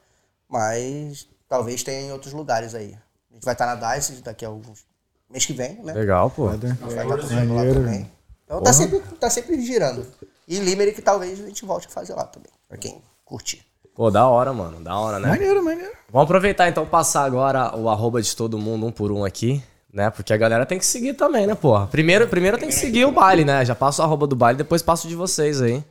Mas 0.49 1.29
talvez 1.49 1.83
tenha 1.83 2.01
em 2.01 2.13
outros 2.13 2.33
lugares 2.33 2.75
aí. 2.75 2.97
A 3.31 3.35
gente 3.35 3.45
vai 3.45 3.55
estar 3.55 3.67
na 3.67 3.95
DICE 3.95 4.23
daqui 4.23 4.45
a 4.45 4.49
alguns 4.49 4.85
mês 5.29 5.45
que 5.45 5.53
vem, 5.53 5.75
né? 5.83 5.93
Legal, 5.93 6.31
pô. 6.31 6.47
Vai 6.47 6.57
estar 6.57 7.05
tocando 7.05 7.55
lá 7.55 7.63
também. 7.73 8.11
Então 8.45 8.63
tá 8.63 8.73
sempre, 8.73 8.99
tá 9.19 9.31
sempre 9.31 9.61
girando. 9.61 10.07
E 10.49 10.59
Limerick 10.59 11.01
talvez 11.03 11.41
a 11.41 11.47
gente 11.47 11.65
volte 11.65 11.87
a 11.87 11.91
fazer 11.91 12.15
lá 12.15 12.25
também, 12.25 12.51
pra 12.69 12.77
quem 12.77 13.01
curtir. 13.25 13.65
Pô, 13.95 14.11
da 14.11 14.27
hora, 14.27 14.53
mano. 14.53 14.83
Da 14.83 14.99
hora, 14.99 15.21
né? 15.21 15.29
Maneiro, 15.29 15.63
maneiro. 15.63 15.93
Vamos 16.11 16.25
aproveitar 16.25 16.69
então 16.69 16.85
passar 16.87 17.23
agora 17.23 17.77
o 17.77 17.89
arroba 17.89 18.21
de 18.21 18.35
todo 18.35 18.59
mundo 18.59 18.87
um 18.87 18.91
por 18.91 19.13
um 19.13 19.25
aqui, 19.25 19.63
né? 19.93 20.11
Porque 20.11 20.33
a 20.33 20.37
galera 20.37 20.65
tem 20.67 20.79
que 20.79 20.87
seguir 20.87 21.15
também, 21.15 21.47
né, 21.47 21.55
porra? 21.55 21.87
Primeiro, 21.87 22.27
primeiro 22.29 22.59
tem 22.59 22.69
que 22.69 22.75
seguir 22.75 23.05
o 23.05 23.13
baile, 23.13 23.45
né? 23.45 23.65
Já 23.65 23.75
passo 23.75 24.01
o 24.03 24.05
arroba 24.05 24.27
do 24.27 24.37
baile, 24.37 24.59
depois 24.59 24.83
passo 24.83 25.09
de 25.09 25.15
vocês 25.15 25.61
aí. 25.61 25.83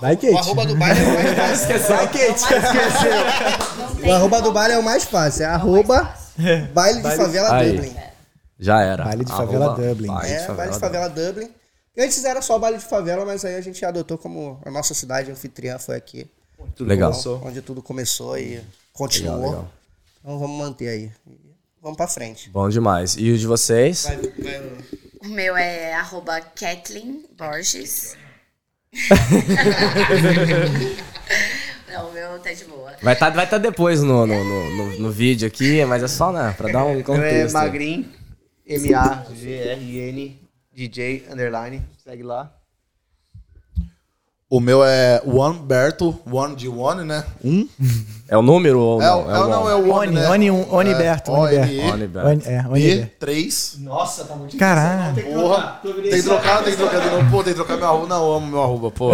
Vai, 0.00 0.16
Kate. 0.16 0.32
O 0.32 0.38
arroba 0.38 0.64
do 0.66 0.76
baile 0.76 1.00
é 1.00 1.04
o 1.04 1.14
mais 1.14 1.64
fácil. 1.66 1.96
Vai, 1.96 2.06
Kate. 2.08 2.44
O 4.06 4.12
arroba 4.12 4.42
do 4.42 4.52
baile 4.52 4.74
é 4.74 4.78
o 4.78 4.82
mais 4.82 5.04
fácil. 5.04 5.42
É 5.42 5.46
arroba 5.46 6.14
baile 6.72 7.02
de 7.02 7.16
favela 7.16 7.54
Aí. 7.54 7.72
Dublin. 7.72 7.96
Já 8.58 8.82
era. 8.82 9.04
Baile 9.04 9.24
de 9.24 9.32
favela 9.32 9.66
Arroba 9.66 9.82
Dublin. 9.88 10.06
Baile 10.08 10.32
É, 10.32 10.34
de 10.34 10.46
favela 10.46 10.56
baile 10.56 10.72
de 10.72 10.78
favela 10.78 11.08
Dublin. 11.08 11.50
Antes 11.98 12.24
era 12.24 12.40
só 12.40 12.58
baile 12.58 12.78
de 12.78 12.84
favela, 12.84 13.24
mas 13.26 13.44
aí 13.44 13.56
a 13.56 13.60
gente 13.60 13.84
adotou 13.84 14.16
como 14.16 14.60
a 14.64 14.70
nossa 14.70 14.94
cidade 14.94 15.30
anfitriã 15.30 15.78
foi 15.78 15.96
aqui. 15.96 16.30
Legal. 16.78 17.12
Onde 17.42 17.60
tudo 17.60 17.82
começou 17.82 18.38
e 18.38 18.62
continuou. 18.92 19.36
Legal, 19.36 19.50
legal. 19.50 19.68
Então 20.20 20.38
vamos 20.38 20.58
manter 20.58 20.88
aí. 20.88 21.12
Vamos 21.82 21.96
pra 21.96 22.06
frente. 22.06 22.50
Bom 22.50 22.68
demais. 22.68 23.16
E 23.16 23.30
o 23.30 23.38
de 23.38 23.46
vocês? 23.46 24.06
O 25.22 25.28
meu 25.28 25.56
é 25.56 25.94
arroba 25.94 26.40
Kathleen 26.40 27.24
Borges. 27.36 28.16
Não, 31.88 32.08
o 32.08 32.12
meu 32.12 32.38
tá 32.40 32.52
de 32.52 32.64
boa. 32.64 32.92
Vai 33.02 33.14
estar 33.14 33.30
vai 33.30 33.48
tá 33.48 33.58
depois 33.58 34.02
no, 34.02 34.26
no, 34.26 34.44
no, 34.44 34.76
no- 34.76 34.98
no 35.00 35.10
vídeo 35.10 35.46
aqui, 35.48 35.84
mas 35.84 36.02
é 36.02 36.08
só, 36.08 36.32
né? 36.32 36.54
Pra 36.56 36.70
dar 36.70 36.84
um 36.84 36.90
Meu 36.92 37.00
é 37.00 37.02
contexto. 37.02 37.52
Magrin, 37.54 38.12
M-A-G-R-N, 38.66 40.38
DJ, 40.72 41.26
underline, 41.30 41.82
segue 42.04 42.22
lá. 42.22 42.54
O 44.50 44.58
meu 44.58 44.84
é 44.84 45.22
One 45.24 45.60
Berto, 45.60 46.18
One 46.28 46.56
de 46.56 46.68
One, 46.68 47.04
né? 47.04 47.24
Um. 47.44 47.68
É 48.28 48.36
o 48.36 48.42
número 48.42 48.80
ou 48.80 49.00
É, 49.00 49.06
não? 49.06 49.24
o- 49.26 49.30
é, 49.30 49.38
o- 49.38 49.48
não, 49.48 49.70
é 49.70 49.74
o 49.76 49.78
One, 49.94 50.08
Oni, 50.08 50.14
né? 50.16 50.24
É, 50.24 50.74
Oniberto. 50.74 51.30
O-N-E, 51.30 51.90
Oliver. 51.92 52.26
Oni- 52.26 52.42
É, 52.44 52.66
Oniberto. 52.68 53.24
E3. 53.26 53.78
Nossa, 53.78 54.24
tá 54.24 54.34
muito 54.34 54.56
Caralho. 54.56 55.22
Porra, 55.22 55.78
tem 55.84 55.92
que 56.10 56.22
trocar, 56.24 56.64
tem 56.64 56.72
que 56.72 56.78
trocar 56.78 57.00
de 57.00 57.10
novo. 57.10 57.30
Pô, 57.30 57.44
tem 57.44 57.52
que 57.52 57.58
trocar 57.60 57.76
meu 57.76 57.86
arroba. 57.86 58.06
Não, 58.08 58.26
eu 58.26 58.32
amo 58.34 58.46
meu 58.48 58.62
arroba, 58.62 58.90
pô. 58.90 59.10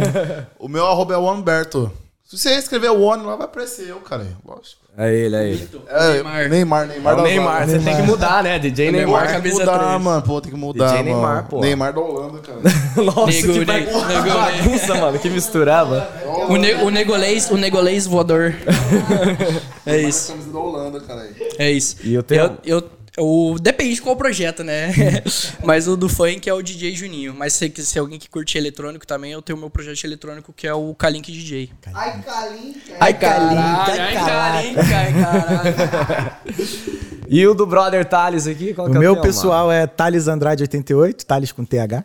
o 0.58 0.66
meu 0.66 0.86
arroba 0.86 1.12
é 1.12 1.16
o 1.18 1.30
Humberto. 1.30 1.92
Se 2.24 2.38
você 2.38 2.54
escrever 2.54 2.90
o 2.90 3.02
One 3.02 3.22
lá, 3.24 3.36
vai 3.36 3.44
aparecer 3.44 3.88
eu, 3.88 4.00
cara. 4.00 4.26
Lógico. 4.46 4.79
É 4.98 5.14
ele, 5.14 5.36
é 5.36 5.48
ele. 5.48 5.68
É, 5.88 6.12
Neymar. 6.12 6.48
Neymar, 6.50 6.86
Neymar. 6.86 7.12
É 7.12 7.16
da 7.16 7.22
Neymar, 7.22 7.66
você 7.66 7.78
tem 7.78 7.96
que 7.96 8.02
mudar, 8.02 8.42
né? 8.42 8.58
DJ 8.58 8.90
Neymar, 8.90 9.06
Neymar. 9.06 9.20
Tem 9.20 9.28
que 9.28 9.42
camisa 9.42 9.58
mudar, 9.72 9.88
3. 9.88 10.02
mano. 10.02 10.22
Pô, 10.22 10.40
tem 10.40 10.52
que 10.52 10.58
mudar, 10.58 10.86
DJ 10.88 10.96
mano. 10.98 11.14
Neymar, 11.14 11.44
pô. 11.48 11.60
Neymar 11.60 11.92
da 11.94 12.00
Holanda, 12.00 12.38
cara. 12.40 12.58
Nossa, 13.04 13.26
Nego, 13.26 13.52
que 13.52 13.58
nego, 13.60 13.64
bagunça, 13.66 14.08
nego, 14.08 14.28
bagunça, 14.38 14.94
mano. 14.96 15.18
Que 15.18 15.30
misturava. 15.30 16.10
O, 16.48 16.56
ne 16.56 16.74
o 16.74 16.90
negolês, 16.90 17.50
o 17.50 17.56
negolês 17.56 18.06
voador. 18.06 18.54
é 19.86 19.96
isso. 20.02 20.32
Camisa 20.32 20.52
da 20.52 20.58
Holanda, 20.58 21.00
cara. 21.00 21.28
É 21.58 21.70
isso. 21.70 21.96
E 22.04 22.12
eu 22.14 22.22
tenho- 22.22 22.42
Eu, 22.64 22.78
eu, 22.78 22.82
o- 23.20 23.58
depende 23.60 23.94
de 23.94 24.02
qual 24.02 24.16
projeto, 24.16 24.64
né? 24.64 24.92
Mas 25.62 25.86
o 25.86 25.96
do 25.96 26.08
funk 26.08 26.48
é 26.48 26.54
o 26.54 26.62
DJ 26.62 26.94
Juninho. 26.94 27.34
Mas 27.34 27.52
se, 27.52 27.72
se 27.76 27.98
alguém 27.98 28.18
que 28.18 28.28
curte 28.28 28.56
eletrônico 28.58 29.06
também, 29.06 29.32
eu 29.32 29.42
tenho 29.42 29.56
o 29.56 29.60
meu 29.60 29.70
projeto 29.70 30.02
eletrônico 30.04 30.52
que 30.52 30.66
é 30.66 30.74
o 30.74 30.94
Kalink 30.94 31.30
DJ. 31.30 31.70
Ai, 31.94 32.22
Calim. 32.22 32.74
Ai, 32.98 33.14
Calinho, 33.14 33.60
Caralho, 33.60 34.00
ai, 34.00 34.74
Kalink, 34.74 34.92
ai, 34.92 35.12
caralho. 35.12 36.32
E 37.32 37.46
o 37.46 37.54
do 37.54 37.64
brother 37.64 38.04
Thales 38.04 38.48
aqui? 38.48 38.74
Qual 38.74 38.88
O 38.88 38.90
que 38.90 38.96
é 38.96 39.00
meu 39.00 39.12
teu, 39.14 39.22
pessoal 39.22 39.70
é 39.70 39.86
Thales 39.86 40.26
Andrade 40.26 40.64
88, 40.64 41.24
Thales 41.24 41.52
com 41.52 41.64
TH. 41.64 42.04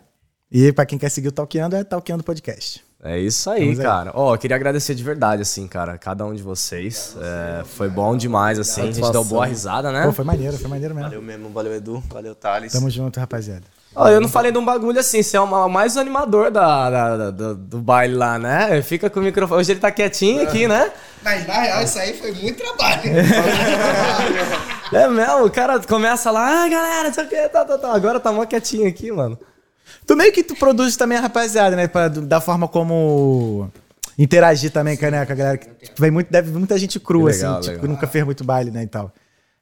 E 0.52 0.72
pra 0.72 0.86
quem 0.86 0.96
quer 0.96 1.08
seguir 1.10 1.26
o 1.26 1.32
Talkeando, 1.32 1.74
é 1.74 1.82
Talkeando 1.82 2.22
Podcast. 2.22 2.85
É 3.04 3.18
isso 3.18 3.48
aí, 3.50 3.76
cara. 3.76 4.10
Ó, 4.14 4.34
eu 4.34 4.38
queria 4.38 4.56
agradecer 4.56 4.94
de 4.94 5.04
verdade, 5.04 5.42
assim, 5.42 5.68
cara, 5.68 5.96
cada 5.98 6.24
um 6.24 6.34
de 6.34 6.42
vocês. 6.42 7.14
É, 7.20 7.62
foi 7.64 7.88
bom 7.88 8.16
demais, 8.16 8.58
assim. 8.58 8.80
A 8.82 8.86
gente 8.90 9.12
deu 9.12 9.22
boa 9.24 9.46
risada, 9.46 9.92
né? 9.92 10.02
Pô, 10.06 10.12
foi 10.12 10.24
maneiro, 10.24 10.56
foi 10.58 10.68
maneiro 10.68 10.94
mesmo. 10.94 11.08
Valeu 11.10 11.22
mesmo, 11.22 11.48
valeu 11.50 11.74
Edu, 11.74 12.02
valeu 12.12 12.34
Thales. 12.34 12.72
Tamo 12.72 12.90
junto, 12.90 13.20
rapaziada. 13.20 13.62
Ó, 13.94 14.08
eu 14.08 14.20
não 14.20 14.28
falei 14.28 14.50
de 14.52 14.58
um 14.58 14.64
bagulho 14.64 14.98
assim, 15.00 15.22
você 15.22 15.36
é 15.36 15.40
o 15.40 15.46
ma- 15.46 15.68
mais 15.68 15.96
animador 15.96 16.50
da, 16.50 16.90
da- 16.90 17.16
da- 17.16 17.30
do, 17.30 17.54
do 17.54 17.78
baile 17.78 18.14
lá, 18.14 18.38
né? 18.38 18.82
Fica 18.82 19.08
com 19.08 19.20
o 19.20 19.22
microfone. 19.22 19.60
Hoje 19.60 19.72
ele 19.72 19.80
tá 19.80 19.90
quietinho 19.90 20.42
aqui, 20.42 20.66
né? 20.68 20.90
Mas 21.22 21.46
na 21.46 21.54
real, 21.60 21.82
isso 21.82 21.98
aí 21.98 22.12
foi 22.14 22.32
muito 22.32 22.62
trabalho. 22.62 23.02
É 24.92 25.08
mesmo, 25.08 25.44
o 25.46 25.50
cara 25.50 25.80
começa 25.80 26.30
lá, 26.30 26.64
ah, 26.64 26.68
galera, 26.68 27.08
isso 27.08 27.20
aqui, 27.20 27.36
tá, 27.48 27.64
tá, 27.64 27.76
tá. 27.76 27.92
Agora 27.92 28.20
tá 28.20 28.30
mó 28.30 28.44
quietinho 28.46 28.88
aqui, 28.88 29.10
mano. 29.10 29.36
Tu 30.06 30.16
meio 30.16 30.32
que 30.32 30.42
tu 30.42 30.54
produz 30.54 30.96
também 30.96 31.18
a 31.18 31.20
rapaziada, 31.20 31.74
né? 31.74 31.88
Pra, 31.88 32.08
da 32.08 32.40
forma 32.40 32.68
como 32.68 33.70
interagir 34.18 34.70
também 34.70 34.96
com 34.96 35.06
a, 35.06 35.10
né, 35.10 35.26
com 35.26 35.32
a 35.32 35.36
galera. 35.36 35.58
que 35.58 35.68
Vem 35.98 36.10
muito, 36.10 36.30
deve 36.30 36.50
muita 36.52 36.78
gente 36.78 36.98
crua, 37.00 37.30
legal, 37.30 37.52
assim, 37.54 37.60
tipo, 37.60 37.70
legal. 37.72 37.82
que 37.82 37.88
nunca 37.88 38.06
fez 38.06 38.24
muito 38.24 38.44
baile, 38.44 38.70
né, 38.70 38.82
e 38.84 38.86
tal. 38.86 39.12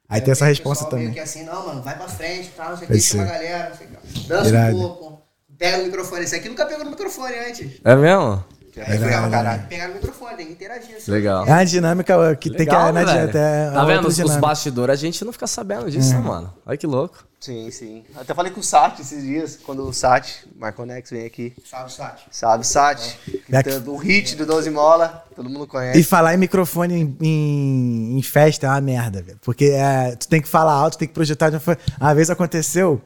Aí 0.09 0.21
tem 0.21 0.33
essa 0.33 0.45
resposta 0.45 0.85
Pessoal 0.85 0.99
meio 1.01 1.11
também. 1.13 1.25
que 1.25 1.29
assim, 1.29 1.45
não, 1.45 1.67
mano, 1.67 1.83
vai 1.83 1.97
pra 1.97 2.07
frente, 2.09 2.51
tal, 2.57 2.71
não 2.71 2.77
sei 2.77 2.87
o 2.87 2.91
que, 2.91 3.01
chama 3.01 3.23
a 3.23 3.27
galera, 3.27 3.69
não 3.71 3.77
sei 3.77 3.87
o 3.87 3.91
que. 3.91 4.29
Dança 4.29 4.49
Irado. 4.51 4.77
um 4.77 4.81
pouco, 4.81 5.23
pega 5.59 5.79
o 5.79 5.87
microfone. 5.87 6.25
Esse 6.25 6.37
aqui 6.37 6.49
nunca 6.49 6.67
pegou 6.67 6.85
no 6.85 6.91
microfone 6.91 7.35
antes. 7.39 7.81
É 7.83 7.97
mesmo? 7.97 8.45
Aí 8.81 8.97
eu 8.97 9.03
ficava, 9.03 9.31
caralho, 9.31 9.67
pegar 9.69 9.89
no 9.89 9.95
microfone, 9.95 10.37
tem 10.37 10.47
que 10.47 10.53
interagir. 10.53 10.97
Assim. 10.97 11.11
Legal. 11.11 11.47
É 11.47 11.51
uma 11.51 11.65
dinâmica 11.65 12.37
que 12.37 12.51
tem 12.51 12.59
que. 12.59 12.65
Legal, 12.65 12.93
Não 12.93 13.01
adianta, 13.01 13.39
é 13.39 13.71
Tá 13.71 13.85
vendo? 13.85 14.09
Os, 14.09 14.19
os 14.19 14.37
bastidores 14.37 14.93
a 14.93 14.97
gente 14.97 15.25
não 15.25 15.33
fica 15.33 15.47
sabendo 15.47 15.91
disso, 15.91 16.15
né, 16.15 16.21
mano? 16.21 16.53
Olha 16.67 16.77
que 16.77 16.87
louco. 16.87 17.25
Sim, 17.45 17.71
sim. 17.71 18.03
Até 18.17 18.33
falei 18.33 18.51
com 18.51 18.61
o 18.61 18.63
Sati 18.63 19.03
esses 19.03 19.23
dias, 19.23 19.59
quando 19.67 19.87
o 19.87 19.93
Sati, 19.93 20.49
Marconex, 20.57 21.11
vem 21.11 21.27
aqui. 21.27 21.53
Salve, 21.63 21.93
Sati. 21.93 22.25
Sabe, 22.31 22.67
Sati? 22.67 23.19
Gritando 23.47 23.93
o 23.93 23.97
hit 23.99 24.35
do 24.35 24.47
12 24.47 24.71
Mola, 24.71 25.23
todo 25.37 25.51
mundo 25.51 25.67
conhece. 25.67 26.01
E 26.01 26.03
falar 26.03 26.35
em 26.35 26.39
microfone 26.39 26.95
em, 26.95 27.17
em, 27.21 28.19
em 28.19 28.23
festa 28.23 28.67
é 28.67 28.71
uma 28.71 28.81
merda, 28.81 29.21
velho. 29.21 29.39
Porque 29.43 29.67
é, 29.67 30.17
tu 30.17 30.27
tem 30.27 30.41
que 30.41 30.49
falar 30.49 30.73
alto, 30.73 30.97
tem 30.97 31.07
que 31.07 31.13
projetar 31.13 31.51
de 31.51 31.57
uma 31.57 31.61
forma. 31.61 31.83
Uma 32.01 32.15
vez 32.15 32.31
aconteceu, 32.31 32.99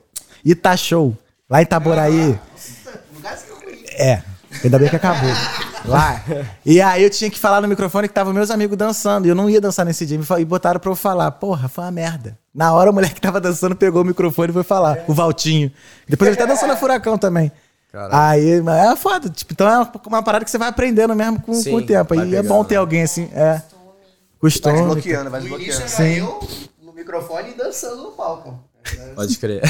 Ita 0.45 0.77
Show, 0.77 1.19
lá 1.51 1.59
em 1.61 1.65
Itaboraí. 1.65 2.39
Lugar 3.17 3.33
assim, 3.33 3.51
ruim. 3.51 3.85
É, 3.99 4.23
ainda 4.65 4.79
bem 4.79 4.89
que 4.89 4.97
acabou. 4.97 5.31
Lá. 5.85 6.23
E 6.65 6.81
aí 6.81 7.03
eu 7.03 7.11
tinha 7.11 7.31
que 7.31 7.39
falar 7.39 7.61
no 7.61 7.69
microfone 7.69 8.09
que 8.09 8.15
tava 8.15 8.33
meus 8.33 8.51
amigos 8.51 8.77
dançando. 8.77 9.27
E 9.27 9.31
eu 9.31 9.35
não 9.35 9.49
ia 9.49 9.61
dançar 9.61 9.87
nesse 9.87 10.05
dia. 10.05 10.19
E 10.39 10.45
botaram 10.45 10.81
pra 10.81 10.91
eu 10.91 10.97
falar. 10.97 11.31
Porra, 11.33 11.69
foi 11.69 11.85
uma 11.85 11.91
merda. 11.91 12.39
Na 12.55 12.73
hora 12.73 12.91
a 12.91 12.93
mulher 12.93 13.13
que 13.13 13.21
tava 13.21 13.41
dançando 13.41 13.77
pegou 13.77 14.03
o 14.03 14.05
microfone 14.05 14.51
e 14.51 14.53
foi 14.53 14.63
falar. 14.65 15.05
O 15.07 15.15
Valtinho. 15.15 15.71
Depois 16.09 16.29
ele 16.29 16.37
tá 16.37 16.47
dançando 16.47 16.73
a 16.73 16.77
furacão 16.77 17.17
também. 17.17 17.51
Aí, 18.11 18.61
mas 18.61 18.93
é 18.93 18.97
foda. 18.97 19.29
Tipo, 19.31 19.53
então 19.53 19.67
é 19.67 19.91
uma, 20.07 20.23
parada 20.23 20.45
que 20.45 20.51
você 20.51 20.59
vai 20.59 20.69
aprendendo 20.69 21.15
mesmo 21.15 21.41
com, 21.41 21.55
Sim, 21.55 21.71
com 21.71 21.77
o 21.79 21.83
tempo. 21.83 22.15
vai 22.15 22.25
Aí 22.25 22.35
é 22.37 22.43
bom 22.43 22.63
ter 22.65 22.77
alguém 22.77 23.03
assim. 23.03 23.31
É. 23.33 23.55
Vai 23.55 23.63
Costume. 24.41 24.77
desbloqueando, 24.77 25.31
vai 25.31 25.41
No 25.41 25.47
início 25.49 25.83
desbloqueando. 25.83 26.03
era 26.03 26.19
eu 26.19 26.49
no 26.83 26.93
microfone 26.93 27.51
e 27.51 27.55
dançando 27.55 28.03
no 28.03 28.13
palco. 28.13 28.63
Pode 29.15 29.37
crer. 29.39 29.63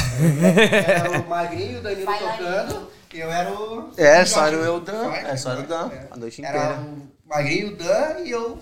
Era 0.87 1.21
o 1.21 1.29
Magrinho, 1.29 1.79
o 1.79 1.83
Danilo 1.83 2.13
tocando, 2.13 2.89
e 2.98 2.98
eu 3.15 3.31
era 3.31 3.51
o. 3.51 3.91
É, 3.97 4.23
o 4.23 4.27
só 4.27 4.47
era 4.47 4.57
Jorge. 4.57 4.71
o 4.71 4.81
Dan, 4.81 5.05
Jorge, 5.05 5.27
é, 5.27 5.37
só 5.37 5.51
era 5.53 5.61
o 5.61 5.67
Dan, 5.67 5.91
é. 5.93 6.09
a 6.11 6.17
noite 6.17 6.45
Era 6.45 6.59
inteira. 6.59 6.81
o 6.81 7.29
Magrinho, 7.29 7.69
o 7.69 7.77
Dan 7.77 8.21
e 8.25 8.31
eu 8.31 8.59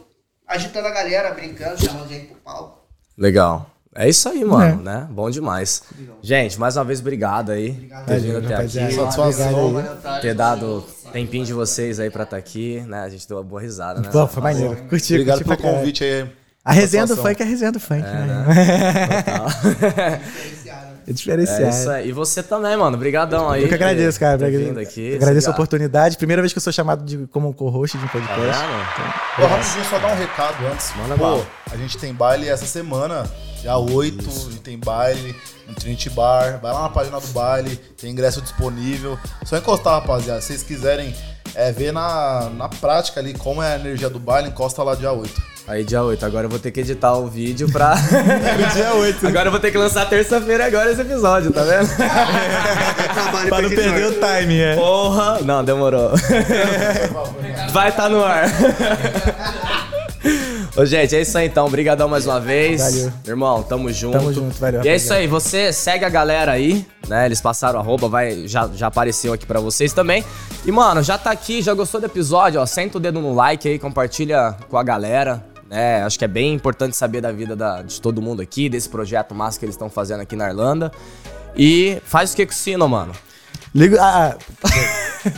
agitando 0.46 0.86
a 0.88 0.90
galera, 0.90 1.32
brincando, 1.32 1.84
chamando 1.84 2.08
gente 2.08 2.26
pro 2.26 2.36
palco. 2.36 2.78
Legal. 3.16 3.70
É 3.98 4.06
isso 4.06 4.28
aí, 4.28 4.44
mano, 4.44 4.82
né? 4.82 5.08
Bom 5.10 5.30
demais. 5.30 5.82
Gente, 6.20 6.60
mais 6.60 6.76
uma 6.76 6.84
vez, 6.84 7.00
obrigado 7.00 7.50
aí 7.50 7.72
por 7.72 8.04
ter 8.04 8.20
vindo 8.20 8.38
até 8.44 8.54
aqui. 8.56 8.94
Satisfação. 8.94 9.74
Ter 10.20 10.34
dado 10.34 10.84
tempinho 11.12 11.46
de 11.46 11.54
vocês 11.54 11.98
aí 11.98 12.10
pra 12.10 12.24
estar 12.24 12.36
aqui, 12.36 12.82
né? 12.82 13.00
A 13.00 13.08
gente 13.08 13.26
deu 13.26 13.38
uma 13.38 13.42
boa 13.42 13.60
risada, 13.60 14.00
né? 14.02 14.10
Pô, 14.12 14.26
foi 14.26 14.42
maneiro. 14.42 14.76
Curti, 14.88 15.14
Obrigado 15.14 15.42
curti 15.42 15.62
pelo 15.62 15.74
convite 15.74 16.04
aí. 16.04 16.30
A 16.62 16.72
resenha 16.72 17.06
do 17.06 17.16
funk 17.16 17.40
é 17.40 17.44
a 17.44 17.48
resenha 17.48 17.72
do 17.72 17.80
funk, 17.80 18.02
né? 18.02 18.46
É 20.65 20.65
É 21.08 21.12
diferenciado. 21.12 21.68
isso 21.68 21.88
aí. 21.90 22.08
E 22.08 22.12
você 22.12 22.42
também, 22.42 22.76
mano. 22.76 22.96
Obrigadão 22.96 23.48
aí. 23.48 23.62
Eu 23.62 23.68
que 23.68 23.74
agradeço, 23.74 24.18
cara. 24.18 24.36
ter 24.38 24.46
Agradeço, 24.46 24.68
vindo 24.70 24.80
aqui. 24.80 25.14
agradeço 25.16 25.48
a 25.48 25.52
oportunidade. 25.52 26.16
Primeira 26.16 26.42
vez 26.42 26.52
que 26.52 26.58
eu 26.58 26.62
sou 26.62 26.72
chamado 26.72 27.04
de, 27.04 27.26
como 27.28 27.54
co-host 27.54 27.96
de 27.96 28.04
um 28.04 28.06
Tá 28.08 28.12
podcast. 28.12 28.40
vendo? 28.40 29.12
Pô, 29.36 29.46
rapidinho, 29.46 29.84
só 29.84 29.98
dar 29.98 30.12
um 30.12 30.16
recado 30.16 30.66
antes. 30.66 30.92
Manda 30.96 31.14
Pô, 31.16 31.22
bala. 31.22 31.46
a 31.70 31.76
gente 31.76 31.96
tem 31.98 32.12
baile 32.12 32.48
essa 32.48 32.66
semana, 32.66 33.24
dia 33.60 33.76
8, 33.76 34.28
a 34.28 34.32
gente 34.50 34.60
tem 34.60 34.78
baile 34.78 35.34
no 35.68 35.74
Trinity 35.74 36.10
Bar. 36.10 36.58
Vai 36.60 36.72
lá 36.72 36.82
na 36.82 36.88
página 36.88 37.20
do 37.20 37.28
baile, 37.28 37.76
tem 37.96 38.10
ingresso 38.10 38.40
disponível. 38.42 39.18
Só 39.44 39.56
encostar, 39.56 40.00
rapaziada. 40.00 40.40
Se 40.40 40.48
vocês 40.48 40.62
quiserem 40.64 41.14
é, 41.54 41.70
ver 41.70 41.92
na, 41.92 42.50
na 42.56 42.68
prática 42.68 43.20
ali 43.20 43.32
como 43.34 43.62
é 43.62 43.74
a 43.74 43.76
energia 43.78 44.10
do 44.10 44.18
baile, 44.18 44.48
encosta 44.48 44.82
lá 44.82 44.94
dia 44.96 45.12
8. 45.12 45.55
Aí, 45.68 45.82
dia 45.82 46.00
8. 46.00 46.24
Agora 46.24 46.46
eu 46.46 46.50
vou 46.50 46.60
ter 46.60 46.70
que 46.70 46.80
editar 46.80 47.14
o 47.14 47.26
vídeo 47.26 47.70
pra. 47.72 47.94
dia 48.72 48.94
8. 48.94 49.26
Agora 49.26 49.48
eu 49.48 49.50
vou 49.50 49.60
ter 49.60 49.72
que 49.72 49.78
lançar 49.78 50.08
terça-feira 50.08 50.64
agora 50.66 50.92
esse 50.92 51.00
episódio, 51.00 51.52
tá 51.52 51.62
vendo? 51.64 51.88
Pra 53.48 53.62
não 53.62 53.68
perder 53.68 54.06
o 54.06 54.12
time, 54.12 54.60
é. 54.60 54.76
Porra! 54.76 55.40
Não, 55.42 55.64
demorou. 55.64 56.10
Vai 57.72 57.88
estar 57.88 58.08
no 58.08 58.24
ar. 58.24 58.48
Ô, 60.76 60.84
gente, 60.84 61.16
é 61.16 61.22
isso 61.22 61.36
aí 61.36 61.46
então. 61.46 61.66
Obrigadão 61.66 62.08
mais 62.08 62.26
uma 62.26 62.38
vez. 62.38 62.80
Valeu. 62.80 63.12
Irmão, 63.26 63.62
tamo 63.62 63.92
junto. 63.92 64.18
Tamo 64.18 64.32
junto, 64.32 64.58
valeu, 64.58 64.84
E 64.84 64.88
é 64.88 64.96
isso 64.96 65.12
aí, 65.12 65.26
você 65.26 65.72
segue 65.72 66.04
a 66.04 66.08
galera 66.08 66.52
aí, 66.52 66.86
né? 67.08 67.26
Eles 67.26 67.40
passaram 67.40 67.80
arroba, 67.80 68.08
vai, 68.08 68.46
já, 68.46 68.68
já 68.74 68.86
apareceu 68.86 69.32
aqui 69.32 69.46
pra 69.46 69.58
vocês 69.58 69.92
também. 69.92 70.24
E, 70.64 70.70
mano, 70.70 71.02
já 71.02 71.18
tá 71.18 71.30
aqui, 71.30 71.60
já 71.60 71.74
gostou 71.74 72.00
do 72.00 72.06
episódio, 72.06 72.60
ó. 72.60 72.66
Senta 72.66 72.98
o 72.98 73.00
dedo 73.00 73.20
no 73.20 73.34
like 73.34 73.68
aí, 73.68 73.78
compartilha 73.78 74.54
com 74.68 74.76
a 74.76 74.82
galera. 74.82 75.55
Né? 75.70 76.02
acho 76.02 76.18
que 76.18 76.24
é 76.24 76.28
bem 76.28 76.54
importante 76.54 76.96
saber 76.96 77.20
da 77.20 77.32
vida 77.32 77.54
da- 77.56 77.82
de 77.82 78.00
todo 78.00 78.20
mundo 78.22 78.40
aqui, 78.42 78.68
desse 78.68 78.88
projeto 78.88 79.34
massa 79.34 79.58
que 79.58 79.64
eles 79.64 79.74
estão 79.74 79.88
fazendo 79.90 80.20
aqui 80.20 80.36
na 80.36 80.48
Irlanda. 80.48 80.90
E 81.56 81.98
faz 82.04 82.32
o 82.32 82.36
que 82.36 82.44
com 82.46 82.52
o 82.52 82.54
sino, 82.54 82.88
mano? 82.88 83.12
Liga, 83.74 83.98
ah, 84.00 84.36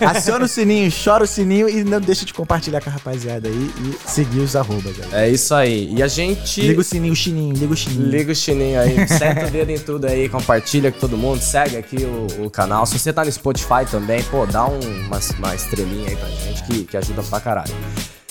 ah, 0.04 0.10
aciona 0.10 0.44
o 0.44 0.48
sininho, 0.48 0.92
chora 0.92 1.24
o 1.24 1.26
sininho 1.26 1.68
e 1.68 1.82
não 1.82 2.00
deixa 2.00 2.24
de 2.24 2.32
compartilhar 2.32 2.80
com 2.80 2.88
a 2.88 2.92
rapaziada 2.92 3.48
aí 3.48 3.54
e 3.80 4.08
seguir 4.08 4.38
os 4.40 4.54
arrobas. 4.54 4.96
Galera. 4.96 5.26
É 5.26 5.28
isso 5.30 5.52
aí. 5.54 5.92
E 5.92 6.02
a 6.02 6.06
gente. 6.08 6.60
Liga 6.60 6.80
o 6.80 6.84
sininho, 6.84 7.12
o 7.12 7.16
chininho, 7.16 7.52
liga 7.56 7.72
o 7.72 7.76
chininho. 7.76 8.08
Liga 8.10 8.32
o 8.32 8.34
chininho 8.36 8.80
aí, 8.80 9.08
senta 9.08 9.46
o 9.46 9.50
dedo 9.50 9.70
em 9.70 9.78
tudo 9.78 10.04
aí, 10.06 10.28
compartilha 10.28 10.92
com 10.92 11.00
todo 11.00 11.16
mundo, 11.16 11.40
segue 11.40 11.76
aqui 11.76 11.96
o, 12.04 12.44
o 12.46 12.50
canal. 12.50 12.86
Se 12.86 12.96
você 12.98 13.12
tá 13.12 13.24
no 13.24 13.32
Spotify 13.32 13.84
também, 13.90 14.22
pô, 14.24 14.46
dá 14.46 14.66
um- 14.66 14.78
uma, 15.06 15.18
uma 15.38 15.54
estrelinha 15.56 16.08
aí 16.10 16.16
pra 16.16 16.28
gente 16.28 16.62
que, 16.64 16.84
que 16.84 16.96
ajuda 16.96 17.22
pra 17.24 17.40
caralho. 17.40 17.74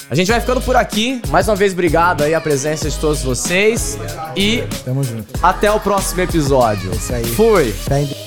A 0.10 0.16
gente 0.16 0.32
vai 0.32 0.40
ficando 0.40 0.62
por 0.62 0.76
aqui. 0.76 1.22
Mais 1.30 1.48
uma 1.50 1.56
vez, 1.56 1.74
obrigado 1.74 2.24
aí 2.24 2.34
a 2.34 2.40
presença 2.42 2.90
de 2.90 2.98
todos 2.98 3.22
vocês. 3.22 3.98
E 4.36 4.64
Tamo 4.86 5.04
junto. 5.04 5.28
até 5.44 5.70
o 5.72 5.80
próximo 5.80 6.22
episódio. 6.22 6.92
isso 6.92 7.14
aí. 7.14 7.26
Fui! 7.26 7.76
Tá 7.88 8.27